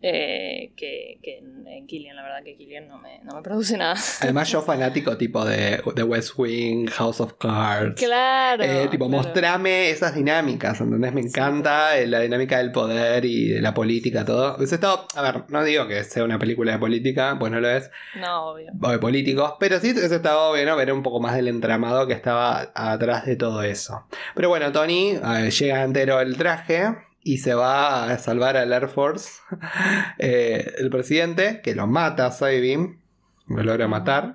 eh, 0.00 0.72
que, 0.76 1.18
que 1.22 1.38
en, 1.38 1.66
en 1.66 1.86
Killian. 1.86 2.14
La 2.16 2.22
verdad 2.22 2.42
que 2.44 2.56
Killian 2.56 2.88
no 2.88 2.98
me, 2.98 3.20
no 3.24 3.34
me 3.34 3.42
produce 3.42 3.76
nada. 3.76 3.96
Además 4.20 4.50
yo 4.50 4.62
fanático 4.62 5.16
tipo 5.16 5.44
de, 5.44 5.82
de 5.94 6.02
West 6.02 6.32
Wing, 6.36 6.86
House 6.88 7.20
of 7.20 7.34
Cards. 7.38 7.94
claro. 8.00 8.62
Eh, 8.62 8.88
tipo, 8.90 9.08
claro. 9.08 9.22
mostrame 9.24 9.90
esas 9.90 10.14
dinámicas, 10.14 10.80
¿entendés? 10.80 11.12
Me 11.12 11.20
encanta 11.20 11.98
eh, 11.98 12.06
la 12.06 12.20
dinámica 12.20 12.58
del 12.58 12.72
poder 12.72 13.24
y 13.24 13.48
de 13.48 13.60
la 13.60 13.74
política, 13.74 14.24
todo. 14.24 14.56
Hubiese 14.56 14.76
estado, 14.76 15.06
a 15.14 15.22
ver, 15.22 15.44
no 15.48 15.64
digo 15.64 15.86
que 15.88 16.02
sea 16.04 16.24
una 16.24 16.38
película 16.38 16.72
de 16.72 16.78
política, 16.78 17.36
pues 17.38 17.50
no 17.52 17.60
lo 17.60 17.68
es, 17.68 17.90
No, 18.20 18.50
obvio. 18.50 18.70
o 18.82 18.90
de 18.90 18.98
políticos, 18.98 19.54
pero 19.58 19.78
sí 19.80 19.92
hubiese 19.92 20.14
estado 20.16 20.50
bueno 20.50 20.76
ver 20.76 20.92
un 20.92 21.02
poco 21.02 21.20
más 21.20 21.34
del 21.34 21.48
entramado 21.48 22.06
que 22.06 22.12
estaba 22.14 22.70
atrás 22.74 23.26
de 23.26 23.36
todo 23.36 23.62
eso. 23.62 24.04
Pero 24.34 24.48
bueno, 24.48 24.70
Tony 24.72 25.10
eh, 25.12 25.50
llega 25.50 25.82
entero 25.82 26.20
el 26.20 26.36
traje 26.36 26.84
y 27.28 27.36
se 27.36 27.52
va 27.52 28.10
a 28.10 28.16
salvar 28.16 28.56
al 28.56 28.72
Air 28.72 28.88
Force, 28.88 29.42
eh, 30.18 30.72
el 30.78 30.88
presidente, 30.88 31.60
que 31.62 31.74
lo 31.74 31.86
mata 31.86 32.24
a 32.24 32.30
Sabin, 32.30 33.02
lo 33.48 33.62
logra 33.62 33.86
matar. 33.86 34.34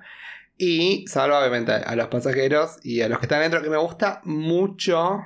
Y 0.56 1.04
salva 1.08 1.40
obviamente 1.40 1.72
a 1.72 1.96
los 1.96 2.06
pasajeros 2.06 2.76
y 2.84 3.00
a 3.00 3.08
los 3.08 3.18
que 3.18 3.24
están 3.24 3.40
dentro, 3.40 3.60
que 3.60 3.68
me 3.68 3.78
gusta 3.78 4.20
mucho. 4.22 5.18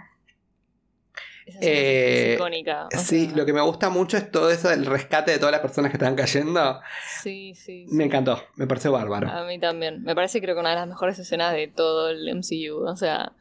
Esa 1.44 1.58
Eh, 1.60 2.30
es 2.30 2.34
icónica. 2.36 2.88
Sí, 2.90 3.26
sea, 3.26 3.36
lo 3.36 3.44
que 3.44 3.52
me 3.52 3.60
gusta 3.60 3.90
mucho 3.90 4.16
es 4.16 4.30
todo 4.30 4.50
eso 4.50 4.70
del 4.70 4.86
rescate 4.86 5.32
de 5.32 5.38
todas 5.38 5.52
las 5.52 5.60
personas 5.60 5.90
que 5.90 5.98
están 5.98 6.16
cayendo. 6.16 6.80
Sí, 7.20 7.52
sí. 7.54 7.86
sí. 7.86 7.94
Me 7.94 8.04
encantó, 8.04 8.42
me 8.56 8.66
pareció 8.66 8.92
bárbaro. 8.92 9.28
A 9.28 9.44
mí 9.44 9.58
también. 9.58 10.02
Me 10.04 10.14
parece 10.14 10.40
creo 10.40 10.54
que 10.54 10.60
una 10.60 10.70
de 10.70 10.76
las 10.76 10.88
mejores 10.88 11.18
escenas 11.18 11.52
de 11.52 11.68
todo 11.68 12.08
el 12.08 12.34
MCU. 12.34 12.86
O 12.86 12.96
sea, 12.96 13.32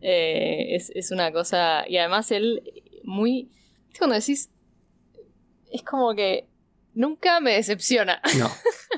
eh, 0.00 0.76
es, 0.76 0.90
es 0.94 1.10
una 1.10 1.32
cosa... 1.32 1.82
Y 1.88 1.96
además 1.96 2.30
él 2.30 2.62
muy... 3.02 3.50
¿Viste 3.94 4.00
cuando 4.00 4.16
decís... 4.16 4.50
Es 5.70 5.82
como 5.84 6.14
que 6.14 6.48
nunca 6.94 7.38
me 7.38 7.52
decepciona. 7.52 8.20
No, 8.38 8.50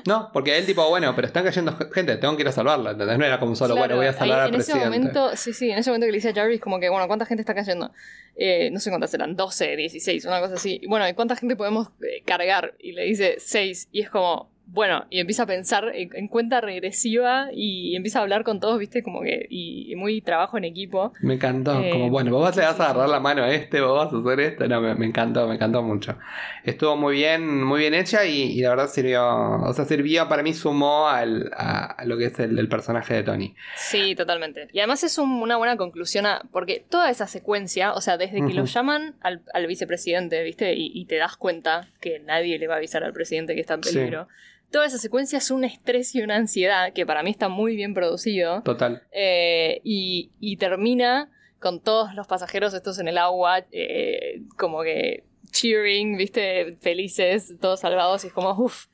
no, 0.05 0.29
porque 0.33 0.57
él 0.57 0.65
tipo, 0.65 0.87
bueno, 0.89 1.13
pero 1.15 1.27
están 1.27 1.43
cayendo 1.43 1.77
gente, 1.93 2.17
tengo 2.17 2.35
que 2.35 2.41
ir 2.41 2.47
a 2.47 2.51
salvarla, 2.51 2.91
¿entendés? 2.91 3.19
No 3.19 3.25
era 3.25 3.39
como 3.39 3.55
solo, 3.55 3.75
Claro, 3.75 3.95
bueno, 3.95 3.95
voy 3.97 4.07
a 4.07 4.13
salvar 4.13 4.39
ahí, 4.39 4.47
al 4.47 4.55
en 4.55 4.61
ese 4.61 4.75
momento, 4.75 5.35
sí, 5.35 5.53
sí, 5.53 5.69
en 5.69 5.77
ese 5.77 5.91
momento 5.91 6.05
que 6.05 6.11
le 6.11 6.17
dice 6.17 6.29
a 6.29 6.33
Jarvis 6.33 6.61
como 6.61 6.79
que, 6.79 6.89
bueno, 6.89 7.07
¿cuánta 7.07 7.25
gente 7.25 7.41
está 7.41 7.53
cayendo? 7.53 7.91
Eh, 8.35 8.71
no 8.71 8.79
sé 8.79 8.89
cuántas 8.89 9.13
eran, 9.13 9.35
12, 9.35 9.75
16, 9.75 10.25
una 10.25 10.39
cosa 10.39 10.55
así. 10.55 10.81
Bueno, 10.87 11.07
¿y 11.07 11.13
cuánta 11.13 11.35
gente 11.35 11.55
podemos 11.55 11.89
eh, 12.01 12.23
cargar? 12.25 12.75
Y 12.79 12.93
le 12.93 13.03
dice 13.03 13.35
6, 13.37 13.89
y 13.91 14.01
es 14.01 14.09
como, 14.09 14.49
bueno, 14.69 15.05
y 15.09 15.19
empieza 15.19 15.43
a 15.43 15.45
pensar 15.45 15.91
en, 15.95 16.09
en 16.13 16.27
cuenta 16.27 16.59
regresiva 16.61 17.47
y, 17.53 17.95
empieza 17.95 18.19
a 18.19 18.21
hablar 18.23 18.43
con 18.43 18.59
todos, 18.59 18.77
viste, 18.77 19.01
como 19.01 19.21
que, 19.21 19.47
y, 19.49 19.95
muy 19.95 20.21
trabajo 20.21 20.57
en 20.57 20.65
equipo. 20.65 21.13
Me 21.21 21.35
encantó, 21.35 21.81
Eh, 21.81 21.89
como 21.91 22.09
bueno, 22.09 22.31
vos 22.31 22.55
le 22.55 22.63
vas 22.63 22.75
sí, 22.75 22.81
a 22.81 22.85
agarrar 22.89 23.05
sí. 23.07 23.11
la 23.13 23.19
mano 23.19 23.43
a 23.43 23.51
este, 23.53 23.79
vos 23.81 23.97
vas 24.05 24.13
a 24.13 24.17
hacer 24.17 24.39
esto. 24.41 24.67
No, 24.67 24.81
me, 24.81 24.93
me 24.95 25.05
encantó, 25.05 25.47
me 25.47 25.55
encantó 25.55 25.81
mucho. 25.81 26.17
Estuvo 26.63 26.95
muy 26.97 27.15
bien, 27.15 27.63
muy 27.63 27.79
bien 27.79 27.93
hecha 27.93 28.25
y, 28.25 28.41
y 28.41 28.61
la 28.61 28.69
verdad 28.71 28.87
sirvió, 28.87 29.25
o 29.61 29.73
sea, 29.73 29.85
sirvió 29.85 30.27
para 30.27 30.43
mí, 30.43 30.53
sumó 30.53 31.07
al, 31.07 31.49
a, 31.55 32.03
lo 32.05 32.17
que 32.17 32.25
es 32.25 32.39
el, 32.39 32.59
el 32.59 32.67
personaje 32.67 33.13
de 33.13 33.23
Tony. 33.23 33.55
Sí, 33.77 34.15
totalmente. 34.15 34.67
Y 34.73 34.79
además 34.79 35.03
es 35.03 35.17
un- 35.17 35.41
una 35.41 35.55
buena 35.57 35.77
conclusión 35.77 36.25
a, 36.25 36.41
porque 36.51 36.83
toda 36.89 37.09
esa 37.09 37.25
secuencia, 37.27 37.93
o 37.93 38.01
sea, 38.01 38.17
desde 38.17 38.45
que 38.45 38.53
lo 38.53 38.63
Ujú. 38.63 38.71
llaman 38.73 39.15
al, 39.21 39.41
al 39.53 39.65
vicepresidente, 39.67 40.43
¿viste? 40.43 40.73
Y, 40.75 40.91
y 40.93 41.05
te 41.05 41.15
das 41.15 41.37
cuenta 41.37 41.87
que 42.01 42.19
nadie 42.19 42.59
le 42.59 42.67
va 42.67 42.75
a 42.75 42.77
avisar 42.77 43.03
al 43.03 43.13
presidente 43.13 43.55
que 43.55 43.61
está 43.61 43.75
en 43.75 43.83
Sí. 43.83 43.95
peligro. 43.97 44.27
Toda 44.71 44.85
esa 44.85 44.97
secuencia 44.97 45.37
es 45.37 45.49
un 45.51 45.63
estrés 45.63 46.13
y 46.15 46.21
una 46.21 46.35
ansiedad 46.35 46.91
que 46.93 47.05
para 47.05 47.23
mí 47.23 47.29
está 47.31 47.47
muy 47.49 47.75
bien 47.75 47.93
producido. 47.93 48.61
Total. 48.63 49.03
Eh, 49.11 49.79
y, 49.83 50.31
y 50.39 50.57
termina 50.57 51.29
con 51.59 51.81
todos 51.81 52.13
los 52.13 52.27
pasajeros 52.27 52.73
estos 52.73 52.99
en 52.99 53.07
el 53.07 53.17
agua, 53.17 53.65
eh, 53.71 54.41
como 54.57 54.83
que 54.83 55.23
cheering, 55.51 56.17
¿viste? 56.17 56.77
Felices, 56.81 57.53
todos 57.61 57.79
salvados. 57.79 58.23
Y 58.23 58.27
es 58.27 58.33
como, 58.33 58.51
uff, 58.51 58.87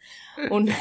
un... 0.52 0.70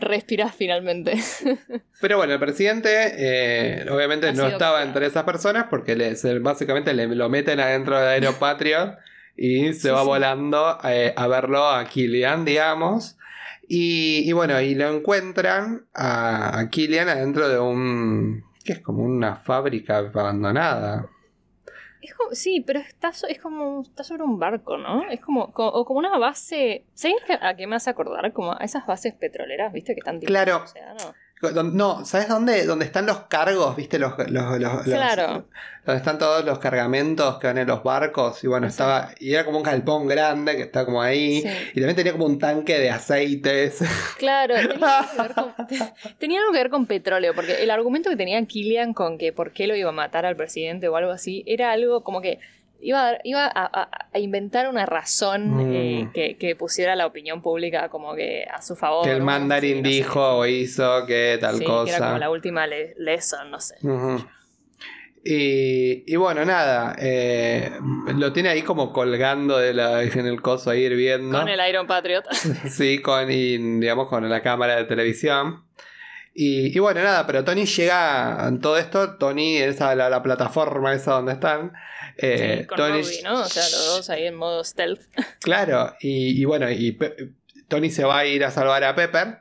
Respiras 0.00 0.52
finalmente. 0.56 1.14
Pero 2.00 2.16
bueno, 2.16 2.32
el 2.32 2.40
presidente 2.40 2.90
eh, 3.16 3.86
obviamente 3.88 4.28
Ha 4.28 4.32
no 4.32 4.48
estaba 4.48 4.82
entre 4.82 5.06
esas 5.06 5.22
personas 5.22 5.66
porque 5.70 5.94
le, 5.94 6.16
se- 6.16 6.40
básicamente 6.40 6.92
le, 6.92 7.06
lo 7.06 7.28
meten 7.28 7.60
adentro 7.60 8.00
de 8.00 8.08
Aeropatriot 8.08 8.98
y 9.36 9.72
se 9.74 9.80
Sí, 9.82 9.88
va 9.90 10.00
sí. 10.00 10.06
volando 10.06 10.76
eh, 10.82 11.12
a 11.16 11.28
verlo 11.28 11.64
a 11.68 11.84
Killian, 11.86 12.44
digamos. 12.44 13.16
Y, 13.74 14.28
y 14.28 14.32
bueno, 14.32 14.60
y 14.60 14.74
lo 14.74 14.86
encuentran 14.94 15.86
a, 15.94 16.58
a 16.58 16.68
Killian 16.68 17.08
adentro 17.08 17.48
de 17.48 17.58
un... 17.58 18.44
que 18.62 18.74
es 18.74 18.80
como 18.80 19.02
una 19.02 19.36
fábrica 19.36 19.96
abandonada. 19.96 21.08
Es 22.02 22.12
como- 22.14 22.34
sí, 22.34 22.62
pero 22.66 22.80
está, 22.80 23.12
so- 23.14 23.28
es 23.28 23.40
como, 23.40 23.80
está 23.80 24.04
sobre 24.04 24.24
un 24.24 24.38
barco, 24.38 24.76
¿no? 24.76 25.08
Es 25.08 25.20
como, 25.20 25.52
co- 25.54 25.68
o 25.72 25.86
como 25.86 26.00
una 26.00 26.18
base, 26.18 26.84
¿sabes 26.92 27.16
a 27.40 27.56
qué 27.56 27.66
me 27.66 27.76
hace 27.76 27.88
acordar? 27.88 28.30
Como 28.34 28.52
a 28.52 28.58
esas 28.62 28.84
bases 28.86 29.14
petroleras, 29.14 29.72
¿viste? 29.72 29.94
Que 29.94 30.00
están 30.00 30.20
tipo 30.20 30.28
Claro. 30.28 30.56
el 30.56 30.62
océano. 30.64 31.14
No, 31.72 32.04
¿sabes 32.04 32.28
dónde? 32.28 32.64
Donde 32.66 32.84
están 32.84 33.06
los 33.06 33.18
cargos, 33.24 33.74
¿viste? 33.76 33.98
Los, 33.98 34.16
los, 34.18 34.30
los- 34.30 34.58
los- 34.60 34.82
Claro. 34.84 35.46
donde 35.84 35.98
están 35.98 36.18
todos 36.18 36.44
los 36.44 36.58
cargamentos 36.60 37.38
que 37.38 37.48
van 37.48 37.58
en 37.58 37.66
los 37.66 37.82
barcos. 37.82 38.44
Y 38.44 38.46
bueno, 38.46 38.68
estaba. 38.68 39.10
Y 39.18 39.34
era 39.34 39.44
como 39.44 39.58
un 39.58 39.64
galpón 39.64 40.06
grande 40.06 40.54
que 40.56 40.62
está 40.62 40.84
como 40.84 41.02
ahí. 41.02 41.42
Sí. 41.42 41.48
Y 41.72 41.74
también 41.80 41.96
tenía 41.96 42.12
como 42.12 42.26
un 42.26 42.38
tanque 42.38 42.78
de 42.78 42.90
aceites. 42.90 43.80
Claro, 44.18 44.54
tenía 44.54 44.98
algo, 45.00 45.10
que 45.16 45.22
ver 45.22 45.34
con, 45.34 45.54
tenía 46.18 46.40
algo 46.40 46.52
que 46.52 46.58
ver 46.58 46.70
con 46.70 46.86
petróleo, 46.86 47.34
porque 47.34 47.62
el 47.62 47.70
argumento 47.72 48.08
que 48.08 48.16
tenía 48.16 48.40
Killian 48.46 48.94
con 48.94 49.18
que 49.18 49.32
por 49.32 49.52
qué 49.52 49.66
lo 49.66 49.74
iba 49.74 49.88
a 49.88 49.92
matar 49.92 50.24
al 50.26 50.36
presidente 50.36 50.86
o 50.88 50.94
algo 50.96 51.10
así, 51.10 51.42
era 51.46 51.72
algo 51.72 52.04
como 52.04 52.20
que 52.20 52.38
iba 52.82 53.12
iba 53.24 53.46
a, 53.46 53.50
a- 53.64 54.08
a 54.12 54.18
inventar 54.18 54.68
una 54.68 54.84
razón 54.86 55.54
Mm. 55.56 55.72
eh, 55.72 56.10
que, 56.12 56.36
que 56.36 56.56
pusiera 56.56 56.96
la 56.96 57.06
opinión 57.06 57.40
pública 57.40 57.88
como 57.88 58.14
que 58.14 58.44
a 58.52 58.60
su 58.60 58.74
favor. 58.76 59.04
que 59.04 59.12
el 59.12 59.20
¿no? 59.20 59.24
mandarín 59.24 59.76
Sí, 59.76 59.82
no 59.82 59.88
sé. 59.88 59.94
dijo 59.94 60.36
o 60.38 60.46
hizo 60.46 61.06
que 61.06 61.38
tal 61.40 61.56
Sí, 61.58 61.64
cosa. 61.64 61.84
que 61.84 61.90
era 61.96 62.06
como 62.06 62.18
la 62.18 62.30
última 62.30 62.66
le- 62.66 62.94
lesson, 62.98 63.50
no 63.50 63.60
sé. 63.60 63.76
Ujú. 63.82 64.24
Y, 65.24 66.02
y 66.12 66.16
bueno, 66.16 66.44
nada, 66.44 66.96
eh, 66.98 67.70
lo 68.16 68.32
tiene 68.32 68.48
ahí 68.48 68.62
como 68.62 68.92
colgando 68.92 69.56
de 69.58 69.72
la, 69.72 70.02
en 70.02 70.26
el 70.26 70.42
coso 70.42 70.70
ahí 70.70 70.80
hirviendo. 70.84 71.38
Con 71.38 71.48
el 71.48 71.60
Iron 71.68 71.86
Patriot. 71.86 72.24
Sí, 72.68 73.00
con, 73.00 73.30
y, 73.30 73.56
digamos, 73.78 74.08
con 74.08 74.28
la 74.28 74.42
cámara 74.42 74.76
de 74.76 74.84
televisión. 74.84 75.64
Y, 76.34 76.74
y 76.76 76.78
bueno, 76.80 77.02
nada, 77.04 77.26
pero 77.26 77.44
Tony 77.44 77.66
llega 77.66 78.48
en 78.48 78.60
todo 78.60 78.78
esto. 78.78 79.16
Tony, 79.18 79.58
esa 79.58 79.94
la, 79.94 80.08
la 80.10 80.22
plataforma 80.22 80.92
esa 80.94 81.12
donde 81.12 81.32
están. 81.34 81.72
Eh, 82.18 82.58
Sí, 82.60 82.66
con 82.66 82.76
Tony, 82.78 83.02
¿no? 83.24 83.40
O 83.40 83.44
sea, 83.46 83.62
los 83.62 83.86
dos 83.86 84.10
ahí 84.10 84.26
en 84.26 84.34
modo 84.34 84.62
stealth. 84.64 85.00
Claro, 85.40 85.94
y, 86.00 86.40
y 86.40 86.44
bueno, 86.44 86.70
y 86.70 86.92
Pe- 86.92 87.16
Tony 87.68 87.90
se 87.90 88.04
va 88.04 88.18
a 88.18 88.26
ir 88.26 88.44
a 88.44 88.50
salvar 88.50 88.84
a 88.84 88.94
Pepper. 88.94 89.38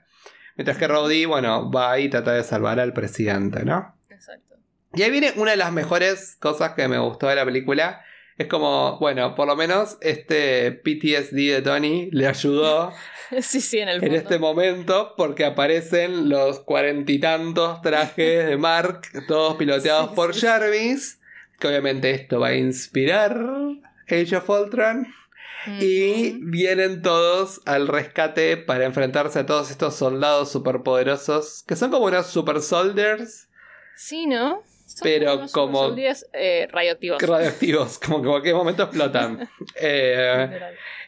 Mientras 0.56 0.78
que 0.78 0.88
Rowdy, 0.88 1.26
bueno, 1.26 1.72
va 1.72 1.98
y 2.00 2.10
trata 2.10 2.34
de 2.34 2.44
salvar 2.44 2.80
al 2.80 2.94
presidente, 2.94 3.64
¿no? 3.66 3.96
Exacto. 4.10 4.56
Y 4.94 5.02
ahí 5.04 5.10
viene 5.12 5.34
una 5.38 5.52
de 5.52 5.58
las 5.58 5.72
mejores 5.72 6.36
cosas 6.40 6.74
que 6.74 6.88
me 6.88 7.00
gustó 7.00 7.28
de 7.28 7.36
la 7.36 7.46
película. 7.46 8.04
Es 8.38 8.48
como, 8.48 8.98
bueno, 9.00 9.36
por 9.36 9.48
lo 9.48 9.56
menos 9.56 9.98
este 10.02 10.72
PTSD 10.72 11.36
de 11.54 11.62
Tony 11.64 12.10
le 12.12 12.28
ayudó 12.28 12.92
Sí, 13.42 13.62
sí, 13.62 13.80
en 13.80 13.88
el 13.88 13.96
en 13.96 14.02
fondo. 14.02 14.16
este 14.18 14.40
momento 14.40 15.14
porque 15.16 15.46
aparecen 15.46 16.28
los 16.28 16.60
cuarenta 16.60 17.12
y 17.14 17.20
tantos 17.20 17.82
trajes 17.82 18.46
de 18.48 18.58
Mark, 18.58 19.02
todos 19.28 19.56
piloteados 19.56 20.10
Sí, 20.10 20.16
por. 20.16 20.36
Jarvis. 20.38 21.20
Que 21.62 21.68
obviamente 21.68 22.10
esto 22.10 22.40
va 22.40 22.48
a 22.48 22.56
inspirar 22.56 23.38
Age 24.10 24.36
of 24.36 24.50
Ultron. 24.50 25.08
Y 25.80 26.40
vienen 26.42 27.04
todos 27.04 27.62
al 27.68 27.88
rescate 27.88 28.58
para 28.58 28.84
enfrentarse 28.86 29.38
a 29.38 29.46
todos 29.46 29.70
estos 29.70 29.96
soldados 29.96 30.52
superpoderosos 30.52 31.64
que 31.68 31.76
son 31.76 31.92
como 31.92 32.08
unos 32.08 32.26
super 32.26 32.62
soldiers. 32.62 33.48
Sí, 33.96 34.26
¿no? 34.26 34.64
pero 35.04 35.36
Unos 35.36 35.52
como 35.52 35.86
soldiers, 35.86 36.26
eh, 36.34 36.68
radioactivos. 36.72 37.22
radioactivos, 37.22 38.00
como 38.00 38.18
que 38.22 38.26
en 38.26 38.32
cualquier 38.32 38.56
momento 38.56 38.84
explotan. 38.84 39.48
Eh, 39.76 40.60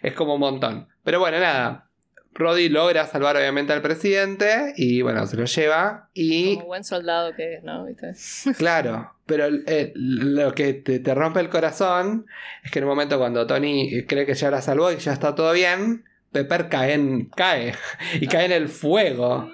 es 0.04 0.14
como 0.14 0.36
un 0.36 0.40
montón. 0.40 0.88
Pero 1.04 1.20
bueno, 1.20 1.40
nada. 1.40 1.90
Roddy 2.34 2.70
logra 2.70 3.06
salvar 3.06 3.38
obviamente 3.38 3.74
al 3.74 3.82
presidente 3.82 4.74
y 4.76 5.02
bueno, 5.02 5.26
se 5.28 5.38
lo 5.38 5.46
lleva 5.46 6.10
y 6.14 6.56
Como 6.56 6.68
buen 6.68 6.84
soldado 6.84 7.34
que 7.34 7.56
es, 7.56 7.64
¿no? 7.64 7.86
¿Viste? 7.86 8.14
claro, 8.58 9.14
pero 9.26 9.46
eh, 9.68 9.92
lo 9.96 10.54
que 10.54 10.74
te, 10.74 11.00
te 11.00 11.14
rompe 11.16 11.40
el 11.40 11.50
corazón 11.50 12.26
es 12.64 12.72
que 12.72 12.80
en 12.80 12.86
un 12.86 12.90
momento 12.92 13.18
cuando 13.18 13.46
Tony 13.46 14.04
cree 14.08 14.26
que 14.26 14.34
ya 14.34 14.50
la 14.50 14.62
salvó 14.62 14.92
y 14.92 14.98
ya 14.98 15.14
está 15.14 15.36
todo 15.36 15.54
bien, 15.54 16.06
Pepper 16.32 16.68
cae, 16.70 16.94
en, 16.94 17.26
cae 17.28 17.74
y 18.20 18.28
cae 18.28 18.46
en 18.46 18.52
el 18.52 18.68
fuego. 18.68 19.50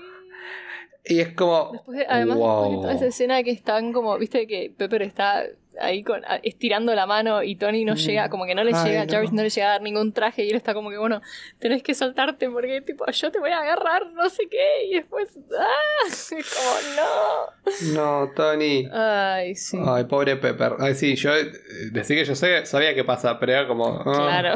Y 1.06 1.20
es 1.20 1.34
como... 1.34 1.72
Después, 1.74 1.98
de- 1.98 2.06
además, 2.08 2.38
wow. 2.38 2.48
después 2.48 2.70
de 2.72 2.82
toda 2.82 2.94
esa 2.94 3.06
escena 3.08 3.44
que 3.44 3.52
están 3.52 3.94
como, 3.94 4.18
viste 4.18 4.48
que 4.48 4.72
Pepper 4.76 5.02
está 5.02 5.44
ahí 5.82 6.04
con, 6.04 6.22
estirando 6.44 6.94
la 6.96 7.06
mano 7.06 7.44
y 7.44 7.56
Tony 7.56 7.86
no 7.86 7.94
Mm. 7.94 7.98
llega, 7.98 8.30
como 8.30 8.46
que 8.46 8.56
no 8.56 8.64
le 8.64 8.72
Ay, 8.76 8.86
llega, 8.90 9.06
no. 9.06 9.12
Jarvis 9.12 9.32
no 9.34 9.42
le 9.44 9.50
llega 9.50 9.68
a 9.68 9.72
dar 9.72 9.82
ningún 9.82 10.14
traje 10.14 10.44
y 10.46 10.50
él 10.50 10.56
está 10.56 10.74
como 10.74 10.90
que, 10.90 10.98
bueno, 10.98 11.22
tenés 11.60 11.82
que 11.84 11.94
soltarte 11.94 12.50
porque 12.50 12.82
tipo, 12.82 13.06
yo 13.12 13.32
te 13.32 13.40
voy 13.40 13.52
a 13.52 13.60
agarrar, 13.60 14.12
no 14.14 14.30
sé 14.30 14.44
qué, 14.50 14.86
y 14.90 14.94
después, 14.96 15.30
¡ah! 15.60 16.08
Es 16.08 16.34
como, 16.56 17.94
No, 17.94 18.32
Tony. 18.36 18.84
no. 18.84 18.92
Ay, 18.94 19.56
sí. 19.56 19.78
Ay, 19.86 20.04
pobre 20.06 20.36
Pepper. 20.38 20.74
Ay, 20.80 20.96
sí, 20.96 21.16
yo 21.16 21.34
eh, 21.36 21.52
decía 21.92 22.16
que 22.18 22.26
yo 22.26 22.36
sé, 22.36 22.66
sabía 22.66 22.94
qué 22.96 23.04
pasa, 23.04 23.40
pero 23.40 23.52
era 23.54 23.68
como... 23.68 24.02
ah, 24.06 24.14
Claro. 24.16 24.54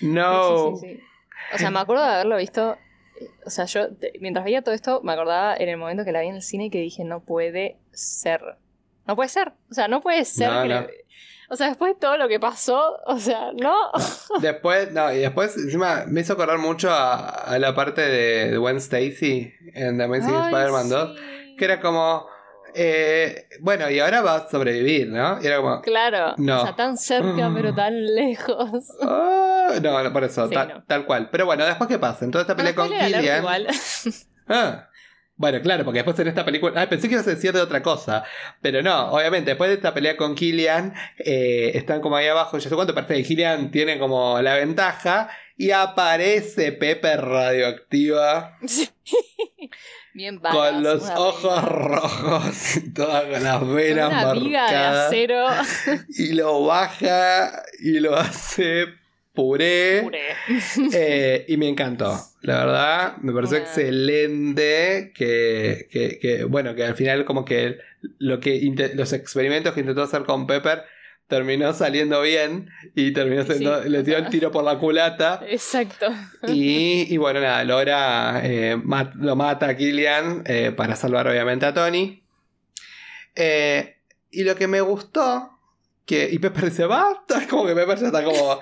No. 0.00 0.76
Sí, 0.76 0.86
sí, 0.88 0.94
sí. 0.96 1.00
O 1.54 1.58
sea, 1.58 1.70
me 1.70 1.78
acuerdo 1.80 2.04
de 2.04 2.10
haberlo 2.10 2.36
visto. 2.36 2.76
O 3.46 3.50
sea, 3.50 3.64
yo 3.64 3.88
mientras 4.20 4.44
veía 4.44 4.62
todo 4.62 4.74
esto, 4.74 5.00
me 5.02 5.12
acordaba 5.12 5.56
en 5.56 5.68
el 5.68 5.76
momento 5.76 6.04
que 6.04 6.12
la 6.12 6.20
vi 6.20 6.28
en 6.28 6.36
el 6.36 6.42
cine 6.42 6.66
y 6.66 6.70
que 6.70 6.78
dije, 6.78 7.04
no 7.04 7.20
puede 7.20 7.78
ser. 7.90 8.40
No 9.08 9.16
puede 9.16 9.28
ser. 9.30 9.52
O 9.70 9.74
sea, 9.74 9.88
no 9.88 10.00
puede 10.00 10.24
ser. 10.24 10.52
No, 10.52 10.62
que 10.62 10.68
no. 10.68 10.80
le- 10.82 11.04
O 11.50 11.56
sea, 11.56 11.68
después 11.68 11.94
de 11.94 11.98
todo 12.00 12.16
lo 12.18 12.28
que 12.28 12.38
pasó, 12.38 12.98
o 13.06 13.18
sea, 13.18 13.52
no. 13.58 13.74
Después, 14.42 14.92
no, 14.92 15.10
y 15.12 15.18
después 15.18 15.56
encima 15.56 16.04
me 16.06 16.20
hizo 16.20 16.34
acordar 16.34 16.58
mucho 16.58 16.90
a, 16.90 17.26
a 17.30 17.58
la 17.58 17.74
parte 17.74 18.02
de 18.02 18.56
Gwen 18.58 18.76
Stacy 18.76 19.52
en 19.74 19.96
The 19.96 20.04
Amazing 20.04 20.34
Spider-Man 20.34 20.88
2, 20.90 21.16
sí. 21.18 21.56
que 21.56 21.64
era 21.64 21.80
como, 21.80 22.26
eh, 22.74 23.48
bueno, 23.60 23.88
y 23.88 23.98
ahora 23.98 24.20
va 24.20 24.34
a 24.36 24.50
sobrevivir, 24.50 25.08
¿no? 25.08 25.40
Y 25.42 25.46
era 25.46 25.56
como, 25.56 25.80
Claro. 25.80 26.34
No. 26.36 26.60
O 26.60 26.64
sea, 26.64 26.76
tan 26.76 26.98
cerca, 26.98 27.50
pero 27.54 27.74
tan 27.74 28.04
lejos. 28.14 28.84
"Ah", 29.02 29.70
no, 29.82 30.02
no, 30.04 30.12
por 30.12 30.24
eso, 30.24 30.48
Sí, 30.48 30.54
tal, 30.54 30.68
no. 30.68 30.84
tal 30.86 31.06
cual. 31.06 31.30
Pero 31.32 31.46
bueno, 31.46 31.64
después 31.64 31.88
qué 31.88 31.98
pasa, 31.98 32.26
en 32.26 32.30
toda 32.30 32.42
esta 32.42 32.54
pelea 32.56 32.74
con 32.74 32.88
Killian. 32.90 33.42
Ah, 34.48 34.87
bueno, 35.38 35.60
claro, 35.62 35.84
porque 35.84 36.00
después 36.00 36.18
en 36.18 36.28
esta 36.28 36.44
película. 36.44 36.80
Ay, 36.80 36.88
pensé 36.88 37.08
que 37.08 37.14
ibas 37.14 37.26
a 37.26 37.30
decir 37.30 37.52
de 37.52 37.60
otra 37.60 37.82
cosa. 37.82 38.24
Pero 38.60 38.82
no, 38.82 39.12
obviamente, 39.12 39.52
después 39.52 39.70
de 39.70 39.76
esta 39.76 39.94
pelea 39.94 40.16
con 40.16 40.34
Killian, 40.34 40.92
eh, 41.18 41.70
están 41.74 42.00
como 42.00 42.16
ahí 42.16 42.26
abajo. 42.26 42.58
Yo 42.58 42.68
sé 42.68 42.74
cuánto 42.74 42.94
parece 42.94 43.14
que 43.14 43.22
Killian 43.22 43.70
tiene 43.70 43.98
como 43.98 44.42
la 44.42 44.54
ventaja. 44.54 45.30
Y 45.56 45.70
aparece 45.70 46.70
Pepper 46.72 47.20
radioactiva 47.20 48.58
Sí. 48.66 48.88
Bien 50.14 50.40
vagas, 50.40 50.56
con 50.72 50.82
los 50.82 51.02
ojos 51.10 51.64
rojos 51.64 52.76
y 52.76 52.90
todas 52.94 53.24
con 53.24 53.42
las 53.44 53.58
Con 53.58 53.74
venas 53.76 54.10
una 54.12 54.32
viga 54.34 54.70
de 54.70 54.76
marcadas. 54.76 55.06
acero. 55.06 55.46
Y 56.18 56.32
lo 56.34 56.64
baja 56.64 57.62
y 57.80 58.00
lo 58.00 58.16
hace 58.16 58.86
puré. 59.42 60.00
Puré. 60.02 60.20
Eh, 60.92 61.44
y 61.46 61.56
me 61.56 61.68
encantó. 61.68 62.18
La 62.42 62.64
verdad, 62.64 63.16
me 63.18 63.32
pareció 63.32 63.58
excelente 63.58 65.12
que, 65.14 65.86
que- 65.92 66.18
que, 66.20 66.44
bueno, 66.44 66.74
que 66.74 66.84
al 66.84 66.96
final 66.96 67.24
como 67.24 67.44
que 67.44 67.78
lo 68.18 68.40
que 68.40 68.60
los 68.94 69.12
experimentos 69.12 69.74
que 69.74 69.80
intentó 69.80 70.02
hacer 70.02 70.24
con 70.24 70.46
Pepper 70.48 70.82
terminó 71.28 71.72
saliendo 71.72 72.20
bien 72.22 72.68
y 72.96 73.12
terminó 73.12 73.44
siendo, 73.44 73.82
sí, 73.82 73.88
le 73.90 74.02
dio 74.02 74.16
el 74.16 74.28
tiro 74.28 74.50
por 74.50 74.64
la 74.64 74.78
culata. 74.78 75.40
Exacto. 75.48 76.06
Y, 76.48 77.06
y 77.12 77.16
bueno, 77.18 77.40
nada, 77.40 77.62
logra, 77.64 78.40
eh, 78.44 78.76
mat- 78.82 79.14
lo 79.14 79.36
mata 79.36 79.68
a 79.68 79.76
Killian 79.76 80.42
eh, 80.46 80.72
para 80.76 80.96
salvar 80.96 81.28
obviamente 81.28 81.64
a 81.66 81.74
Tony. 81.74 82.22
Eh, 83.36 83.96
y 84.30 84.42
lo 84.44 84.56
que 84.56 84.66
me 84.66 84.80
gustó, 84.80 85.57
que, 86.08 86.26
y 86.32 86.38
Pepper 86.38 86.64
dice, 86.64 86.86
basta, 86.86 87.46
como 87.50 87.66
que 87.66 87.74
Pepper 87.74 87.98
ya 87.98 88.06
está 88.06 88.24
como 88.24 88.60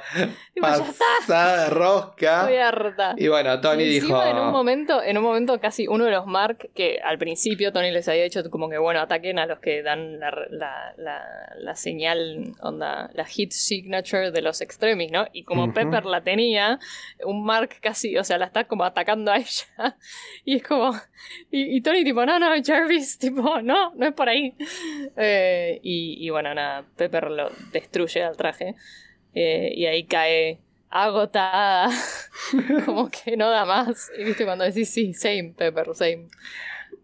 pasada 0.60 1.64
de 1.64 1.70
rosca. 1.70 2.40
Estoy 2.40 2.56
harta. 2.56 3.14
Y 3.16 3.28
bueno, 3.28 3.60
Tony 3.60 3.84
Y 3.84 3.88
dijo. 4.00 4.22
En 4.24 4.36
un 4.36 4.50
momento, 4.50 5.02
en 5.02 5.16
un 5.16 5.22
momento 5.24 5.60
casi 5.60 5.86
uno 5.86 6.04
de 6.06 6.10
los 6.10 6.26
Mark, 6.26 6.70
que 6.74 6.98
al 7.04 7.18
principio 7.18 7.72
Tony 7.72 7.90
les 7.92 8.08
había 8.08 8.24
dicho 8.24 8.42
como 8.50 8.68
que 8.68 8.78
bueno, 8.78 9.00
ataquen 9.00 9.38
a 9.38 9.46
los 9.46 9.60
que 9.60 9.82
dan 9.82 10.18
la, 10.18 10.30
la, 10.50 10.92
la- 10.96 11.54
la 11.58 11.74
señal, 11.76 12.52
onda, 12.60 13.10
la 13.14 13.24
hit 13.24 13.52
signature 13.52 14.30
de 14.32 14.42
los 14.42 14.60
extremis, 14.60 15.10
¿no? 15.12 15.26
Y 15.32 15.44
como 15.44 15.64
Ujú. 15.64 15.74
Pepper 15.74 16.04
la 16.04 16.22
tenía, 16.22 16.78
un 17.24 17.44
Mark 17.44 17.76
casi, 17.80 18.16
o 18.18 18.24
sea, 18.24 18.38
la 18.38 18.46
está 18.46 18.64
como 18.64 18.84
atacando 18.84 19.30
a 19.32 19.36
ella. 19.36 19.46
Y 20.44 20.56
es 20.56 20.62
como. 20.62 20.92
Y, 21.50 21.76
y 21.76 21.80
Tony 21.80 22.04
tipo, 22.04 22.24
no, 22.26 22.38
no, 22.38 22.48
Jarvis, 22.64 23.18
tipo, 23.20 23.60
no, 23.62 23.92
no 23.94 24.06
es 24.06 24.12
por 24.14 24.28
ahí. 24.28 24.54
Eh, 25.16 25.80
y, 25.82 26.24
y 26.26 26.30
bueno, 26.30 26.54
nada, 26.54 26.84
Pepper 26.96 27.30
lo 27.36 27.50
destruye 27.72 28.22
al 28.24 28.36
traje. 28.36 28.74
Eh, 29.34 29.72
y 29.74 29.86
ahí 29.86 30.04
cae 30.06 30.60
agotada, 30.90 31.90
como 32.86 33.10
que 33.10 33.36
no 33.36 33.50
da 33.50 33.64
más. 33.64 34.10
Y 34.18 34.24
viste 34.24 34.44
cuando 34.44 34.64
decís, 34.64 34.88
sí, 34.90 35.14
same, 35.14 35.54
Pepper, 35.56 35.94
same. 35.94 36.28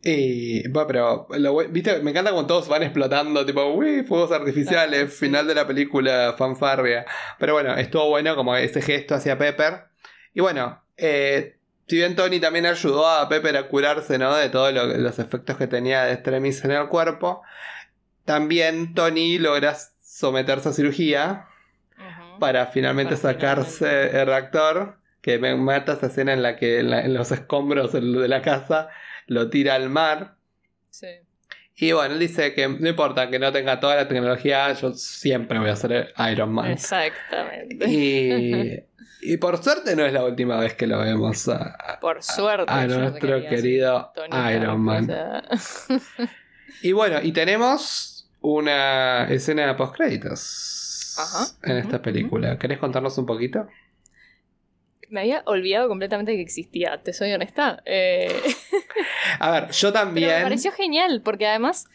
Y 0.04 0.66
bueno, 0.68 0.86
pero 0.88 1.26
lo 1.38 1.56
viste, 1.68 2.00
me 2.00 2.10
encanta 2.10 2.32
cuando 2.32 2.48
todos 2.48 2.68
van 2.68 2.82
explotando, 2.82 3.46
tipo, 3.46 3.64
uy, 3.66 4.02
fuegos 4.02 4.32
artificiales, 4.32 5.04
Ah, 5.04 5.10
sí. 5.10 5.16
final 5.26 5.46
de 5.46 5.54
la 5.54 5.66
película, 5.66 6.34
fanfarria. 6.36 7.04
Pero 7.38 7.52
bueno, 7.54 7.76
estuvo 7.76 8.08
bueno 8.08 8.34
como 8.34 8.56
ese 8.56 8.82
gesto 8.82 9.14
hacia 9.14 9.38
Pepper. 9.38 9.84
Y 10.34 10.40
bueno, 10.40 10.82
eh, 10.96 11.56
si 11.86 11.96
bien 11.96 12.16
Tony 12.16 12.40
también 12.40 12.66
ayudó 12.66 13.06
a 13.06 13.28
Pepper 13.28 13.56
a 13.56 13.68
curarse, 13.68 14.18
¿no? 14.18 14.34
De 14.34 14.48
todos 14.48 14.72
lo- 14.72 14.86
los 14.86 15.18
efectos 15.20 15.56
que 15.56 15.66
tenía 15.68 16.04
de 16.04 16.14
extremis 16.14 16.64
en 16.64 16.72
el 16.72 16.88
cuerpo, 16.88 17.42
también 18.24 18.94
Tony 18.94 19.38
logra 19.38 19.76
someterse 20.22 20.68
a 20.68 20.72
cirugía 20.72 21.46
para 22.40 22.66
finalmente 22.66 23.16
Para 23.16 23.32
sacarse 23.34 24.20
el 24.20 24.26
reactor. 24.26 24.98
Que 25.20 25.38
me 25.38 25.54
mata 25.54 25.92
esa 25.92 26.06
escena 26.06 26.32
en 26.32 26.42
la 26.42 26.56
que 26.56 26.80
en, 26.80 26.90
la- 26.90 27.02
en 27.04 27.14
los 27.14 27.30
escombros 27.30 27.92
de 27.92 28.00
la 28.28 28.42
casa 28.42 28.88
lo 29.28 29.50
tira 29.50 29.74
al 29.76 29.88
mar. 29.88 30.34
Sí. 30.90 31.06
Y 31.76 31.92
bueno, 31.92 32.14
él 32.14 32.20
dice 32.20 32.54
que 32.54 32.68
no 32.68 32.88
importa 32.88 33.30
que 33.30 33.38
no 33.38 33.52
tenga 33.52 33.78
toda 33.78 33.94
la 33.96 34.08
tecnología, 34.08 34.72
yo 34.72 34.92
siempre 34.94 35.58
voy 35.60 35.70
a 35.70 35.76
ser 35.76 36.12
Iron 36.30 36.52
Man. 36.52 36.72
Exactamente. 36.72 37.88
Y, 37.88 38.84
y 39.32 39.36
por 39.36 39.62
suerte 39.62 39.94
no 39.96 40.04
es 40.04 40.12
la 40.12 40.24
última 40.24 40.58
vez 40.58 40.74
que 40.74 40.86
lo 40.88 40.98
vemos 40.98 41.48
a, 41.48 41.98
Por 42.00 42.22
suerte. 42.22 42.64
a 42.72 42.86
nuestro 42.88 43.42
querido 43.48 44.12
Iron 44.52 44.80
Man. 44.80 45.08
Y 46.82 46.90
bueno, 46.92 47.18
y 47.22 47.30
tenemos 47.32 48.11
una 48.42 49.24
escena 49.30 49.76
post 49.76 49.96
créditos 49.96 51.14
Ajá, 51.18 51.46
en 51.62 51.76
esta 51.78 52.02
película. 52.02 52.58
¿Querés 52.58 52.78
contarnos 52.78 53.16
un 53.18 53.26
poquito? 53.26 53.66
Me 55.10 55.20
había 55.20 55.42
olvidado 55.46 55.88
completamente 55.88 56.34
que 56.34 56.40
existía, 56.40 57.02
te 57.02 57.12
soy 57.12 57.32
honesta. 57.32 57.82
Eh, 57.84 58.28
A 59.38 59.50
ver, 59.50 59.70
yo 59.70 59.88
Pero 59.92 60.04
también. 60.04 60.28
me 60.36 60.42
pareció 60.42 60.72
genial, 60.72 61.20
porque 61.22 61.46
además, 61.46 61.86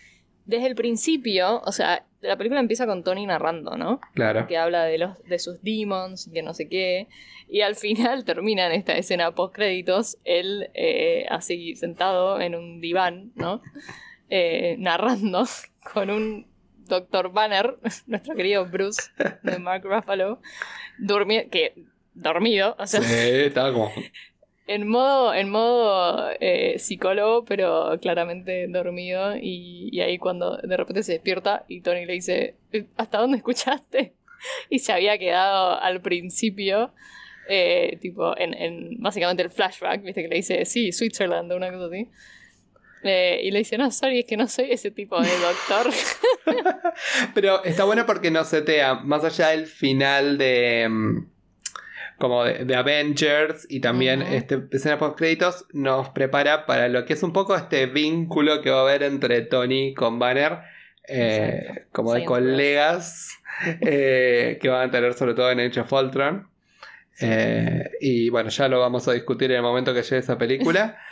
desde 0.45 0.67
el 0.67 0.75
principio, 0.75 1.61
o 1.65 1.71
sea, 1.71 2.05
la 2.21 2.37
película 2.37 2.59
empieza 2.59 2.85
con 2.85 3.03
Tony 3.03 3.25
narrando, 3.25 3.75
¿no? 3.75 3.99
Claro. 4.13 4.45
Que 4.47 4.57
habla 4.57 4.83
de 4.83 4.99
los 4.99 5.23
de 5.23 5.39
sus 5.39 5.61
demons, 5.63 6.29
que 6.31 6.43
no 6.43 6.53
sé 6.53 6.69
qué. 6.69 7.07
Y 7.49 7.61
al 7.61 7.75
final 7.75 8.23
termina 8.25 8.67
en 8.67 8.73
esta 8.73 8.93
escena 8.95 9.31
post 9.31 9.55
créditos, 9.55 10.17
él 10.23 10.69
eh, 10.75 11.25
así 11.29 11.75
sentado 11.75 12.39
en 12.39 12.53
un 12.53 12.81
diván, 12.81 13.31
¿no? 13.35 13.61
Eh, 14.29 14.75
narrando 14.79 15.45
con 15.93 16.09
un 16.09 16.47
Dr. 16.87 17.31
Banner, 17.31 17.77
nuestro 18.07 18.35
querido 18.35 18.65
Bruce 18.65 19.01
de 19.43 19.59
Mark 19.59 19.83
Ruffalo, 19.85 20.41
durmi- 20.99 21.49
que 21.49 21.73
dormido, 22.13 22.75
o 22.79 22.87
sea, 22.87 23.01
Sí, 23.01 23.51
como. 23.53 23.91
en 24.67 24.87
modo, 24.87 25.33
en 25.33 25.49
modo 25.49 26.29
eh, 26.39 26.77
psicólogo, 26.79 27.45
pero 27.45 27.97
claramente 28.01 28.67
dormido. 28.67 29.35
Y, 29.37 29.89
y 29.91 30.01
ahí 30.01 30.17
cuando 30.17 30.57
de 30.57 30.75
repente 30.77 31.03
se 31.03 31.13
despierta 31.13 31.63
y 31.67 31.81
Tony 31.81 32.05
le 32.05 32.13
dice, 32.13 32.55
¿hasta 32.97 33.19
dónde 33.19 33.37
escuchaste? 33.37 34.13
Y 34.69 34.79
se 34.79 34.93
había 34.93 35.17
quedado 35.17 35.79
al 35.79 36.01
principio, 36.01 36.91
eh, 37.49 37.97
tipo, 38.01 38.37
en, 38.37 38.53
en 38.53 38.97
básicamente 39.01 39.43
el 39.43 39.49
flashback, 39.49 40.01
viste 40.03 40.21
que 40.23 40.27
le 40.27 40.35
dice, 40.37 40.65
sí, 40.65 40.91
Switzerland, 40.91 41.51
una 41.53 41.71
cosa 41.71 41.85
así. 41.87 42.07
Y 43.07 43.51
le 43.51 43.59
dice, 43.59 43.77
no, 43.77 43.91
sorry, 43.91 44.19
es 44.19 44.25
que 44.25 44.37
no 44.37 44.47
soy 44.47 44.71
ese 44.71 44.91
tipo 44.91 45.19
de 45.21 45.29
doctor. 45.39 45.91
Pero 47.33 47.63
está 47.63 47.83
bueno 47.83 48.05
porque 48.05 48.31
nos 48.31 48.47
setea, 48.47 48.95
más 48.95 49.23
allá 49.23 49.49
del 49.49 49.65
final 49.67 50.37
de. 50.37 50.87
mm, 50.89 51.27
Como 52.17 52.43
de, 52.43 52.65
de 52.65 52.75
Avengers 52.75 53.67
y 53.69 53.79
también 53.79 54.21
Ujú. 54.23 54.33
este 54.33 54.63
escena 54.71 54.97
post 54.97 55.17
créditos 55.17 55.65
nos 55.73 56.09
prepara 56.09 56.65
para 56.65 56.87
lo 56.89 57.05
que 57.05 57.13
es 57.13 57.21
un 57.21 57.31
poco 57.31 57.55
este 57.55 57.85
vínculo 57.85 58.61
que 58.61 58.71
va 58.71 58.79
a 58.79 58.81
haber 58.81 59.03
entre 59.03 59.41
Tony 59.41 59.93
con 59.93 60.17
Banner 60.17 60.59
eh, 61.07 61.85
como 61.91 62.13
de 62.13 62.25
colegas 62.25 63.37
eh, 63.81 64.57
que 64.59 64.67
van 64.67 64.89
a 64.89 64.91
tener 64.91 65.13
sobre 65.13 65.35
todo 65.35 65.51
en 65.51 65.59
Age 65.59 65.79
of 65.79 65.93
Ultron. 65.93 66.49
Eh, 67.19 67.89
y 68.01 68.29
bueno, 68.29 68.49
ya 68.49 68.67
lo 68.67 68.79
vamos 68.79 69.07
a 69.07 69.13
discutir 69.13 69.49
en 69.51 69.57
el 69.57 69.63
momento 69.63 69.93
que 69.93 70.01
llegue 70.03 70.17
esa 70.17 70.37
película. 70.37 70.97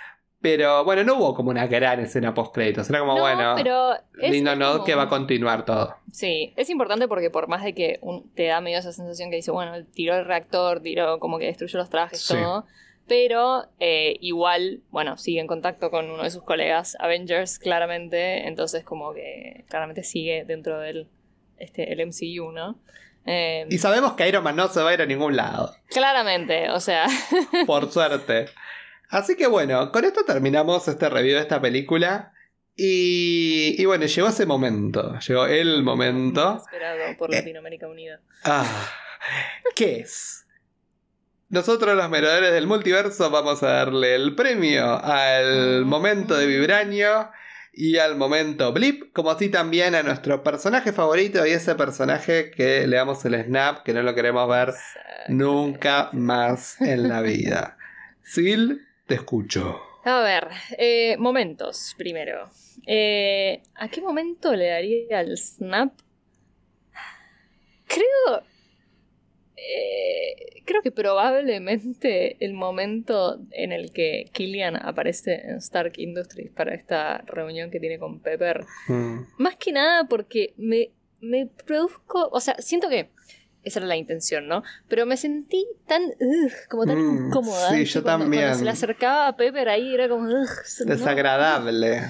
Pero 0.45 0.83
bueno, 0.83 1.03
no 1.03 1.15
hubo 1.15 1.33
como 1.33 1.49
una 1.49 1.65
gran 1.65 1.99
escena 1.99 2.33
post 2.35 2.53
créditos. 2.53 2.87
Era 2.89 2.99
como, 2.99 3.15
No, 3.15 3.21
bueno, 3.21 3.53
pero 3.55 3.93
lindo 4.13 4.51
es 4.51 4.59
como- 4.59 4.83
que 4.83 4.93
va 4.93 5.03
a 5.03 5.09
continuar 5.09 5.65
todo. 5.65 5.95
Sí, 6.11 6.53
es 6.55 6.69
importante 6.69 7.07
porque 7.07 7.31
por 7.31 7.47
más 7.47 7.63
de 7.63 7.73
que 7.73 7.97
un- 8.01 8.29
te 8.35 8.45
da 8.45 8.61
medio 8.61 8.77
esa 8.77 8.91
sensación 8.93 9.31
que 9.31 9.37
dice, 9.37 9.49
bueno, 9.49 9.73
tiró 9.93 10.15
el 10.15 10.25
reactor, 10.25 10.81
tiró 10.81 11.19
como 11.19 11.39
que 11.39 11.45
destruyó 11.47 11.79
los 11.79 11.89
trajes, 11.89 12.21
Sí. 12.21 12.35
todo. 12.35 12.65
Pero 13.07 13.65
eh, 13.79 14.17
igual, 14.21 14.81
bueno, 14.91 15.17
sigue 15.17 15.39
en 15.39 15.47
contacto 15.47 15.89
con 15.89 16.09
uno 16.11 16.21
de 16.23 16.29
sus 16.29 16.43
colegas 16.43 16.95
Avengers, 16.99 17.57
claramente. 17.57 18.47
Entonces, 18.47 18.83
como 18.83 19.13
que 19.13 19.65
claramente 19.67 20.03
sigue 20.03 20.43
dentro 20.45 20.79
del 20.79 21.07
este, 21.57 21.91
el 21.91 21.99
MCU, 22.01 22.51
¿no? 22.51 22.77
Eh, 23.27 23.65
Y 23.71 23.79
sabemos 23.79 24.13
que 24.13 24.27
Iron 24.29 24.43
Man 24.43 24.55
no 24.55 24.67
se 24.67 24.81
va 24.83 24.91
a 24.91 24.93
ir 24.93 25.01
a 25.01 25.05
ningún 25.07 25.35
lado. 25.35 25.73
claramente, 25.89 26.69
o 26.69 26.79
sea, 26.79 27.07
Por 27.65 27.91
suerte. 27.91 28.45
Así 29.09 29.35
que 29.35 29.47
bueno, 29.47 29.91
con 29.91 30.03
esto 30.05 30.23
terminamos 30.25 30.87
este 30.87 31.09
review 31.09 31.35
de 31.35 31.41
esta 31.41 31.61
película. 31.61 32.33
Y, 32.75 33.75
y 33.77 33.85
bueno, 33.85 34.05
llegó 34.05 34.27
ese 34.27 34.45
momento. 34.45 35.17
Llegó 35.19 35.45
el 35.45 35.83
momento. 35.83 36.57
esperado 36.57 37.17
por 37.17 37.33
Eh. 37.33 37.37
Latinoamérica 37.37 37.87
Unida. 37.87 38.19
Ah, 38.43 38.89
¿Qué 39.75 39.99
es? 39.99 40.45
Nosotros 41.49 41.95
los 41.95 42.09
merodores 42.09 42.51
del 42.51 42.67
multiverso 42.67 43.29
vamos 43.29 43.63
a 43.63 43.67
darle 43.67 44.15
el 44.15 44.35
premio 44.35 44.99
al 45.03 45.85
momento 45.85 46.35
de 46.35 46.47
Vibranio 46.47 47.29
y 47.71 47.97
al 47.97 48.15
momento 48.15 48.73
Blip, 48.73 49.13
como 49.13 49.29
así 49.31 49.49
también 49.49 49.95
a 49.95 50.03
nuestro 50.03 50.43
personaje 50.43 50.91
favorito 50.91 51.45
y 51.45 51.51
ese 51.51 51.75
personaje 51.75 52.51
que 52.51 52.87
le 52.87 52.97
damos 52.97 53.23
el 53.25 53.41
snap, 53.45 53.83
que 53.83 53.93
no 53.93 54.01
lo 54.01 54.15
queremos 54.15 54.49
ver 54.49 54.73
nunca 55.27 56.09
más 56.13 56.81
en 56.81 57.07
la 57.07 57.21
vida. 57.21 57.77
Sil, 58.25 58.81
te 59.07 59.15
escucho. 59.15 59.79
A 60.03 60.21
ver, 60.21 60.47
eh, 60.77 61.15
momentos 61.17 61.95
primero. 61.97 62.49
Eh, 62.85 63.61
¿A 63.75 63.89
qué 63.89 64.01
momento 64.01 64.53
le 64.55 64.67
daría 64.67 65.21
el 65.21 65.37
snap? 65.37 65.93
Creo. 67.87 68.43
eh, 69.57 70.61
creo 70.65 70.81
que 70.81 70.91
probablemente 70.91 72.37
el 72.43 72.53
momento 72.53 73.39
en 73.51 73.71
el 73.71 73.91
que 73.93 74.29
Killian 74.33 74.75
aparece 74.75 75.35
en 75.35 75.57
Stark 75.57 75.93
Industries 75.97 76.51
para 76.51 76.73
esta 76.75 77.19
reunión 77.27 77.71
que 77.71 77.79
tiene 77.79 77.97
con 77.99 78.19
Pepper. 78.19 78.65
Mm, 78.87 79.19
Más 79.37 79.55
que 79.55 79.71
nada 79.71 80.03
porque 80.05 80.53
me, 80.57 80.91
me 81.19 81.47
produzco. 81.47 82.27
O 82.31 82.39
sea, 82.39 82.55
siento 82.59 82.89
que. 82.89 83.09
Esa 83.65 83.79
era 83.79 83.87
la 83.87 83.97
intención, 83.97 84.47
¿no? 84.47 84.63
Pero 84.87 85.05
me 85.05 85.17
sentí 85.17 85.67
tan. 85.87 86.03
ugh, 86.03 86.51
como 86.69 86.85
tan 86.85 86.97
Mm, 86.97 87.27
incómoda. 87.27 87.69
sí, 87.71 87.83
yo 87.85 88.03
Cuando- 88.03 88.23
también. 88.23 88.43
Cuando 88.43 88.59
se 88.59 88.63
le 88.65 88.71
acercaba 88.71 89.27
a 89.27 89.35
Pepper 89.35 89.67
ahí 89.69 89.93
era 89.93 90.07
como. 90.07 90.29
ugh, 90.29 90.47
no. 90.85 90.95
Desagradable. 90.95 92.01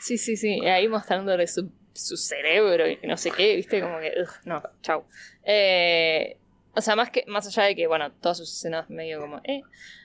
Sí, 0.00 0.16
sí, 0.16 0.36
sí. 0.36 0.64
Ahí 0.66 0.88
mostrándole 0.88 1.46
su, 1.46 1.70
su 1.92 2.16
cerebro 2.16 2.88
y 2.88 2.98
no 3.06 3.16
sé 3.16 3.30
qué, 3.32 3.56
¿viste? 3.56 3.80
Como 3.82 3.98
que. 3.98 4.12
ugh, 4.22 4.30
no, 4.46 4.62
chau. 4.82 5.04
Eh, 5.44 6.36
o 6.74 6.80
sea, 6.80 6.94
más, 6.96 7.10
que, 7.10 7.24
más 7.26 7.46
allá 7.48 7.64
de 7.64 7.74
que, 7.74 7.86
bueno, 7.88 8.12
todas 8.20 8.38
sus 8.38 8.50
escenas 8.52 8.88
medio 8.88 9.20
como. 9.20 9.40
Eh, 9.44 9.62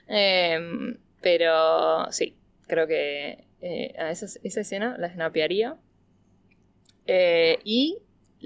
Em, 0.08 0.98
pero 1.20 2.10
sí, 2.12 2.36
creo 2.68 2.86
que 2.86 3.44
eh, 3.60 3.94
a 3.98 4.10
esa, 4.10 4.26
esa 4.44 4.60
escena 4.60 4.96
la 4.98 5.08
snapearía. 5.12 5.76
Eh, 7.06 7.58
y 7.64 7.98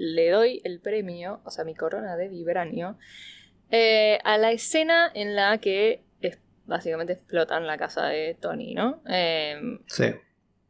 le 0.03 0.29
doy 0.31 0.61
el 0.63 0.79
premio, 0.79 1.41
o 1.45 1.51
sea, 1.51 1.63
mi 1.63 1.75
corona 1.75 2.15
de 2.17 2.27
vibranio, 2.27 2.97
eh, 3.69 4.19
a 4.23 4.37
la 4.37 4.51
escena 4.51 5.11
en 5.13 5.35
la 5.35 5.59
que 5.59 6.01
es- 6.21 6.39
básicamente 6.65 7.13
explotan 7.13 7.67
la 7.67 7.77
casa 7.77 8.07
de 8.07 8.35
Tony, 8.39 8.73
¿no? 8.73 9.01
Em, 9.07 9.79
Sí. 9.87 10.05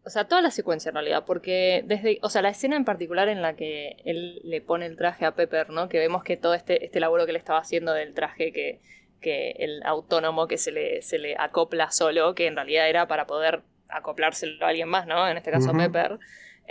o 0.06 0.10
sea, 0.10 0.26
toda 0.28 0.42
la 0.42 0.52
secuencia 0.52 0.90
en 0.90 0.96
realidad, 0.96 1.24
porque 1.26 1.84
desde, 1.86 2.20
o 2.22 2.30
sea, 2.30 2.42
la 2.42 2.50
escena 2.50 2.76
en 2.76 2.86
particular 2.86 3.30
en 3.30 3.42
la 3.42 3.56
que 3.56 3.98
él 4.06 4.42
le 4.44 4.62
pone 4.62 4.86
el 4.86 4.98
traje 4.98 5.26
a 5.26 5.36
Pepper, 5.36 5.70
¿no? 5.70 5.88
Que 5.90 6.00
vemos 6.00 6.24
que 6.24 6.38
todo 6.38 6.54
este, 6.54 6.84
este 6.86 7.00
laburo 7.00 7.26
que 7.26 7.32
le 7.34 7.40
estaba 7.40 7.60
haciendo 7.60 7.94
del 7.94 8.14
traje 8.14 8.52
que, 8.52 8.82
que 9.22 9.52
el 9.60 9.82
autónomo 9.84 10.48
que 10.48 10.58
se 10.58 10.72
le, 10.72 11.02
se 11.04 11.20
le 11.20 11.36
acopla 11.38 11.92
solo, 11.92 12.34
que 12.36 12.48
en 12.48 12.56
realidad 12.56 12.90
era 12.90 13.08
para 13.08 13.28
poder 13.28 13.62
acoplárselo 13.90 14.66
a 14.66 14.70
alguien 14.70 14.90
más, 14.90 15.06
¿no? 15.08 15.28
En 15.28 15.38
este 15.38 15.52
caso 15.52 15.70
a 15.70 15.74
Ujú. 15.74 15.80
Pepper. 15.82 16.18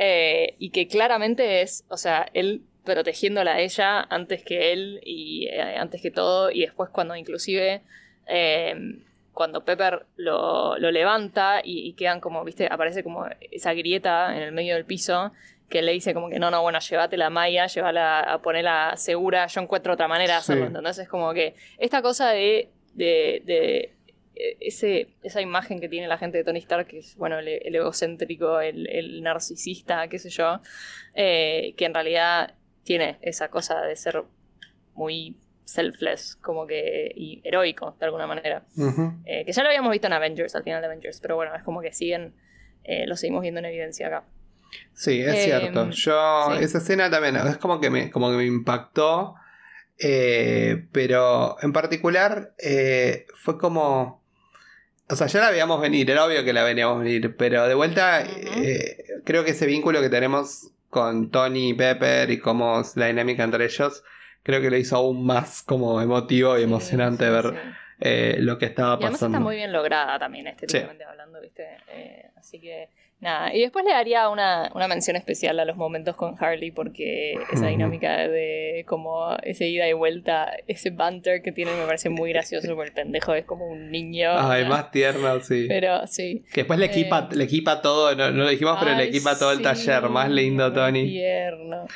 Eh, 0.03 0.55
y 0.59 0.71
que 0.71 0.89
claramente 0.89 1.61
es, 1.61 1.85
o 1.91 1.99
sea, 1.99 2.27
él 2.33 2.63
protegiéndola 2.85 3.57
a 3.57 3.61
ella 3.61 4.01
antes 4.09 4.43
que 4.43 4.73
él 4.73 4.99
y 5.05 5.47
eh, 5.49 5.61
antes 5.77 6.01
que 6.01 6.11
todo, 6.11 6.51
y 6.51 6.61
después 6.63 6.89
cuando 6.89 7.15
inclusive 7.17 7.83
eh, 8.27 8.75
cuando 9.35 9.63
Pepper 9.63 10.07
lo, 10.17 10.79
lo 10.79 10.91
levanta 10.91 11.61
y, 11.63 11.87
y 11.87 11.93
quedan 11.93 12.21
como, 12.21 12.43
viste, 12.45 12.67
aparece 12.71 13.03
como 13.03 13.27
esa 13.51 13.75
grieta 13.75 14.35
en 14.35 14.43
el 14.43 14.53
medio 14.53 14.75
del 14.75 14.87
piso 14.87 15.33
que 15.69 15.83
le 15.83 15.93
dice 15.93 16.15
como 16.15 16.31
que 16.31 16.39
no, 16.39 16.51
no, 16.51 16.63
bueno, 16.63 16.79
llévate 16.81 17.19
la 17.19 17.29
malla, 17.29 17.67
llévala 17.67 18.21
a 18.21 18.39
ponerla 18.41 18.95
segura, 18.97 19.47
yo 19.49 19.61
encuentro 19.61 19.93
otra 19.93 20.09
manera 20.09 20.33
de 20.35 20.39
hacerlo, 20.39 20.63
Sí. 20.65 20.69
¿entendés? 20.69 20.99
Es 20.99 21.09
como 21.11 21.35
que 21.35 21.55
esta 21.79 22.01
cosa 22.01 22.31
de, 22.31 22.71
de, 22.95 23.43
de 23.45 23.93
ese, 24.61 25.09
esa 25.23 25.41
imagen 25.41 25.81
que 25.81 25.89
tiene 25.89 26.09
la 26.09 26.19
gente 26.19 26.39
de 26.39 26.45
Tony 26.45 26.59
Stark, 26.61 26.87
que 26.87 26.99
es, 26.99 27.17
bueno, 27.17 27.39
el, 27.39 27.49
el 27.49 27.75
egocéntrico, 27.75 28.61
el, 28.61 28.87
el 28.89 29.23
narcisista, 29.23 30.09
qué 30.09 30.19
sé 30.19 30.31
yo, 30.31 30.61
eh, 31.15 31.75
que 31.77 31.85
en 31.85 31.95
realidad 31.95 32.55
tiene 32.83 33.19
esa 33.23 33.49
cosa 33.49 33.83
de 33.83 33.97
ser 33.97 34.23
muy 34.95 35.37
selfless, 35.65 36.37
como 36.37 36.67
que, 36.67 37.13
y 37.15 37.41
heroico, 37.45 37.97
de 38.01 38.05
alguna 38.07 38.27
manera. 38.27 38.65
Eh, 39.25 39.45
que 39.45 39.53
ya 39.53 39.63
lo 39.63 39.69
habíamos 39.69 39.93
visto 39.93 40.09
en 40.09 40.13
Avengers, 40.15 40.55
al 40.57 40.65
final 40.65 40.81
de 40.81 40.87
Avengers, 40.87 41.21
pero 41.21 41.37
bueno, 41.37 41.55
es 41.55 41.63
como 41.63 41.81
que 41.81 41.93
siguen, 41.93 42.35
eh, 42.83 43.07
lo 43.07 43.17
seguimos 43.17 43.43
viendo 43.43 43.61
en 43.61 43.67
evidencia 43.67 44.09
acá. 44.09 44.25
Sí, 44.93 45.21
es 45.21 45.45
cierto. 45.45 45.91
Yo, 45.91 46.47
sí. 46.57 46.65
esa 46.65 46.79
escena 46.79 47.11
también 47.11 47.37
es 47.37 47.57
como 47.59 47.81
que 47.81 47.91
me, 47.91 48.11
como 48.11 48.31
que 48.31 48.37
me 48.37 48.47
impactó. 48.47 49.35
eh, 49.99 50.87
pero 50.93 51.57
en 51.63 51.73
particular 51.73 52.55
eh, 52.59 53.27
fue 53.35 53.59
como. 53.59 54.20
O 55.11 55.17
sea, 55.17 55.27
ya 55.27 55.41
la 55.41 55.51
veíamos 55.51 55.81
venir, 55.81 56.11
era 56.11 56.25
obvio 56.25 56.45
que 56.45 56.53
la 56.53 56.63
veníamos 56.65 57.03
venir, 57.03 57.37
pero 57.37 57.67
de 57.67 57.75
vuelta 57.75 58.23
eh, 58.23 59.05
creo 59.25 59.45
que 59.45 59.51
ese 59.53 59.67
vínculo 59.67 60.01
que 60.01 60.09
tenemos 60.09 60.71
con 60.89 61.31
Tony 61.31 61.71
y 61.71 61.75
Pepper 61.75 62.31
y 62.31 62.39
cómo 62.39 62.81
es 62.81 62.97
la 62.97 63.07
dinámica 63.07 63.43
entre 63.45 63.65
ellos, 63.65 64.03
creo 64.43 64.61
que 64.61 64.71
lo 64.71 64.77
hizo 64.77 64.97
aún 64.97 65.25
más 65.27 65.63
como 65.63 66.01
emotivo 66.01 66.57
y 66.57 66.61
Sí, 66.61 66.65
emocionante 66.65 67.25
sí, 67.27 67.31
ver 67.31 67.45
sí. 67.45 67.57
eh, 68.01 68.37
lo 68.41 68.59
que 68.59 68.67
estaba 68.67 68.93
Y 68.93 68.97
además 68.97 69.13
pasando. 69.13 69.37
está 69.39 69.45
muy 69.45 69.57
bien 69.57 69.73
lograda 69.73 70.19
también, 70.19 70.47
estéticamente 70.47 71.05
hablando, 71.05 71.41
¿viste? 71.41 71.67
Eh, 71.89 72.31
así 72.37 72.61
que, 72.61 72.89
nada. 73.21 73.55
Y 73.55 73.61
después 73.61 73.85
le 73.85 73.93
daría 73.93 74.29
una, 74.29 74.71
una 74.75 74.89
mención 74.89 75.17
especial 75.17 75.59
a 75.61 75.65
los 75.65 75.77
momentos 75.77 76.17
con 76.17 76.37
Harley, 76.43 76.71
porque 76.71 77.35
esa 77.53 77.67
dinámica 77.69 78.29
de 78.29 78.85
como 78.87 79.37
ese 79.43 79.69
ida 79.69 79.87
y 79.89 79.93
vuelta, 79.93 80.51
ese 80.67 80.91
banter 80.91 81.43
que 81.43 81.53
tienen 81.53 81.79
me 81.79 81.87
parece 81.87 82.09
muy 82.09 82.31
gracioso, 82.33 82.75
porque 82.75 82.89
el 82.89 82.95
pendejo 82.95 83.35
es 83.35 83.45
como 83.45 83.67
un 83.67 83.91
niño. 83.91 84.31
Ay, 84.33 84.63
o 84.63 84.67
sea, 84.67 84.69
más 84.69 84.91
tierno, 84.91 85.41
sí. 85.41 85.67
Pero 85.69 86.07
sí. 86.07 86.45
Que 86.53 86.63
después 86.63 86.79
le 86.79 86.87
equipa, 86.87 87.29
Eh, 87.31 87.37
le 87.37 87.45
equipa 87.45 87.83
todo, 87.83 88.15
no, 88.15 88.31
no 88.31 88.45
lo 88.45 88.49
dijimos, 88.49 88.77
pero 88.81 88.97
le 88.97 89.05
equipa 89.05 89.39
todo 89.39 89.53
el 89.53 89.63
taller. 89.63 90.09
Más 90.09 90.31
lindo, 90.31 90.73
Tony. 90.73 91.05
Tierno. 91.07 91.87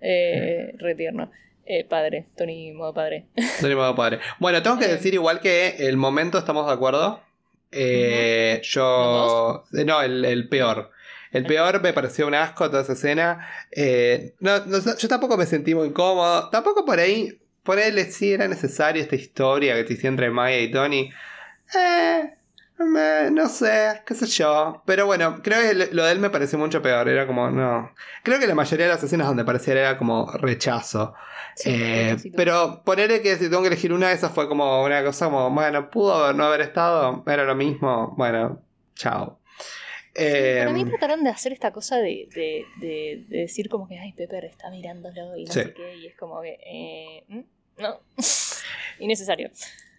Eh, 0.00 0.72
re 0.78 0.94
tierno. 0.94 1.30
Eh, 1.66 1.84
padre, 1.84 2.26
Tony 2.36 2.72
modo 2.72 2.92
padre. 2.94 3.26
Tony 3.60 3.74
modo 3.76 3.94
padre. 3.94 4.18
Bueno, 4.40 4.60
tengo 4.62 4.78
que 4.78 4.86
Eh. 4.86 4.88
decir 4.88 5.14
igual 5.14 5.40
que 5.40 5.76
el 5.88 5.96
momento 5.96 6.36
estamos 6.38 6.66
de 6.66 6.72
acuerdo. 6.72 7.20
Eh, 7.72 8.60
Yo. 8.64 9.64
eh, 9.72 9.84
No, 9.84 10.02
el, 10.02 10.24
el 10.24 10.48
peor. 10.48 10.90
El 11.32 11.46
peor 11.46 11.80
me 11.80 11.92
pareció 11.92 12.26
un 12.26 12.34
asco 12.34 12.68
toda 12.70 12.82
esa 12.82 12.94
escena. 12.94 13.46
Eh, 13.70 14.34
no, 14.40 14.66
no 14.66 14.78
yo 14.96 15.08
tampoco 15.08 15.36
me 15.36 15.46
sentí 15.46 15.74
muy 15.74 15.92
cómodo. 15.92 16.50
Tampoco 16.50 16.84
por 16.84 16.98
ahí. 16.98 17.38
Por 17.62 17.78
él 17.78 18.04
sí 18.10 18.32
era 18.32 18.48
necesaria 18.48 19.02
esta 19.02 19.14
historia 19.16 19.74
que 19.74 19.80
existía 19.80 20.08
entre 20.08 20.30
Maya 20.30 20.58
y 20.58 20.70
Tony. 20.72 21.10
Eh, 21.78 22.30
me- 22.86 23.30
no 23.30 23.48
sé, 23.48 24.02
qué 24.06 24.14
sé 24.14 24.26
yo. 24.26 24.82
Pero 24.86 25.06
bueno, 25.06 25.40
creo 25.42 25.60
que 25.62 25.94
lo 25.94 26.04
de 26.04 26.12
él 26.12 26.18
me 26.18 26.30
pareció 26.30 26.58
mucho 26.58 26.80
peor. 26.82 27.08
Era 27.08 27.26
como, 27.26 27.50
no. 27.50 27.92
Creo 28.22 28.38
que 28.38 28.46
la 28.46 28.54
mayoría 28.54 28.86
de 28.86 28.92
las 28.92 29.02
escenas 29.02 29.26
donde 29.26 29.44
parecía 29.44 29.74
era 29.74 29.98
como 29.98 30.30
rechazo. 30.32 31.14
Sí, 31.56 31.70
Eh, 31.72 32.16
pero 32.36 32.82
ponerle 32.84 33.22
que 33.22 33.36
si 33.36 33.48
tengo 33.50 33.62
que 33.62 33.68
elegir 33.68 33.92
una 33.92 34.08
de 34.08 34.14
esas 34.14 34.32
fue 34.32 34.48
como 34.48 34.82
una 34.84 35.02
cosa 35.04 35.26
como, 35.26 35.50
bueno, 35.50 35.90
pudo 35.90 36.32
no 36.32 36.44
haber 36.44 36.60
estado, 36.62 37.22
era 37.26 37.44
lo 37.44 37.54
mismo, 37.54 38.14
bueno, 38.16 38.62
chao. 38.94 39.40
Sí, 40.14 40.22
Eh, 40.26 40.56
para 40.58 40.72
mí 40.72 40.84
trataron 40.84 41.22
de 41.22 41.30
hacer 41.30 41.52
esta 41.52 41.70
cosa 41.72 41.96
de, 41.98 42.28
de, 42.34 42.64
de- 42.80 43.24
de 43.28 43.38
decir 43.42 43.68
como 43.68 43.86
que, 43.88 43.98
ay, 43.98 44.12
Pepper 44.12 44.44
está 44.44 44.68
mirándolo 44.70 45.36
y 45.36 45.44
no 45.44 45.52
Sí. 45.52 45.60
sé 45.62 45.72
qué, 45.74 45.96
y 45.96 46.06
es 46.08 46.16
como 46.16 46.40
que, 46.42 46.58
eh, 46.66 47.24
¿mm? 47.28 47.40
no, 47.82 48.00
innecesario. 48.98 49.50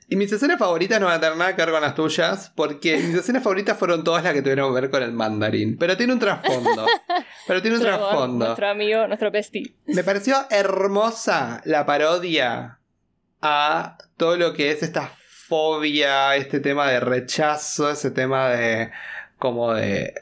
Y 0.08 0.16
mis 0.18 0.32
escenas 0.32 0.60
favoritas 0.60 1.00
no 1.00 1.06
van 1.06 1.18
a 1.18 1.20
tener 1.22 1.38
nada 1.38 1.56
que 1.56 1.62
ver 1.62 1.72
con 1.72 1.82
las 1.82 1.96
tuyas, 1.96 2.52
porque 2.56 2.98
mis 3.08 3.16
escenas 3.16 3.44
favoritas 3.44 3.78
fueron 3.78 4.04
todas 4.04 4.24
las 4.24 4.34
que 4.34 4.42
tuvieron 4.42 4.74
que 4.74 4.82
ver 4.82 4.90
con 4.90 5.04
el 5.04 5.14
mandarín, 5.14 5.78
pero 5.78 5.96
tiene 5.98 6.14
un 6.14 6.20
trasfondo. 6.20 6.86
pero 7.48 7.62
tiene 7.62 7.78
un 7.78 7.84
trasfondo. 7.84 8.46
Nuestro 8.46 8.68
amigo, 8.70 9.08
nuestro 9.08 9.32
bestie. 9.32 9.74
Me 9.86 10.04
pareció 10.04 10.36
hermosa 10.50 11.62
la 11.66 11.86
parodia 11.86 12.80
a 13.42 13.98
todo 14.18 14.38
lo 14.38 14.54
que 14.54 14.72
es 14.72 14.84
esta 14.84 15.12
fobia, 15.48 16.36
este 16.36 16.60
tema 16.60 16.90
de 16.90 17.00
rechazo, 17.00 17.90
ese 17.92 18.12
tema 18.12 18.50
de 18.50 18.92
como 19.38 19.74
de, 19.74 20.14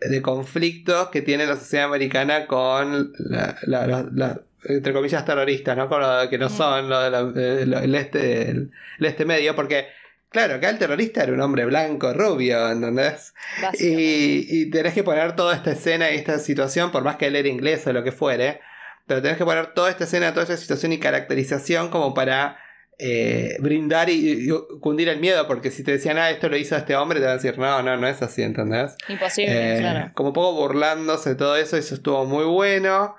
de 0.00 0.22
conflictos 0.22 1.08
que 1.08 1.20
tiene 1.22 1.46
la 1.46 1.56
sociedad 1.56 1.86
americana 1.86 2.46
con 2.46 3.12
la- 3.18 3.56
la- 3.62 4.40
entre 4.64 4.92
comillas 4.92 5.24
terroristas, 5.24 5.76
¿no? 5.76 5.88
Con 5.88 6.00
lo 6.00 6.28
que 6.30 6.38
no 6.38 6.48
son 6.48 6.88
lo 6.88 7.00
de 7.32 7.66
lo- 7.66 7.78
el, 7.80 7.94
este, 7.94 8.50
el, 8.50 8.70
el 8.98 9.06
este 9.06 9.24
medio, 9.24 9.54
porque 9.56 9.86
claro, 10.28 10.54
acá 10.54 10.70
el 10.70 10.78
terrorista 10.78 11.22
era 11.24 11.32
un 11.32 11.40
hombre 11.40 11.64
blanco, 11.66 12.12
rubio, 12.14 12.70
¿entendés? 12.70 13.34
Y, 13.80 14.46
y 14.62 14.70
tenés 14.70 14.94
que 14.94 15.02
poner 15.04 15.36
toda 15.36 15.54
esta 15.54 15.72
escena 15.72 16.10
y 16.10 16.16
esta 16.16 16.38
situación, 16.38 16.90
por 16.90 17.02
más 17.04 17.16
que 17.16 17.26
él 17.26 17.36
era 17.36 17.48
inglés 17.48 17.86
o 17.86 17.92
lo 17.92 18.02
que 18.02 18.12
fuere, 18.12 18.60
pero 19.06 19.20
tenés 19.20 19.36
que 19.36 19.44
poner 19.44 19.74
toda 19.74 19.90
esta 19.90 20.04
escena, 20.04 20.30
toda 20.32 20.44
esta 20.44 20.56
situación 20.56 20.92
y 20.92 20.98
caracterización 20.98 21.90
como 21.90 22.14
para 22.14 22.56
eh, 22.98 23.56
brindar 23.58 24.08
y, 24.10 24.46
y 24.46 24.48
cundir 24.80 25.08
el 25.08 25.18
miedo, 25.18 25.46
porque 25.48 25.70
si 25.72 25.82
te 25.82 25.90
decían, 25.92 26.18
ah, 26.18 26.30
esto 26.30 26.48
lo 26.48 26.56
hizo 26.56 26.76
este 26.76 26.94
hombre, 26.94 27.18
te 27.18 27.26
van 27.26 27.32
a 27.32 27.36
decir, 27.36 27.58
no, 27.58 27.82
no, 27.82 27.96
no 27.96 28.06
es 28.06 28.22
así, 28.22 28.42
¿entendés? 28.42 28.94
Imposible, 29.08 29.76
Eh, 29.76 29.80
claro. 29.80 30.10
Como 30.14 30.28
un 30.28 30.32
poco 30.34 30.54
burlándose 30.54 31.30
de 31.30 31.34
todo 31.36 31.56
eso, 31.56 31.76
eso 31.76 31.94
estuvo 31.96 32.24
muy 32.26 32.44
bueno. 32.44 33.16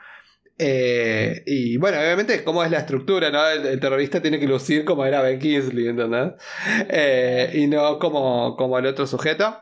Eh, 0.57 1.43
y 1.45 1.77
bueno, 1.77 1.97
obviamente, 1.97 2.43
cómo 2.43 2.63
es 2.63 2.71
la 2.71 2.79
estructura, 2.79 3.31
¿no? 3.31 3.47
El, 3.47 3.79
terrorista 3.79 4.21
tiene 4.21 4.39
que 4.39 4.47
lucir 4.47 4.85
como 4.85 5.05
era 5.05 5.21
Ben 5.21 5.39
Kingsley, 5.39 5.87
¿entendés? 5.87 6.33
Eh, 6.89 7.51
y 7.55 7.67
no 7.67 7.99
como, 7.99 8.55
como 8.55 8.77
el 8.77 8.85
otro 8.85 9.07
sujeto. 9.07 9.57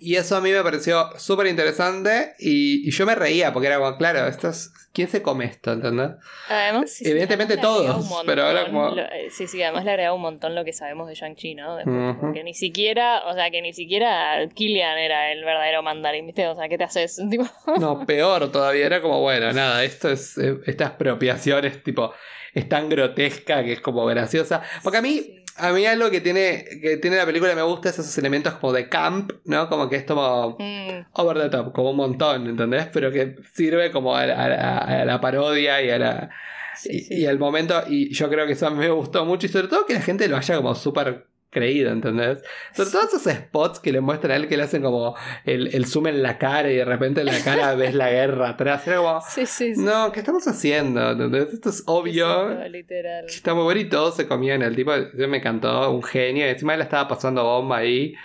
Y 0.00 0.16
eso 0.16 0.36
a 0.36 0.40
mí 0.40 0.50
me 0.52 0.62
pareció 0.62 1.10
súper 1.18 1.46
interesante 1.46 2.34
y, 2.38 2.86
y 2.88 2.90
yo 2.90 3.06
me 3.06 3.14
reía 3.14 3.52
porque 3.52 3.68
era 3.68 3.78
como, 3.78 3.96
claro, 3.96 4.26
esto 4.26 4.48
es, 4.48 4.72
¿quién 4.92 5.08
se 5.08 5.22
come 5.22 5.44
esto? 5.46 5.72
¿Entendés? 5.72 6.10
Además, 6.48 6.90
sí, 6.90 7.04
sí, 7.04 7.10
Evidentemente 7.10 7.54
además 7.54 7.84
todos, 8.08 8.22
pero 8.26 8.44
ahora 8.44 8.66
como- 8.66 8.88
lo- 8.90 9.02
eh, 9.02 9.28
sí, 9.30 9.46
sí, 9.46 9.62
además 9.62 9.84
le 9.84 9.90
agrega 9.92 10.12
un 10.12 10.20
montón 10.22 10.54
lo 10.54 10.64
que 10.64 10.72
sabemos 10.72 11.08
de 11.08 11.14
Shang-Chi, 11.14 11.54
¿no? 11.54 11.76
Después. 11.76 12.16
Porque 12.20 12.44
ni 12.44 12.54
siquiera, 12.54 13.22
o 13.26 13.34
sea, 13.34 13.50
que 13.50 13.62
ni 13.62 13.72
siquiera 13.72 14.38
Killian 14.54 14.98
era 14.98 15.32
el 15.32 15.44
verdadero 15.44 15.82
mandarín, 15.82 16.26
¿viste? 16.26 16.46
O 16.48 16.56
sea, 16.56 16.68
¿qué 16.68 16.78
te 16.78 16.84
haces? 16.84 17.20
Tipo, 17.30 17.44
No, 17.78 18.04
peor 18.06 18.50
todavía, 18.52 18.86
era 18.86 19.02
como, 19.02 19.20
bueno, 19.20 19.52
nada, 19.52 19.84
esto 19.84 20.10
es, 20.10 20.36
eh, 20.38 20.58
esta 20.66 20.84
expropiación 20.86 21.64
es 21.64 21.82
tipo, 21.82 22.12
es 22.54 22.68
tan 22.68 22.88
grotesca 22.88 23.62
que 23.64 23.74
es 23.74 23.80
como 23.80 24.04
graciosa. 24.06 24.62
Porque 24.82 24.98
a 24.98 25.02
mí, 25.02 25.10
Sí. 25.12 25.42
A 25.58 25.72
mí 25.72 25.86
algo 25.86 26.10
que 26.10 26.20
tiene, 26.20 26.64
que 26.82 26.96
tiene 26.98 27.16
la 27.16 27.26
película 27.26 27.54
me 27.54 27.62
gusta 27.62 27.88
es 27.90 27.98
esos 27.98 28.16
elementos 28.18 28.54
como 28.54 28.72
de 28.72 28.88
camp, 28.88 29.32
¿no? 29.44 29.68
Como 29.68 29.88
que 29.88 29.96
es 29.96 30.04
como 30.04 30.56
Mm, 30.58 31.06
over 31.12 31.38
the 31.38 31.48
top, 31.48 31.72
como 31.72 31.90
un 31.90 31.96
montón, 31.96 32.46
¿entendés? 32.46 32.88
Pero 32.92 33.10
que 33.10 33.36
sirve 33.52 33.90
como 33.90 34.16
a, 34.16 34.26
la- 34.26 34.44
a 34.44 34.48
la- 34.48 34.78
a 34.78 35.04
la 35.04 35.20
parodia 35.20 35.80
y 35.82 35.90
a 35.90 35.98
la... 35.98 36.30
sí, 36.74 36.90
y, 36.92 37.00
sí. 37.00 37.14
y 37.22 37.26
al 37.26 37.38
momento, 37.38 37.82
y 37.88 38.12
yo 38.14 38.28
creo 38.28 38.46
que 38.46 38.52
eso 38.52 38.66
a 38.66 38.70
mí 38.70 38.78
me 38.78 38.90
gustó 38.90 39.24
mucho 39.24 39.46
y 39.46 39.48
sobre 39.48 39.68
todo 39.68 39.86
que 39.86 39.94
la 39.94 40.00
gente 40.02 40.28
lo 40.28 40.36
haya 40.36 40.56
como 40.56 40.74
súper 40.74 41.26
creído, 41.56 41.90
¿entendés? 41.90 42.42
Sobre 42.74 42.90
todo 42.90 43.02
esos 43.06 43.22
spots 43.22 43.80
que 43.80 43.90
le 43.92 44.02
muestran 44.02 44.32
a 44.32 44.36
él 44.36 44.46
que 44.48 44.58
le 44.58 44.64
hacen 44.64 44.82
como 44.82 45.16
el, 45.46 45.74
el 45.74 45.86
zoom 45.86 46.08
en 46.08 46.22
la 46.22 46.36
cara 46.36 46.70
y 46.70 46.76
de 46.76 46.84
repente 46.84 47.20
en 47.22 47.26
la 47.28 47.40
cara 47.42 47.74
ves 47.76 47.94
la 47.94 48.10
guerra 48.10 48.50
atrás. 48.50 48.86
Era 48.86 48.98
como, 48.98 49.20
Sí, 49.22 49.46
sí, 49.46 49.74
sí. 49.74 49.80
no, 49.82 50.12
¿qué 50.12 50.20
estamos 50.20 50.46
haciendo? 50.46 51.12
¿Entendés? 51.12 51.52
Esto 51.54 51.70
es 51.70 51.82
obvio. 51.86 52.50
Exacto, 52.50 52.68
literal. 52.68 53.24
Está 53.26 53.54
muy 53.54 53.64
bueno 53.64 53.80
y 53.80 53.88
todos 53.88 54.16
se 54.16 54.26
comían 54.28 54.60
el 54.60 54.76
tipo. 54.76 54.92
Me 55.14 55.38
encantó, 55.38 55.90
un 55.90 56.02
genio. 56.02 56.46
y 56.46 56.50
Encima 56.50 56.74
él 56.74 56.82
estaba 56.82 57.08
pasando 57.08 57.42
bomba 57.42 57.78
ahí. 57.78 58.14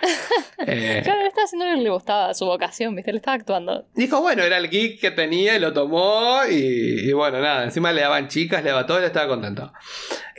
Eh, 0.64 1.00
Claro, 1.02 1.20
él 1.22 1.26
estaba 1.26 1.44
haciendo 1.44 1.66
lo 1.66 1.74
que 1.76 1.82
le 1.82 1.90
gustaba, 1.90 2.34
su 2.34 2.44
vocación, 2.46 2.94
¿viste? 2.94 3.10
Él 3.10 3.16
estaba 3.16 3.34
actuando. 3.34 3.84
dijo, 3.94 4.20
bueno, 4.20 4.44
era 4.44 4.58
el 4.58 4.70
geek 4.70 5.00
que 5.00 5.10
tenía 5.10 5.56
y 5.56 5.58
lo 5.58 5.72
tomó. 5.72 6.38
Y, 6.48 7.08
y 7.08 7.12
bueno, 7.12 7.40
nada. 7.40 7.64
Encima 7.64 7.90
le 7.92 8.02
daban 8.02 8.28
chicas, 8.28 8.62
le 8.62 8.70
daba 8.70 8.86
todo 8.86 8.98
y 8.98 9.00
él 9.00 9.06
estaba 9.06 9.26
contento. 9.26 9.72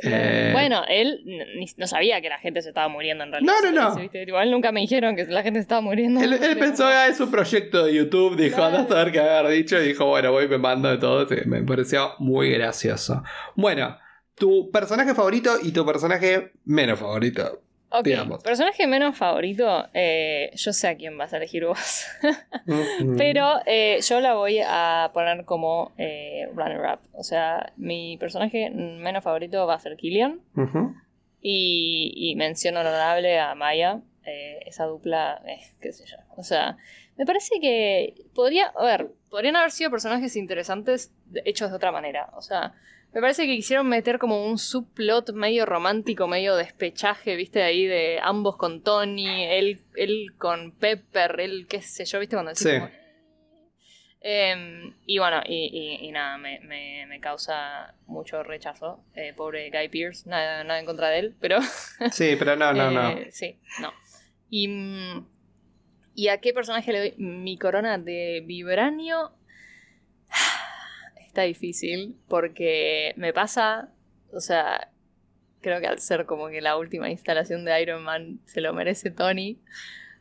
Eh, 0.01 0.51
Bueno, 0.53 0.83
él 0.87 1.19
no 1.77 1.87
sabía 1.87 2.21
que 2.21 2.29
la 2.29 2.39
gente 2.39 2.61
se 2.61 2.69
estaba 2.69 2.82
muriendo 2.87 3.23
en 3.23 3.31
realidad. 3.31 3.53
No, 3.63 3.71
no, 3.71 3.89
no. 3.89 3.95
¿viste? 3.95 4.23
Igual 4.23 4.51
nunca 4.51 4.71
me 4.71 4.81
dijeron 4.81 5.15
que 5.15 5.25
la 5.25 5.43
gente 5.43 5.59
estaba 5.59 5.81
muriendo. 5.81 6.21
Él, 6.21 6.33
él 6.33 6.57
pensó, 6.57 6.85
ah, 6.85 7.07
es 7.07 7.19
un 7.19 7.31
proyecto 7.31 7.85
de 7.85 7.93
YouTube, 7.93 8.35
dijo, 8.35 8.55
Claro. 8.57 8.77
anda 8.77 8.81
a 8.81 8.87
saber 8.99 9.11
qué 9.13 9.19
haber 9.19 9.51
dicho, 9.51 9.79
y 9.81 9.87
dijo, 9.87 10.05
bueno, 10.05 10.31
voy 10.31 10.47
me 10.47 10.57
mando 10.57 10.89
de 10.89 10.97
todo, 10.97 11.27
sí, 11.27 11.35
me 11.45 11.61
pareció 11.63 12.11
muy 12.19 12.51
gracioso. 12.51 13.23
Bueno, 13.55 13.97
tu 14.35 14.71
personaje 14.71 15.13
favorito 15.13 15.51
y 15.61 15.71
tu 15.71 15.85
personaje 15.85 16.51
menos 16.65 16.99
favorito. 16.99 17.59
Ok, 17.95 18.05
digamos. 18.05 18.41
personaje 18.41 18.87
menos 18.87 19.15
favorito, 19.15 19.85
eh, 19.93 20.49
yo 20.55 20.73
sé 20.73 20.87
a 20.87 20.95
quién 20.97 21.15
vas 21.15 21.31
a 21.31 21.37
elegir 21.37 21.63
vos. 21.67 22.05
Mm, 22.65 23.17
Pero 23.17 23.59
eh, 23.67 23.99
yo 24.01 24.19
la 24.19 24.33
voy 24.33 24.59
a 24.65 25.11
poner 25.13 25.45
como 25.45 25.91
eh, 25.99 26.47
runner-up. 26.55 27.01
O 27.13 27.23
sea, 27.23 27.71
mi 27.77 28.17
personaje 28.17 28.71
menos 28.71 29.23
favorito 29.23 29.67
va 29.67 29.75
a 29.75 29.79
ser 29.79 29.95
Killian. 29.95 30.39
ujú. 30.55 30.95
Y, 31.45 32.13
y 32.15 32.35
mención 32.35 32.77
honorable 32.77 33.37
a 33.39 33.53
Maya. 33.53 33.99
eh, 34.25 34.59
esa 34.65 34.85
dupla, 34.85 35.41
eh, 35.45 35.59
qué 35.81 35.91
sé 35.91 36.05
yo. 36.07 36.15
O 36.37 36.43
sea, 36.43 36.77
me 37.17 37.25
parece 37.25 37.59
que 37.59 38.15
podría, 38.33 38.67
a 38.67 38.83
ver, 38.85 39.09
podrían 39.29 39.57
haber 39.57 39.71
sido 39.71 39.91
personajes 39.91 40.37
interesantes 40.37 41.11
hechos 41.43 41.69
de 41.69 41.75
otra 41.75 41.91
manera. 41.91 42.29
O 42.37 42.41
sea, 42.41 42.71
me 43.13 43.19
parece 43.19 43.45
que 43.45 43.55
quisieron 43.57 43.87
meter 43.89 44.19
como 44.19 44.45
un 44.47 44.57
subplot 44.57 45.33
medio 45.33 45.65
romántico, 45.65 46.25
medio 46.29 46.55
despechaje, 46.55 47.35
viste, 47.35 47.61
ahí 47.63 47.85
de 47.85 48.19
ambos 48.23 48.55
con 48.55 48.81
Tony, 48.81 49.43
él, 49.43 49.81
él 49.97 50.27
con 50.37 50.71
Pepper, 50.71 51.41
él 51.41 51.67
qué 51.67 51.81
sé 51.81 52.05
yo, 52.05 52.19
viste, 52.21 52.37
cuando 52.37 52.51
decís 52.51 52.65
Sí. 52.65 52.79
como, 52.79 52.89
Em, 54.25 54.93
y 55.05 55.17
bueno, 55.19 55.41
y, 55.45 55.97
y- 56.01 56.07
y 56.07 56.11
nada, 56.11 56.37
me, 56.37 56.59
me- 56.61 57.05
me 57.07 57.19
causa 57.19 57.93
mucho 58.07 58.41
rechazo. 58.41 59.03
Eh, 59.15 59.33
pobre 59.35 59.69
Guy 59.69 59.89
Pierce, 59.89 60.29
nada, 60.29 60.63
nada 60.63 60.79
en 60.79 60.85
contra 60.85 61.09
de 61.09 61.19
él, 61.19 61.35
pero. 61.41 61.59
Sí, 62.11 62.35
pero 62.39 62.55
no, 62.55 62.71
no, 62.73 62.89
no. 62.89 63.09
eh, 63.09 63.29
Sí, 63.31 63.57
no. 63.81 63.91
Y, 64.49 64.67
mm, 64.69 65.27
¿Y 66.15 66.27
a 66.29 66.39
qué 66.39 66.53
personaje 66.53 66.91
le 66.93 66.99
doy 66.99 67.13
mi 67.17 67.57
corona 67.57 67.97
de 67.97 68.41
vibranio? 68.45 69.33
Está 71.27 71.41
difícil, 71.43 72.15
porque 72.27 73.13
me 73.17 73.33
pasa, 73.33 73.89
o 74.31 74.39
sea, 74.39 74.89
creo 75.61 75.79
que 75.81 75.87
al 75.87 75.99
ser 75.99 76.25
como 76.25 76.49
que 76.49 76.61
la 76.61 76.77
última 76.77 77.09
instalación 77.09 77.65
de 77.65 77.81
Iron 77.81 78.03
Man 78.03 78.39
se 78.45 78.61
lo 78.61 78.73
merece 78.73 79.11
Tony. 79.11 79.59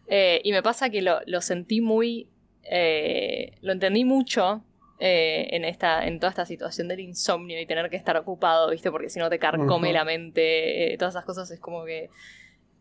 Eh, 0.09 0.41
y 0.45 0.53
me 0.53 0.63
pasa 0.63 0.91
que 0.91 1.03
lo, 1.03 1.21
lo 1.27 1.41
sentí 1.41 1.81
muy. 1.81 2.29
Eh, 2.65 3.59
lo 3.61 3.73
entendí 3.73 4.05
mucho 4.05 4.65
eh, 4.99 5.49
en, 5.51 5.65
esta, 5.65 6.07
en 6.07 6.21
toda 6.21 6.31
esta 6.31 6.47
situación 6.47 6.89
del 6.89 7.01
insomnio 7.01 7.61
y 7.61 7.67
tener 7.67 7.91
que 7.91 7.97
estar 7.97 8.17
ocupado, 8.17 8.71
¿viste? 8.71 8.91
Porque 8.91 9.09
si 9.11 9.19
no 9.19 9.29
te 9.31 9.39
carcome 9.39 9.89
la 9.93 10.05
mente, 10.05 10.93
eh, 10.95 10.99
todas 10.99 11.15
esas 11.15 11.25
cosas 11.25 11.51
es 11.51 11.61
como 11.61 11.85
que. 11.85 12.09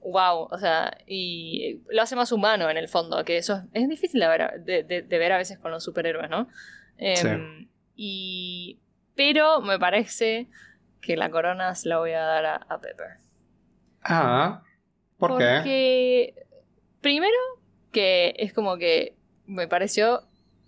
Wow, 0.03 0.47
o 0.49 0.57
sea, 0.57 0.97
y 1.05 1.79
lo 1.89 2.01
hace 2.01 2.15
más 2.15 2.31
humano 2.31 2.69
en 2.71 2.77
el 2.77 2.87
fondo, 2.89 3.23
que 3.23 3.37
eso 3.37 3.55
es, 3.73 3.83
es 3.83 3.87
difícil 3.89 4.19
de 4.19 4.27
ver, 4.27 4.61
de, 4.61 4.81
de- 4.83 5.01
de 5.03 5.17
ver 5.19 5.31
a 5.31 5.37
veces 5.37 5.59
con 5.59 5.69
los 5.71 5.83
superhéroes, 5.83 6.27
¿no? 6.29 6.47
Em, 6.97 7.67
y, 7.95 8.79
pero 9.15 9.61
me 9.61 9.77
parece 9.77 10.47
que 11.01 11.15
la 11.17 11.29
corona 11.29 11.75
se 11.75 11.87
la 11.89 11.99
voy 11.99 12.13
a 12.13 12.21
dar 12.21 12.45
a, 12.45 12.55
a 12.55 12.81
Pepper. 12.81 13.17
Ah, 14.03 14.63
¿por 15.17 15.37
qué? 15.37 15.45
Porque, 15.55 16.35
primero, 17.01 17.37
que 17.91 18.33
es 18.37 18.53
como 18.53 18.77
que 18.77 19.15
me 19.51 19.67
pareció 19.67 20.23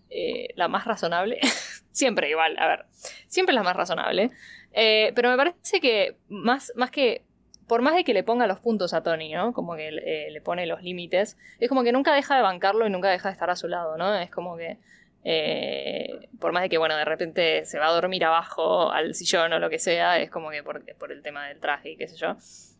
eh, 0.09 0.49
la 0.55 0.67
más 0.67 0.85
razonable. 0.85 1.39
siempre 1.91 2.29
igual, 2.29 2.57
a 2.59 2.67
ver, 2.67 2.85
siempre 3.27 3.53
la 3.55 3.63
más 3.63 3.75
razonable. 3.75 4.31
Eh, 4.73 5.11
pero 5.15 5.29
me 5.29 5.37
parece 5.37 5.79
que 5.81 6.17
más, 6.29 6.71
más 6.75 6.91
que, 6.91 7.23
por 7.67 7.81
más 7.81 7.95
de 7.95 8.03
que 8.03 8.13
le 8.13 8.23
ponga 8.23 8.47
los 8.47 8.59
puntos 8.59 8.93
a 8.93 9.03
Tony, 9.03 9.33
¿no? 9.33 9.53
Como 9.53 9.75
que 9.75 9.89
eh, 9.89 10.31
le 10.31 10.41
pone 10.41 10.65
los 10.65 10.81
límites, 10.83 11.37
es 11.59 11.69
como 11.69 11.83
que 11.83 11.91
nunca 11.91 12.13
deja 12.13 12.35
de 12.35 12.41
bancarlo 12.41 12.85
y 12.87 12.89
nunca 12.89 13.09
deja 13.09 13.29
de 13.29 13.33
estar 13.33 13.49
a 13.49 13.55
su 13.55 13.67
lado, 13.67 13.97
¿no? 13.97 14.15
Es 14.15 14.29
como 14.31 14.57
que... 14.57 14.77
eh, 15.23 16.29
por 16.39 16.51
más 16.51 16.63
de 16.63 16.69
que, 16.69 16.77
bueno, 16.77 16.97
de 16.97 17.05
repente 17.05 17.65
se 17.65 17.79
va 17.79 17.87
a 17.87 17.91
dormir 17.93 18.25
abajo 18.25 18.91
al 18.91 19.15
sillón 19.15 19.53
o 19.53 19.59
lo 19.59 19.69
que 19.69 19.79
sea, 19.79 20.19
es 20.19 20.29
como 20.29 20.49
que 20.51 20.63
por, 20.63 20.83
por 20.97 21.11
el 21.11 21.21
tema 21.23 21.47
del 21.47 21.59
traje 21.59 21.91
y 21.91 21.97
qué 21.97 22.07
sé 22.07 22.17
yo. 22.17 22.35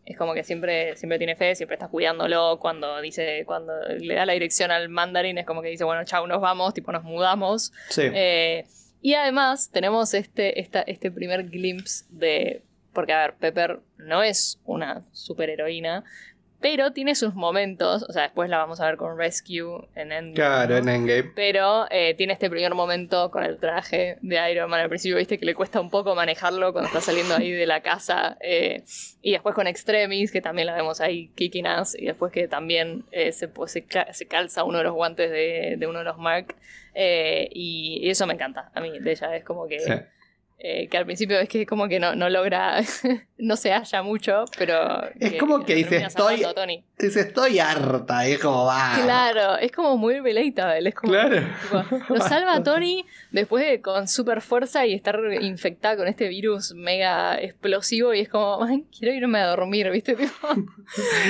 Es 0.05 0.17
como 0.17 0.33
que 0.33 0.43
siempre, 0.43 0.95
siempre 0.97 1.17
tiene 1.17 1.35
fe, 1.35 1.55
siempre 1.55 1.75
está 1.75 1.87
cuidándolo. 1.87 2.59
Cuando 2.59 2.99
dice, 3.01 3.43
cuando 3.45 3.73
le 3.87 4.15
da 4.15 4.25
la 4.25 4.33
dirección 4.33 4.71
al 4.71 4.89
mandarín, 4.89 5.37
es 5.37 5.45
como 5.45 5.61
que 5.61 5.69
dice, 5.69 5.83
bueno, 5.85 6.03
chau, 6.03 6.27
nos 6.27 6.41
vamos, 6.41 6.73
tipo, 6.73 6.91
nos 6.91 7.03
mudamos. 7.03 7.71
Sí. 7.89 8.03
Eh, 8.13 8.65
y 9.01 9.13
además 9.15 9.69
tenemos 9.71 10.13
este, 10.13 10.59
esta, 10.59 10.81
este 10.81 11.11
primer 11.11 11.49
glimpse 11.49 12.05
de. 12.09 12.63
Porque, 12.93 13.11
a 13.13 13.21
ver, 13.21 13.33
Pepper 13.35 13.79
no 13.97 14.21
es 14.23 14.59
una 14.65 15.03
superheroína, 15.13 16.03
pero 16.63 16.93
tiene 16.93 17.13
sus 17.13 17.35
momentos, 17.35 18.03
o 18.07 18.11
sea, 18.13 18.23
después 18.23 18.49
la 18.49 18.57
vamos 18.57 18.79
a 18.79 18.85
ver 18.85 18.95
con 18.95 19.17
Rescue 19.17 19.85
en 19.95 20.13
Endgame. 20.13 20.33
Claro, 20.33 20.77
en 20.77 20.87
Endgame. 20.87 21.31
Pero 21.35 21.85
eh, 21.91 22.13
tiene 22.15 22.31
este 22.31 22.49
primer 22.49 22.73
momento 22.73 23.29
con 23.31 23.43
el 23.43 23.57
traje 23.59 24.17
de 24.21 24.51
Iron 24.51 24.69
Man. 24.69 24.79
Al 24.79 24.87
principio, 24.87 25.17
viste 25.17 25.37
que 25.37 25.45
le 25.45 25.53
cuesta 25.55 25.81
un 25.81 25.89
poco 25.89 26.15
manejarlo 26.15 26.71
cuando 26.71 26.87
está 26.87 27.01
saliendo 27.01 27.35
ahí 27.35 27.51
de 27.51 27.65
la 27.67 27.81
casa. 27.81 28.37
eh, 28.39 28.83
y 29.21 29.33
después 29.33 29.53
con 29.55 29.67
Extremis, 29.67 30.31
que 30.31 30.39
también 30.39 30.65
la 30.67 30.75
vemos 30.75 31.01
ahí 31.01 31.27
kicking 31.35 31.67
ass. 31.67 31.95
Y 31.99 32.05
después 32.05 32.31
que 32.31 32.47
también 32.47 33.03
eh, 33.11 33.33
se, 33.33 33.49
pues, 33.49 33.73
se, 33.73 33.83
ca- 33.85 34.13
se 34.13 34.25
calza 34.27 34.63
uno 34.63 34.77
de 34.77 34.85
los 34.85 34.93
guantes 34.93 35.29
de, 35.31 35.75
de 35.77 35.85
uno 35.85 35.99
de 35.99 36.05
los 36.05 36.17
Mark. 36.17 36.55
Y, 36.95 37.99
y 38.01 38.09
eso 38.09 38.25
me 38.25 38.33
encanta 38.35 38.71
a 38.73 38.79
mí 38.81 38.97
de 38.99 39.11
ella. 39.11 39.35
Es 39.35 39.43
como 39.43 39.67
que. 39.67 39.79
Sí. 39.79 39.91
Eh, 40.59 40.87
que 40.87 40.97
al 40.97 41.05
principio 41.05 41.39
es 41.39 41.49
que 41.49 41.65
como 41.65 41.87
que 41.87 41.99
no, 41.99 42.15
no 42.15 42.29
logra, 42.29 42.81
no 43.37 43.55
se 43.57 43.71
halla 43.71 44.01
mucho, 44.01 44.45
pero... 44.57 45.03
Es 45.19 45.33
como 45.35 45.63
que 45.65 45.75
dice, 45.75 45.97
estoy- 45.97 46.41
Tony. 46.55 46.83
Dice, 46.97 47.19
estoy 47.21 47.59
harta. 47.59 48.27
Y 48.29 48.33
es 48.33 48.39
como, 48.39 48.63
va. 48.65 48.93
Claro, 49.03 49.57
es 49.57 49.71
como 49.73 49.97
muy 49.97 50.19
relatable. 50.21 50.87
Es 50.89 50.95
como, 50.95 51.11
Claro. 51.11 51.41
tipo, 51.63 52.13
lo 52.13 52.21
salva 52.27 52.55
a 52.55 52.63
Tony 52.63 53.05
después 53.31 53.65
de 53.65 53.81
con 53.81 54.07
super 54.07 54.39
fuerza 54.41 54.85
y 54.85 54.93
estar 54.93 55.19
infectada 55.41 55.97
con 55.97 56.07
este 56.07 56.29
virus 56.29 56.73
mega 56.73 57.35
explosivo 57.41 58.13
y 58.13 58.21
es 58.21 58.29
como, 58.29 58.63
ay, 58.63 58.85
quiero 58.97 59.13
irme 59.13 59.39
a 59.39 59.47
dormir, 59.47 59.89
¿viste? 59.91 60.15
Tipo, 60.23 60.47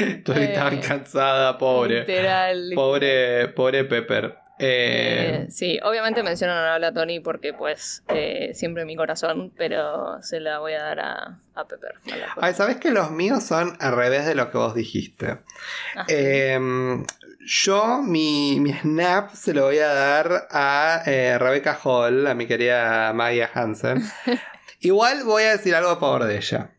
Estoy 0.08 0.48
tan 0.54 0.76
Eh, 0.76 0.80
cansada, 0.88 1.58
pobre. 1.58 2.02
Literal. 2.02 2.72
Pobre, 2.76 3.48
pobre 3.50 3.84
Pepper. 3.86 4.36
Eh, 4.60 5.46
Eh, 5.46 5.48
sí, 5.50 5.80
obviamente 5.84 6.22
menciono 6.24 6.54
honorable 6.54 6.88
a 6.88 6.94
Tony 6.94 7.20
porque 7.20 7.54
pues 7.54 8.04
eh, 8.10 8.52
siempre 8.54 8.82
en 8.84 8.88
mi 8.88 8.96
corazón, 8.96 9.52
pero 9.58 10.22
se 10.22 10.40
la 10.40 10.60
voy 10.60 10.74
a 10.74 10.84
dar 10.84 11.00
a, 11.00 11.40
a 11.56 11.68
Pepper. 11.68 11.94
a 12.38 12.46
Ay, 12.46 12.54
¿sabes 12.54 12.78
que 12.78 12.92
los 12.92 13.12
míos 13.12 13.44
son 13.44 13.76
al 13.80 13.96
revés 13.96 14.26
de 14.26 14.36
lo 14.36 14.52
que 14.52 14.58
vos 14.58 14.76
dijiste? 14.76 15.40
Ah, 15.96 16.06
Eh, 16.08 16.60
yo, 17.46 18.02
mi, 18.02 18.60
mi 18.60 18.72
snap 18.74 19.34
se 19.34 19.54
lo 19.54 19.64
voy 19.64 19.80
a 19.80 19.88
dar 19.88 20.48
a 20.52 21.02
eh, 21.06 21.38
Rebecca 21.38 21.78
Hall, 21.84 22.26
a 22.28 22.36
mi 22.36 22.48
querida 22.48 23.12
Maya 23.14 23.50
Hansen. 23.54 24.02
Igual 24.80 25.24
voy 25.24 25.44
a 25.44 25.52
decir 25.52 25.76
algo 25.76 25.90
a 25.90 26.00
favor 26.00 26.24
de 26.26 26.38
ella. 26.38 26.72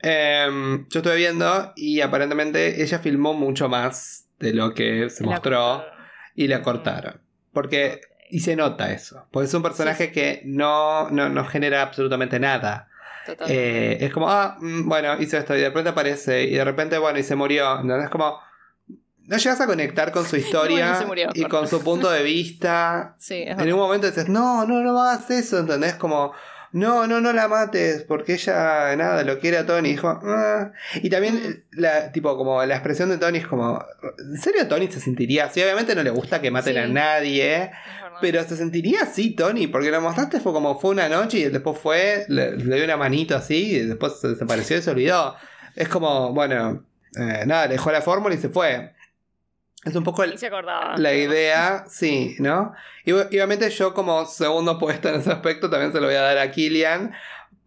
Em, 0.00 0.86
yo 0.88 1.00
estuve 1.00 1.16
viendo 1.16 1.72
y 1.74 2.00
aparentemente 2.00 2.82
ella 2.82 2.98
filmó 3.00 3.34
mucho 3.34 3.68
más 3.68 4.28
de 4.38 4.54
lo 4.54 4.72
que 4.72 5.10
se 5.10 5.24
la 5.24 5.30
mostró. 5.32 5.84
Y 6.38 6.46
la 6.46 6.62
cortaron. 6.62 7.20
Porque, 7.52 8.00
y 8.30 8.40
se 8.40 8.54
nota 8.54 8.92
eso, 8.92 9.26
porque 9.32 9.48
es 9.48 9.54
un 9.54 9.62
personaje 9.62 10.12
que 10.12 10.40
no, 10.44 11.10
no, 11.10 11.28
no 11.28 11.44
genera 11.44 11.82
absolutamente 11.82 12.38
nada. 12.38 12.88
Eh, 13.48 13.98
es 14.00 14.12
como, 14.12 14.30
ah, 14.30 14.56
mm, 14.60 14.88
bueno, 14.88 15.20
hizo 15.20 15.36
esto 15.36 15.56
y 15.56 15.60
de 15.60 15.68
repente 15.68 15.90
aparece 15.90 16.44
y 16.44 16.54
de 16.54 16.64
repente, 16.64 16.96
bueno, 16.96 17.18
y 17.18 17.24
se 17.24 17.34
murió. 17.34 17.80
¿entendés? 17.80 18.04
Es 18.04 18.10
como, 18.10 18.38
no 19.24 19.36
llegas 19.36 19.60
a 19.60 19.66
conectar 19.66 20.12
con 20.12 20.24
su 20.24 20.36
historia 20.44 20.86
bueno, 20.86 20.98
se 20.98 21.06
murió, 21.06 21.28
y 21.34 21.44
con 21.46 21.66
su 21.66 21.82
punto 21.82 22.08
de 22.08 22.22
vista. 22.22 23.16
sí, 23.18 23.42
En 23.44 23.72
un 23.72 23.78
momento 23.80 24.06
dices, 24.06 24.28
no, 24.28 24.64
no, 24.64 24.80
no 24.80 25.02
hagas 25.02 25.28
eso, 25.32 25.58
¿entendés? 25.58 25.96
Como, 25.96 26.32
no, 26.72 27.06
no, 27.06 27.20
no 27.20 27.32
la 27.32 27.48
mates, 27.48 28.02
porque 28.04 28.34
ella, 28.34 28.94
nada, 28.96 29.22
lo 29.24 29.38
quiere 29.38 29.56
a 29.58 29.66
Tony. 29.66 29.88
Y, 29.88 29.92
dijo, 29.92 30.08
"Ah". 30.22 30.72
y 31.02 31.08
también, 31.10 31.64
la, 31.72 32.12
tipo, 32.12 32.36
como 32.36 32.64
la 32.64 32.74
expresión 32.74 33.08
de 33.10 33.18
Tony 33.18 33.38
es 33.38 33.46
como, 33.46 33.84
¿en 34.18 34.36
serio 34.38 34.66
Tony 34.68 34.88
se 34.90 35.00
sentiría 35.00 35.46
así? 35.46 35.62
Obviamente 35.62 35.94
no 35.94 36.02
le 36.02 36.10
gusta 36.10 36.40
que 36.40 36.50
maten 36.50 36.74
Sí. 36.74 36.78
a 36.80 36.86
nadie. 36.88 37.70
Verdad. 38.02 38.18
Pero 38.20 38.42
se 38.44 38.56
sentiría 38.56 39.02
así, 39.02 39.30
Tony, 39.36 39.66
porque 39.68 39.90
lo 39.90 40.00
mostraste 40.00 40.40
fue 40.40 40.52
como 40.52 40.78
fue 40.78 40.90
una 40.90 41.08
noche 41.08 41.38
y 41.38 41.44
después 41.44 41.78
fue, 41.78 42.24
le, 42.28 42.56
le 42.56 42.74
dio 42.76 42.84
una 42.84 42.96
manito 42.96 43.36
así 43.36 43.76
y 43.76 43.78
después 43.86 44.14
se 44.20 44.28
desapareció 44.28 44.76
y 44.78 44.82
se 44.82 44.90
olvidó. 44.90 45.36
Es 45.76 45.88
como, 45.88 46.32
bueno, 46.34 46.84
eh, 47.16 47.44
nada, 47.46 47.68
dejó 47.68 47.92
la 47.92 48.02
fórmula 48.02 48.34
y 48.34 48.38
se 48.38 48.48
fue. 48.48 48.92
Es 49.84 49.94
un 49.94 50.04
poco 50.04 50.24
el- 50.24 50.36
se 50.38 50.46
acordaba. 50.48 50.96
la 50.98 51.14
idea, 51.14 51.84
sí, 51.88 52.36
¿no? 52.40 52.72
Y 53.04 53.12
ob- 53.12 53.26
obviamente 53.28 53.70
yo 53.70 53.94
como 53.94 54.24
segundo 54.26 54.78
puesto 54.78 55.08
en 55.08 55.16
ese 55.20 55.30
aspecto 55.30 55.70
también 55.70 55.92
se 55.92 56.00
lo 56.00 56.06
voy 56.08 56.16
a 56.16 56.22
dar 56.22 56.38
a 56.38 56.50
Killian. 56.50 57.12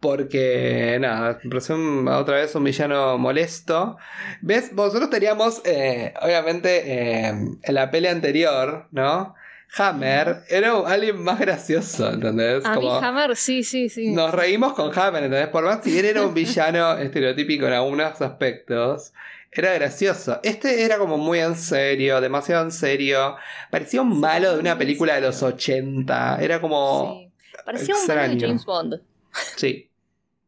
Porque, 0.06 0.98
nada, 1.00 1.38
un- 1.70 2.08
otra 2.08 2.34
vez 2.38 2.52
un 2.56 2.64
villano 2.64 3.16
molesto. 3.18 3.96
¿Ves? 4.40 4.72
Nosotros 4.72 5.08
teníamos, 5.10 5.62
eh, 5.64 6.12
obviamente, 6.20 6.82
eh, 6.92 7.28
en 7.62 7.74
la 7.74 7.88
pelea 7.90 8.10
anterior, 8.10 8.88
¿no? 8.90 9.34
Hammer 9.78 10.42
era 10.50 10.72
alguien 10.86 11.22
más 11.22 11.38
gracioso, 11.38 12.10
¿entendés? 12.12 12.64
A 12.66 12.74
mí 12.76 12.88
Hammer, 13.00 13.36
sí, 13.36 13.62
sí, 13.62 13.88
sí. 13.88 14.08
nos 14.12 14.32
reímos 14.34 14.74
con 14.74 14.90
Hammer, 14.98 15.22
¿entendés? 15.22 15.48
Por 15.48 15.64
más 15.64 15.84
si 15.84 15.92
bien 15.92 16.04
era 16.04 16.22
un 16.26 16.34
villano 16.34 16.92
estereotípico 16.98 17.66
en 17.68 17.72
algunos 17.74 18.20
aspectos, 18.20 19.12
era 19.52 19.74
gracioso. 19.74 20.40
Este 20.42 20.82
era 20.84 20.98
como 20.98 21.18
muy 21.18 21.38
en 21.40 21.56
serio, 21.56 22.20
demasiado 22.20 22.64
en 22.64 22.70
serio. 22.72 23.36
Parecía 23.70 24.02
un 24.02 24.18
malo 24.20 24.54
de 24.54 24.60
una 24.60 24.78
película 24.78 25.14
de 25.14 25.20
los 25.20 25.42
80. 25.42 26.38
Era 26.40 26.60
como. 26.60 27.14
Sí. 27.14 27.32
Parecía 27.64 27.94
un 27.94 28.06
malo 28.06 28.34
de. 28.34 28.40
James 28.40 28.64
Bond. 28.64 29.00
Sí. 29.56 29.90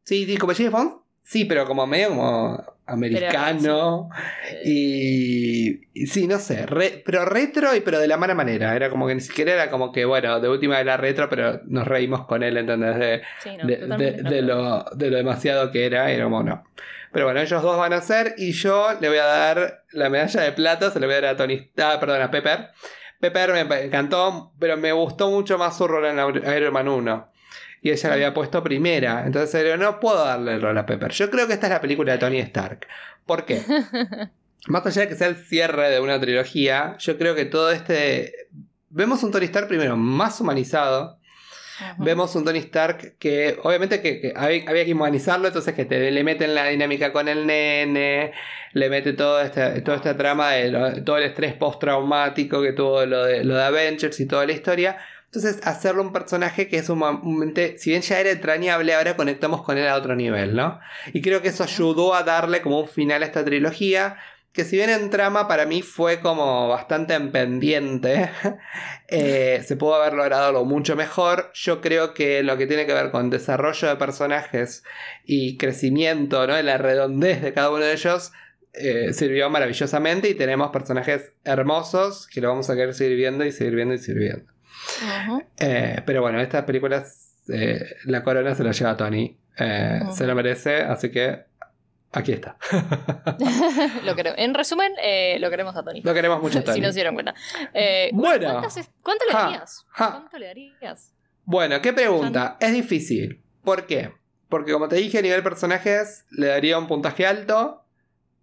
Sí, 0.02 0.26
sí, 0.26 0.36
como 0.36 0.52
James 0.54 0.72
Bond. 0.72 0.92
Sí, 1.22 1.44
pero 1.46 1.66
como 1.66 1.86
medio 1.86 2.08
como 2.10 2.62
americano. 2.86 4.10
Eh, 4.50 4.62
Y, 4.66 5.80
y 6.02 6.06
sí, 6.06 6.26
no 6.26 6.38
sé, 6.38 6.66
re- 6.66 7.02
pero 7.04 7.24
retro 7.24 7.74
y 7.74 7.80
pero 7.80 7.98
de 7.98 8.08
la 8.08 8.16
mala 8.18 8.34
manera. 8.34 8.76
Era 8.76 8.90
como 8.90 9.06
que 9.06 9.14
ni 9.14 9.20
siquiera 9.22 9.52
era 9.54 9.70
como 9.70 9.90
que, 9.92 10.04
bueno, 10.04 10.40
de 10.40 10.48
última 10.48 10.78
era 10.80 10.96
retro, 10.98 11.28
pero 11.30 11.60
nos 11.66 11.86
reímos 11.86 12.26
con 12.26 12.42
él, 12.42 12.56
¿entendés? 12.58 12.98
De, 12.98 13.22
sí, 13.42 13.56
no, 13.56 13.66
de, 13.66 13.76
de- 13.96 14.22
de 14.22 14.42
lo, 14.42 14.84
de 14.94 15.10
lo 15.10 15.16
demasiado 15.16 15.70
que 15.70 15.86
era, 15.86 16.10
y 16.12 16.16
era 16.16 16.24
como 16.24 16.42
no. 16.42 16.64
Pero 17.14 17.26
bueno, 17.26 17.40
ellos 17.40 17.62
dos 17.62 17.78
van 17.78 17.92
a 17.92 18.00
ser 18.00 18.34
y 18.38 18.50
yo 18.50 18.88
le 19.00 19.08
voy 19.08 19.18
a 19.18 19.24
dar 19.24 19.84
la 19.92 20.10
medalla 20.10 20.40
de 20.40 20.50
plata, 20.50 20.90
se 20.90 20.98
le 20.98 21.06
voy 21.06 21.14
a 21.14 21.20
dar 21.20 21.34
a 21.34 21.36
Tony, 21.36 21.70
ah, 21.78 21.96
perdón, 22.00 22.20
a 22.20 22.28
Pepper. 22.28 22.70
Pepper 23.20 23.52
me 23.52 23.84
encantó, 23.84 24.52
pero 24.58 24.76
me 24.76 24.90
gustó 24.90 25.30
mucho 25.30 25.56
más 25.56 25.78
su 25.78 25.86
rol 25.86 26.06
en 26.06 26.18
Iron 26.18 26.72
Man 26.72 26.88
1. 26.88 27.32
Y 27.82 27.92
ella 27.92 28.08
la 28.08 28.14
había 28.16 28.34
puesto 28.34 28.64
primera. 28.64 29.22
Entonces 29.24 29.64
yo 29.64 29.76
no 29.76 30.00
puedo 30.00 30.24
darle 30.24 30.54
el 30.54 30.60
rol 30.60 30.76
a 30.76 30.84
Pepper. 30.84 31.12
Yo 31.12 31.30
creo 31.30 31.46
que 31.46 31.52
esta 31.52 31.68
es 31.68 31.72
la 31.74 31.80
película 31.80 32.10
de 32.10 32.18
Tony 32.18 32.40
Stark. 32.40 32.88
¿Por 33.24 33.44
qué? 33.44 33.62
Más 34.66 34.84
allá 34.84 35.02
de 35.02 35.08
que 35.08 35.14
sea 35.14 35.28
el 35.28 35.36
cierre 35.36 35.90
de 35.90 36.00
una 36.00 36.20
trilogía, 36.20 36.96
yo 36.98 37.16
creo 37.16 37.36
que 37.36 37.44
todo 37.44 37.70
este... 37.70 38.48
Vemos 38.90 39.22
un 39.22 39.30
Tony 39.30 39.44
Stark 39.44 39.68
primero 39.68 39.96
más 39.96 40.40
humanizado. 40.40 41.20
Vemos 41.98 42.34
un 42.36 42.44
Tony 42.44 42.58
Stark 42.58 43.14
que 43.18 43.58
obviamente 43.62 44.00
que, 44.00 44.20
que 44.20 44.32
había, 44.36 44.64
había 44.68 44.84
que 44.84 44.92
humanizarlo, 44.92 45.48
entonces 45.48 45.74
que 45.74 45.84
te, 45.84 46.10
le 46.10 46.24
meten 46.24 46.54
la 46.54 46.66
dinámica 46.66 47.12
con 47.12 47.28
el 47.28 47.46
nene, 47.46 48.32
le 48.72 48.88
mete 48.90 49.12
todo 49.12 49.40
este, 49.40 49.80
toda 49.82 49.96
esta 49.96 50.16
trama 50.16 50.50
de 50.52 50.70
lo- 50.70 51.02
todo 51.04 51.16
el 51.18 51.24
estrés 51.24 51.54
postraumático 51.54 52.62
que 52.62 52.72
tuvo 52.72 53.04
lo 53.06 53.24
de, 53.24 53.44
lo 53.44 53.54
de 53.56 53.62
Avengers 53.64 54.18
y 54.20 54.26
toda 54.26 54.46
la 54.46 54.52
historia. 54.52 54.96
Entonces 55.26 55.66
hacerlo 55.66 56.02
un 56.02 56.12
personaje 56.12 56.68
que 56.68 56.76
es 56.76 56.86
sumamente, 56.86 57.76
si 57.78 57.90
bien 57.90 58.02
ya 58.02 58.20
era 58.20 58.30
entrañable, 58.30 58.94
ahora 58.94 59.16
conectamos 59.16 59.62
con 59.64 59.76
él 59.78 59.88
a 59.88 59.96
otro 59.96 60.14
nivel, 60.14 60.54
¿no? 60.54 60.78
Y 61.12 61.22
creo 61.22 61.42
que 61.42 61.48
eso 61.48 61.64
ayudó 61.64 62.14
a 62.14 62.22
darle 62.22 62.62
como 62.62 62.78
un 62.78 62.86
final 62.88 63.22
a 63.22 63.26
esta 63.26 63.44
trilogía. 63.44 64.16
Que 64.54 64.64
si 64.64 64.76
bien 64.76 64.88
en 64.88 65.10
trama 65.10 65.48
para 65.48 65.66
mí 65.66 65.82
fue 65.82 66.20
como 66.20 66.68
bastante 66.68 67.14
en 67.14 67.32
pendiente, 67.32 68.30
eh, 69.08 69.60
se 69.66 69.76
pudo 69.76 69.96
haber 69.96 70.12
logrado 70.14 70.52
lo 70.52 70.64
mucho 70.64 70.94
mejor. 70.94 71.50
Yo 71.54 71.80
creo 71.80 72.14
que 72.14 72.44
lo 72.44 72.56
que 72.56 72.68
tiene 72.68 72.86
que 72.86 72.94
ver 72.94 73.10
con 73.10 73.30
desarrollo 73.30 73.88
de 73.88 73.96
personajes 73.96 74.84
y 75.24 75.56
crecimiento, 75.56 76.46
¿no? 76.46 76.56
En 76.56 76.66
la 76.66 76.78
redondez 76.78 77.42
de 77.42 77.52
cada 77.52 77.70
uno 77.70 77.84
de 77.84 77.94
ellos, 77.94 78.32
eh, 78.74 79.12
sirvió 79.12 79.50
maravillosamente 79.50 80.28
y 80.28 80.34
tenemos 80.34 80.70
personajes 80.70 81.32
hermosos 81.44 82.28
que 82.28 82.40
lo 82.40 82.48
vamos 82.48 82.70
a 82.70 82.76
querer 82.76 82.94
seguir 82.94 83.16
viendo 83.16 83.44
y 83.44 83.50
seguir 83.50 83.74
viendo 83.74 83.94
y 83.94 83.98
seguir 83.98 84.22
viendo. 84.22 84.52
Ujú. 85.26 85.42
Eh, 85.58 86.00
pero 86.06 86.22
bueno, 86.22 86.40
estas 86.40 86.62
películas, 86.62 87.34
la 88.04 88.22
corona 88.22 88.54
se 88.54 88.62
la 88.62 88.70
lleva 88.70 88.96
Tony. 88.96 89.36
Eh, 89.58 90.00
Ujú. 90.02 90.12
Se 90.12 90.26
lo 90.26 90.34
merece, 90.34 90.76
así 90.76 91.10
que 91.10 91.44
aquí 92.14 92.32
está. 92.32 92.56
lo 94.04 94.14
creo. 94.14 94.34
En 94.36 94.54
resumen, 94.54 94.92
eh, 95.02 95.36
lo 95.40 95.50
queremos 95.50 95.76
a 95.76 95.82
Tony. 95.82 96.00
Lo 96.02 96.14
queremos 96.14 96.40
mucho, 96.42 96.62
Tony. 96.62 96.74
si 96.76 96.80
no 96.80 96.88
se 96.88 96.94
dieron 96.94 97.14
cuenta. 97.14 97.34
Eh, 97.72 98.10
Bueno. 98.12 98.50
¿cuántas 98.52 98.76
es- 98.76 98.90
¿Cuánto 99.02 99.24
le 99.26 99.32
darías? 99.32 99.86
¿Cuánto 99.96 100.38
le 100.38 100.46
darías? 100.46 101.12
Bueno, 101.44 101.80
¿qué 101.82 101.92
pregunta? 101.92 102.56
Es 102.60 102.72
difícil. 102.72 103.42
¿Por 103.62 103.86
qué? 103.86 104.12
Porque 104.48 104.72
como 104.72 104.88
te 104.88 104.96
dije, 104.96 105.18
a 105.18 105.22
nivel 105.22 105.42
personajes 105.42 106.26
le 106.30 106.46
daría 106.48 106.78
un 106.78 106.86
puntaje 106.86 107.26
alto, 107.26 107.84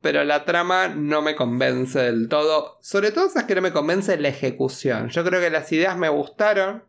pero 0.02 0.24
la 0.24 0.46
trama 0.46 0.88
no 0.88 1.22
me 1.22 1.36
convence 1.36 2.00
del 2.00 2.28
todo. 2.28 2.78
Sobre 2.82 3.12
todo 3.12 3.28
es 3.34 3.44
que 3.44 3.56
no 3.56 3.62
me 3.62 3.72
convence 3.72 4.18
la 4.18 4.28
ejecución. 4.30 5.10
Yo 5.10 5.24
creo 5.24 5.40
que 5.40 5.50
las 5.50 5.72
ideas 5.72 5.96
me 5.98 6.10
gustaron, 6.10 6.84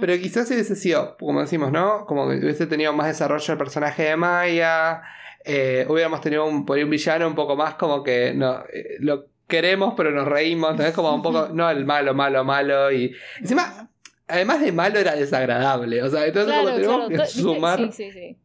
pero 0.00 0.14
quizás 0.14 0.48
si 0.48 0.54
hubiese 0.54 0.74
sido, 0.76 1.16
como 1.18 1.40
decimos, 1.40 1.70
¿no? 1.70 2.06
Como 2.06 2.28
que 2.30 2.36
hubiese 2.36 2.66
tenido 2.66 2.92
más 2.92 3.08
desarrollo 3.08 3.52
el 3.52 3.58
personaje 3.58 4.04
de 4.04 4.16
Maya, 4.16 5.02
eh, 5.46 5.86
hubiéramos 5.88 6.20
tenido 6.20 6.44
un, 6.44 6.66
por 6.66 6.76
ahí 6.76 6.84
un 6.84 6.90
villano 6.90 7.26
un 7.26 7.34
poco 7.34 7.56
más 7.56 7.74
como 7.74 8.02
que 8.02 8.34
no, 8.34 8.64
eh, 8.72 8.96
lo 8.98 9.26
queremos 9.46 9.94
pero 9.96 10.10
nos 10.10 10.26
reímos, 10.26 10.72
entonces 10.72 10.94
como 10.94 11.14
un 11.14 11.22
poco, 11.22 11.48
no 11.52 11.70
el 11.70 11.84
malo, 11.84 12.14
malo, 12.14 12.44
malo 12.44 12.92
y 12.92 13.14
encima... 13.40 13.90
Además 14.28 14.60
de 14.60 14.72
malo 14.72 14.98
era 14.98 15.14
desagradable, 15.14 16.02
o 16.02 16.08
sea, 16.10 16.26
entonces 16.26 16.52
como 16.52 16.64
Claro, 16.64 16.76
tenemos 16.76 17.06
claro. 17.06 17.22
que 17.22 17.28
sumar 17.28 17.78
Sí, 17.78 17.92
sí, 17.92 18.10
sí. 18.10 18.36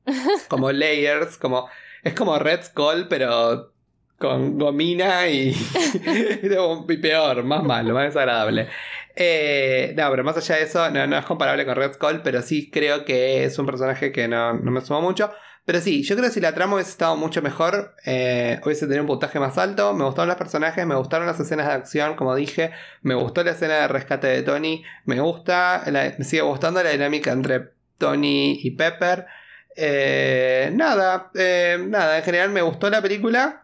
como 0.47 0.71
layers, 0.71 1.37
como 1.37 1.67
es 2.03 2.13
como 2.13 2.37
Red 2.37 2.65
Skull, 2.65 3.07
pero 3.09 3.71
con 4.19 4.59
gomina 4.59 5.27
y, 5.27 5.49
y 6.87 6.97
peor, 6.97 7.43
más 7.43 7.63
malo, 7.63 7.93
más 7.93 8.05
desagradable. 8.05 8.67
Eh, 9.15 9.93
no, 9.97 10.09
pero 10.09 10.23
más 10.23 10.37
allá 10.37 10.55
de 10.55 10.63
eso, 10.63 10.89
no, 10.89 11.17
es 11.17 11.25
comparable 11.25 11.65
con 11.65 11.75
Red 11.75 11.93
Skull, 11.93 12.21
pero 12.23 12.41
sí 12.41 12.69
creo 12.69 13.03
que 13.03 13.43
es 13.43 13.57
un 13.59 13.65
personaje 13.65 14.11
que 14.11 14.27
no, 14.27 14.53
no 14.53 14.71
me 14.71 14.81
suma 14.81 15.01
mucho. 15.01 15.31
Pero 15.65 15.79
sí, 15.79 16.03
yo 16.03 16.15
creo 16.15 16.27
que 16.27 16.33
si 16.33 16.41
la 16.41 16.53
trama 16.53 16.75
hubiese 16.75 16.91
estado 16.91 17.15
mucho 17.15 17.41
mejor, 17.41 17.95
eh, 18.05 18.59
hubiese 18.65 18.87
tenido 18.87 19.03
un 19.03 19.07
puntaje 19.07 19.39
más 19.39 19.57
alto. 19.57 19.93
Me 19.93 20.03
gustaron 20.03 20.27
los 20.29 20.37
personajes, 20.37 20.85
me 20.85 20.95
gustaron 20.95 21.27
las 21.27 21.39
escenas 21.39 21.67
de 21.67 21.73
acción, 21.73 22.15
como 22.15 22.35
dije. 22.35 22.71
Me 23.03 23.13
gustó 23.13 23.43
la 23.43 23.51
escena 23.51 23.75
de 23.75 23.87
rescate 23.87 24.27
de 24.27 24.41
Tony. 24.41 24.83
Me 25.05 25.19
gusta, 25.19 25.83
me 26.17 26.23
sigue 26.23 26.41
gustando 26.41 26.81
la 26.83 26.89
dinámica 26.89 27.31
entre 27.31 27.71
Tony 27.97 28.59
y 28.61 28.71
Pepper. 28.71 29.27
Eh, 29.75 30.71
nada, 30.73 31.31
eh, 31.35 31.77
nada, 31.87 32.17
en 32.17 32.23
general 32.23 32.49
me 32.49 32.61
gustó 32.61 32.89
la 32.89 33.01
película. 33.01 33.63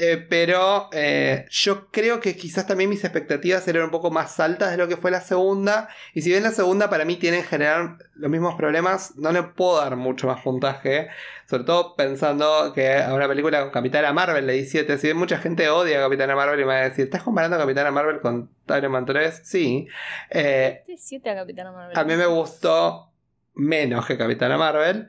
Eh, 0.00 0.24
pero 0.28 0.88
eh, 0.92 1.46
yo 1.50 1.90
creo 1.90 2.20
que 2.20 2.36
quizás 2.36 2.68
también 2.68 2.88
mis 2.88 3.02
expectativas 3.02 3.66
eran 3.66 3.82
un 3.82 3.90
poco 3.90 4.12
más 4.12 4.38
altas 4.38 4.70
de 4.70 4.76
lo 4.76 4.86
que 4.86 4.96
fue 4.96 5.10
la 5.10 5.20
segunda. 5.20 5.88
Y 6.14 6.22
si 6.22 6.30
bien 6.30 6.44
la 6.44 6.52
segunda 6.52 6.88
para 6.88 7.04
mí 7.04 7.16
tiene 7.16 7.38
en 7.38 7.44
general 7.44 7.98
los 8.14 8.30
mismos 8.30 8.54
problemas, 8.54 9.16
no 9.16 9.32
le 9.32 9.42
puedo 9.42 9.78
dar 9.80 9.96
mucho 9.96 10.28
más 10.28 10.40
puntaje. 10.42 11.08
Sobre 11.46 11.64
todo 11.64 11.96
pensando 11.96 12.72
que 12.74 12.98
a 12.98 13.12
una 13.12 13.26
película 13.26 13.60
con 13.60 13.70
Capitana 13.70 14.12
Marvel 14.12 14.46
le 14.46 14.52
di 14.52 14.66
7. 14.66 14.98
Si 14.98 15.08
bien 15.08 15.16
mucha 15.16 15.38
gente 15.38 15.68
odia 15.68 15.98
a 15.98 16.02
Capitana 16.02 16.36
Marvel 16.36 16.60
y 16.60 16.64
me 16.64 16.74
va 16.74 16.80
a 16.80 16.88
decir, 16.88 17.06
¿estás 17.06 17.24
comparando 17.24 17.56
a 17.56 17.58
Capitana 17.58 17.90
Marvel 17.90 18.20
con 18.20 18.50
Iron 18.68 18.92
Man 18.92 19.04
3? 19.04 19.40
Sí. 19.44 19.88
Eh, 20.30 20.84
7 20.96 21.28
a 21.28 21.34
Capitana 21.34 21.72
Marvel. 21.72 21.98
A 21.98 22.04
mí 22.04 22.14
me 22.14 22.26
gustó 22.26 23.10
menos 23.54 24.06
que 24.06 24.16
Capitana 24.16 24.56
Marvel. 24.56 25.08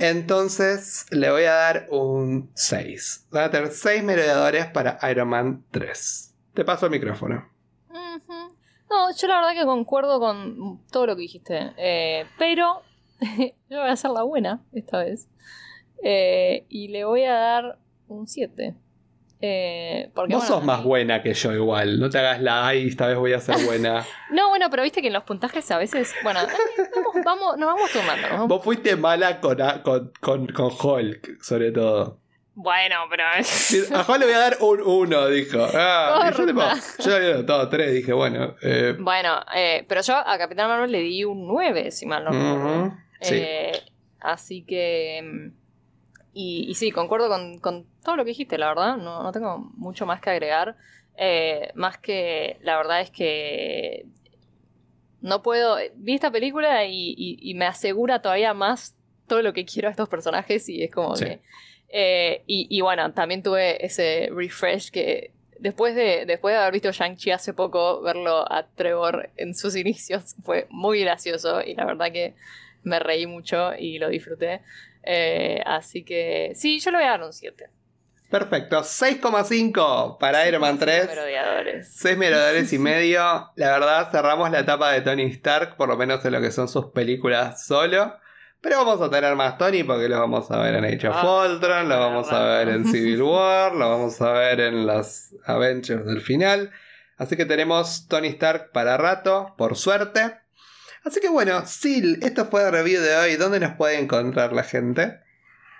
Entonces 0.00 1.06
le 1.10 1.30
voy 1.30 1.44
a 1.44 1.54
dar 1.54 1.86
un 1.90 2.50
6. 2.54 3.28
Van 3.30 3.44
a 3.44 3.50
tener 3.50 3.70
6 3.70 4.02
merodeadores 4.02 4.66
para 4.66 4.98
Iron 5.10 5.28
Man 5.28 5.64
3. 5.70 6.34
Te 6.54 6.64
paso 6.64 6.86
el 6.86 6.92
micrófono. 6.92 7.48
No, 8.90 9.10
yo 9.16 9.26
la 9.26 9.40
verdad 9.40 9.54
que 9.54 9.64
concuerdo 9.64 10.20
con 10.20 10.80
todo 10.90 11.06
lo 11.06 11.16
que 11.16 11.22
dijiste. 11.22 11.72
Eh, 11.76 12.26
pero 12.38 12.82
yo 13.68 13.80
voy 13.80 13.88
a 13.88 13.92
hacer 13.92 14.10
la 14.10 14.22
buena 14.22 14.62
esta 14.72 14.98
vez. 14.98 15.28
Eh, 16.02 16.66
y 16.68 16.88
le 16.88 17.04
voy 17.04 17.24
a 17.24 17.34
dar 17.34 17.78
un 18.08 18.28
7. 18.28 18.76
Eh, 19.46 20.10
porque, 20.14 20.34
Vos 20.34 20.46
sos 20.46 20.64
más 20.64 20.82
buena 20.82 21.22
que 21.22 21.34
yo 21.34 21.52
igual, 21.52 22.00
no 22.00 22.08
te 22.08 22.16
hagas 22.16 22.40
la 22.40 22.66
ay, 22.66 22.88
esta 22.88 23.08
vez 23.08 23.18
voy 23.18 23.34
a 23.34 23.40
ser 23.40 23.62
buena. 23.66 24.02
no, 24.30 24.48
bueno, 24.48 24.70
pero 24.70 24.82
viste 24.82 25.02
que 25.02 25.08
en 25.08 25.12
los 25.12 25.24
puntajes 25.24 25.70
a 25.70 25.76
veces, 25.76 26.14
bueno, 26.22 26.40
vamos, 26.94 27.14
vamos, 27.22 27.58
nos 27.58 27.74
vamos 27.74 27.90
tomando. 27.92 28.48
Vos 28.48 28.64
fuiste 28.64 28.96
mala 28.96 29.40
con, 29.40 29.58
con, 29.82 30.12
con, 30.18 30.46
con, 30.46 30.72
Hulk, 30.82 31.42
sobre 31.42 31.72
todo. 31.72 32.20
Bueno, 32.54 32.96
pero... 33.10 33.24
a 33.26 34.06
Hulk 34.08 34.18
le 34.18 34.24
voy 34.24 34.34
a 34.34 34.38
dar 34.38 34.56
un 34.60 34.80
1, 34.80 35.28
dijo. 35.28 35.68
Ah, 35.74 36.32
yo, 36.34 36.46
le, 36.46 36.54
yo 36.54 37.10
le 37.10 37.16
había 37.16 37.42
dado 37.42 37.68
3, 37.68 37.92
dije, 37.92 38.14
bueno. 38.14 38.56
Eh. 38.62 38.96
Bueno, 38.98 39.44
eh, 39.54 39.84
pero 39.86 40.00
yo 40.00 40.16
a 40.16 40.38
Capitán 40.38 40.68
Marvel 40.68 40.90
le 40.90 41.00
di 41.00 41.22
un 41.22 41.46
9, 41.46 41.90
si 41.90 42.06
mal 42.06 42.24
no 42.24 42.30
recuerdo. 42.30 42.96
así 44.20 44.64
que... 44.64 45.20
Mm, 45.22 45.64
y, 46.32 46.66
y 46.68 46.74
sí, 46.74 46.90
concuerdo 46.90 47.28
con, 47.28 47.58
con, 47.58 47.86
todo 48.04 48.16
lo 48.16 48.24
que 48.24 48.30
dijiste, 48.30 48.58
la 48.58 48.68
verdad. 48.68 48.96
No, 48.96 49.22
no 49.22 49.32
tengo 49.32 49.58
mucho 49.76 50.06
más 50.06 50.20
que 50.20 50.30
agregar. 50.30 50.76
Eh, 51.16 51.70
más 51.74 51.98
que 51.98 52.58
la 52.62 52.76
verdad 52.76 53.00
es 53.00 53.10
que 53.10 54.06
no 55.20 55.42
puedo. 55.42 55.76
Vi 55.96 56.14
esta 56.14 56.30
película 56.30 56.84
y, 56.84 57.14
y, 57.16 57.54
me 57.54 57.66
asegura 57.66 58.20
todavía 58.22 58.54
más 58.54 58.94
todo 59.26 59.42
lo 59.42 59.52
que 59.52 59.64
quiero 59.64 59.88
a 59.88 59.90
estos 59.90 60.08
personajes 60.08 60.68
y 60.68 60.84
es 60.84 60.92
como 60.92 61.14
que. 61.14 61.40
Eh, 61.96 62.42
y, 62.46 62.80
bueno, 62.80 63.12
también 63.12 63.42
tuve 63.42 63.84
ese 63.84 64.28
refresh 64.32 64.90
que 64.90 65.30
después 65.60 65.94
de, 65.94 66.26
después 66.26 66.52
de 66.52 66.58
haber 66.58 66.72
visto 66.72 66.90
Shang-Chi 66.90 67.30
hace 67.30 67.54
poco, 67.54 68.02
verlo 68.02 68.50
a 68.52 68.66
Trevor 68.74 69.30
en 69.36 69.54
sus 69.54 69.76
inicios 69.76 70.34
fue 70.44 70.66
muy 70.70 71.00
gracioso 71.02 71.62
y 71.62 71.74
la 71.74 71.84
verdad 71.84 72.10
que 72.12 72.34
me 72.82 72.98
reí 72.98 73.26
mucho 73.26 73.74
y 73.78 73.98
lo 73.98 74.08
disfruté. 74.08 74.60
Eh, 75.04 75.62
así 75.64 76.02
que 76.02 76.52
sí, 76.54 76.80
yo 76.80 76.90
le 76.90 76.98
voy 76.98 77.06
a 77.06 77.10
dar 77.10 77.22
un 77.22 77.32
7. 77.32 77.68
Perfecto, 78.30 78.80
6,5 78.80 80.18
para 80.18 80.48
Iron 80.48 80.60
Man 80.60 80.78
3. 80.78 81.08
6 81.88 82.18
merodeadores 82.18 82.72
y 82.72 82.78
medio. 82.78 83.22
La 83.54 83.72
verdad, 83.72 84.08
cerramos 84.10 84.50
la 84.50 84.60
etapa 84.60 84.90
de 84.92 85.02
Tony 85.02 85.24
Stark, 85.24 85.76
por 85.76 85.88
lo 85.88 85.96
menos 85.96 86.24
en 86.24 86.32
lo 86.32 86.40
que 86.40 86.50
son 86.50 86.68
sus 86.68 86.86
películas 86.86 87.64
solo. 87.64 88.16
Pero 88.60 88.78
vamos 88.78 89.00
a 89.02 89.10
tener 89.10 89.36
más 89.36 89.58
Tony 89.58 89.84
porque 89.84 90.08
lo 90.08 90.18
vamos 90.18 90.50
a 90.50 90.58
ver 90.58 90.74
en 90.76 90.86
Age 90.86 91.08
of 91.08 91.16
ah, 91.18 91.46
Ultron, 91.46 91.86
lo 91.86 92.00
vamos 92.00 92.32
a 92.32 92.44
ver 92.44 92.68
en 92.70 92.86
Civil 92.90 93.22
War, 93.22 93.74
lo 93.74 93.90
vamos 93.90 94.20
a 94.22 94.32
ver 94.32 94.58
en 94.60 94.86
las 94.86 95.34
Avengers 95.44 96.06
del 96.06 96.22
final. 96.22 96.70
Así 97.18 97.36
que 97.36 97.44
tenemos 97.44 98.08
Tony 98.08 98.28
Stark 98.28 98.72
para 98.72 98.96
rato, 98.96 99.54
por 99.58 99.76
suerte. 99.76 100.38
Así 101.04 101.20
que 101.20 101.28
bueno, 101.28 101.66
Sil, 101.68 102.18
esto 102.22 102.46
fue 102.46 102.64
el 102.64 102.72
review 102.72 103.02
de 103.02 103.14
hoy. 103.16 103.36
¿Dónde 103.36 103.60
nos 103.60 103.76
puede 103.76 103.98
encontrar 103.98 104.54
la 104.54 104.62
gente? 104.62 105.20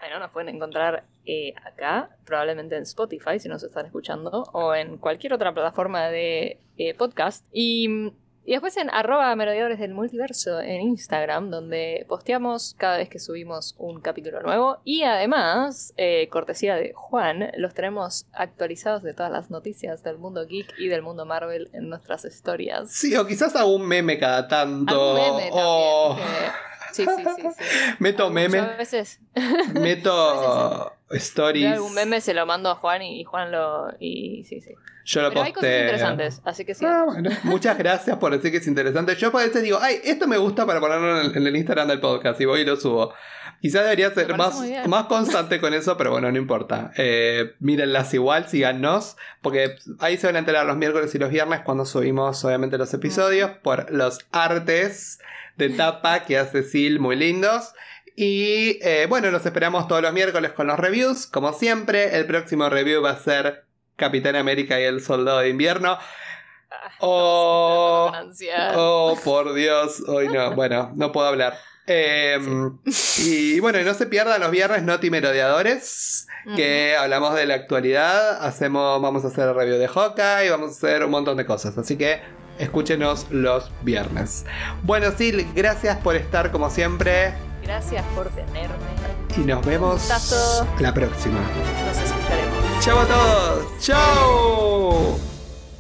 Bueno, 0.05 0.19
nos 0.19 0.33
pueden 0.33 0.55
encontrar 0.55 1.05
eh, 1.25 1.55
acá, 1.65 2.11
probablemente 2.27 2.77
en 2.77 2.83
Spotify 2.83 3.39
si 3.39 3.49
nos 3.49 3.63
están 3.63 3.87
escuchando, 3.87 4.43
o 4.53 4.75
en 4.75 4.99
cualquier 4.99 5.33
otra 5.33 5.55
plataforma 5.55 6.11
de 6.11 6.61
eh, 6.77 6.93
podcast. 6.93 7.43
Y 7.55 8.13
y 8.47 8.53
después 8.53 8.77
en 8.77 8.91
arroba 8.91 9.35
merodeadores 9.35 9.79
del 9.79 9.95
multiverso 9.95 10.61
en 10.61 10.83
Instagram, 10.83 11.51
donde 11.51 12.05
posteamos 12.07 12.75
cada 12.77 12.99
vez 12.99 13.09
que 13.09 13.19
subimos 13.19 13.75
un 13.79 14.03
capítulo 14.03 14.43
nuevo. 14.43 14.81
Y 14.85 15.05
además, 15.05 15.95
eh, 15.97 16.29
cortesía 16.29 16.77
de 16.77 16.93
Juan, 16.93 17.53
los 17.57 17.73
tenemos 17.73 18.27
actualizados 18.35 19.03
de 19.03 19.15
todas 19.15 19.33
las 19.33 19.51
noticias 19.51 20.03
del 20.03 20.19
mundo 20.19 20.47
geek 20.47 20.75
y 20.79 20.89
del 20.89 21.01
mundo 21.01 21.25
Marvel 21.25 21.71
en 21.73 21.89
nuestras 21.89 22.27
historias. 22.27 22.93
Sí, 22.93 23.17
o 23.17 23.27
quizás 23.27 23.57
algún 23.57 23.89
meme 23.89 24.19
cada 24.19 24.47
tanto. 24.47 25.15
meme 25.15 25.51
también, 25.51 26.53
Sí, 26.95 27.05
sí, 27.05 27.25
sí, 27.37 27.49
sí. 27.59 27.65
Meto 27.99 28.31
meme. 28.31 28.59
A 28.59 28.77
veces. 28.77 29.21
Meto 29.75 30.93
stories. 31.11 31.73
algún 31.73 31.95
meme 31.95 32.21
se 32.21 32.35
lo 32.35 32.47
mando 32.47 32.71
a 32.71 32.77
Juan 32.77 33.03
y 33.03 33.25
Juan 33.25 33.51
lo. 33.51 33.89
Y 33.99 34.45
sí, 34.45 34.61
sí. 34.61 34.75
Yo 35.05 35.21
lo 35.21 35.29
Pero 35.29 35.43
hay 35.43 35.53
cosas 35.53 35.71
interesantes, 35.71 36.43
así 36.45 36.65
que 36.65 36.75
sí. 36.75 36.87
Ah, 36.87 37.05
muchas 37.43 37.77
gracias 37.77 38.17
por 38.17 38.33
decir 38.33 38.51
que 38.51 38.57
es 38.57 38.67
interesante. 38.67 39.15
Yo 39.17 39.29
a 39.29 39.43
veces 39.43 39.63
digo, 39.63 39.79
ay, 39.81 39.97
esto 40.03 40.27
me 40.27 40.39
gusta 40.39 40.65
para 40.65 40.81
ponerlo 40.81 41.21
en 41.21 41.47
el, 41.47 41.57
Instagram 41.57 41.89
del 41.89 42.01
podcast 42.01 42.41
y 42.41 42.47
voy 42.47 42.61
y 42.61 42.65
lo 42.65 42.77
subo. 42.77 43.13
Quizás 43.61 43.83
debería 43.83 44.11
ser 44.13 44.35
más, 44.37 44.59
más 44.89 45.05
constante 45.05 45.61
con 45.61 45.75
eso, 45.75 45.99
pero 45.99 46.11
bueno, 46.11 46.33
no 46.33 46.39
importa. 46.39 46.91
Eh, 46.97 47.53
mírenlas 47.61 48.15
igual, 48.15 48.49
síganos, 48.49 49.19
porque 49.43 49.77
ahí 49.99 50.17
se 50.17 50.27
van 50.27 50.37
a 50.37 50.39
enterar 50.39 50.65
los 50.65 50.77
miércoles 50.77 51.15
y 51.15 51.19
los 51.19 51.31
viernes 51.31 51.61
cuando 51.61 51.85
subimos 51.85 52.43
obviamente 52.45 52.79
los 52.79 52.93
episodios 52.95 53.51
por 53.63 53.91
los 53.91 54.21
artes 54.33 55.19
de 55.57 55.71
tapa 55.71 56.25
que 56.25 56.39
hace 56.39 56.63
Sil 56.63 57.01
muy 57.01 57.17
lindos. 57.17 57.73
Y 58.17 58.79
eh, 58.83 59.07
bueno, 59.09 59.31
los 59.31 59.45
esperamos 59.45 59.89
todos 59.89 60.03
los 60.03 60.13
miércoles 60.13 60.53
con 60.53 60.67
los 60.67 60.79
reviews. 60.79 61.27
Como 61.27 61.53
siempre, 61.53 62.17
el 62.17 62.27
próximo 62.27 62.69
review 62.69 63.03
va 63.03 63.11
a 63.11 63.19
ser 63.19 63.65
Capitán 63.97 64.37
América 64.37 64.81
y 64.81 64.85
el 64.85 65.01
Soldado 65.01 65.41
de 65.41 65.49
Invierno. 65.49 65.99
Ah, 66.71 66.91
oh, 67.01 68.13
oh, 68.77 69.19
por 69.25 69.55
Dios, 69.55 70.01
hoy 70.07 70.29
no. 70.29 70.53
Bueno, 70.53 70.93
no 70.95 71.13
puedo 71.13 71.27
hablar. 71.27 71.57
Em, 71.87 72.79
y 73.19 73.61
bueno, 73.61 73.83
no 73.83 73.95
se 73.95 74.07
pierdan 74.07 74.41
los 74.41 74.51
viernes 74.51 74.83
Noti 74.85 75.11
Merodeadores, 75.11 76.27
que 76.57 76.97
hablamos 76.97 77.35
de 77.35 77.47
la 77.47 77.55
actualidad, 77.55 78.43
hacemos, 78.43 79.03
vamos 79.03 79.25
a 79.25 79.29
hacer 79.29 79.49
el 79.49 79.55
review 79.55 79.77
de 79.77 79.85
y 80.47 80.49
vamos 80.49 80.71
a 80.71 80.73
hacer 80.73 81.05
un 81.05 81.11
montón 81.11 81.37
de 81.37 81.45
cosas. 81.45 81.77
Así 81.77 81.97
que 81.97 82.23
escúchenos 82.59 83.27
los 83.31 83.71
viernes. 83.83 84.45
Bueno, 84.83 85.11
Sil, 85.17 85.47
gracias 85.55 85.99
por 85.99 86.17
estar 86.17 86.51
como 86.51 86.71
siempre. 86.71 87.35
Gracias 87.63 88.05
por 88.15 88.29
tenerme. 88.29 88.75
Y 89.37 89.41
nos 89.41 89.65
vemos 89.65 90.09
la 90.79 90.95
próxima. 90.95 91.41
Nos 91.87 91.99
escucharemos. 91.99 92.85
Chao 92.85 93.01
a 93.01 93.07
todos. 93.07 93.79
Chao. 93.81 95.34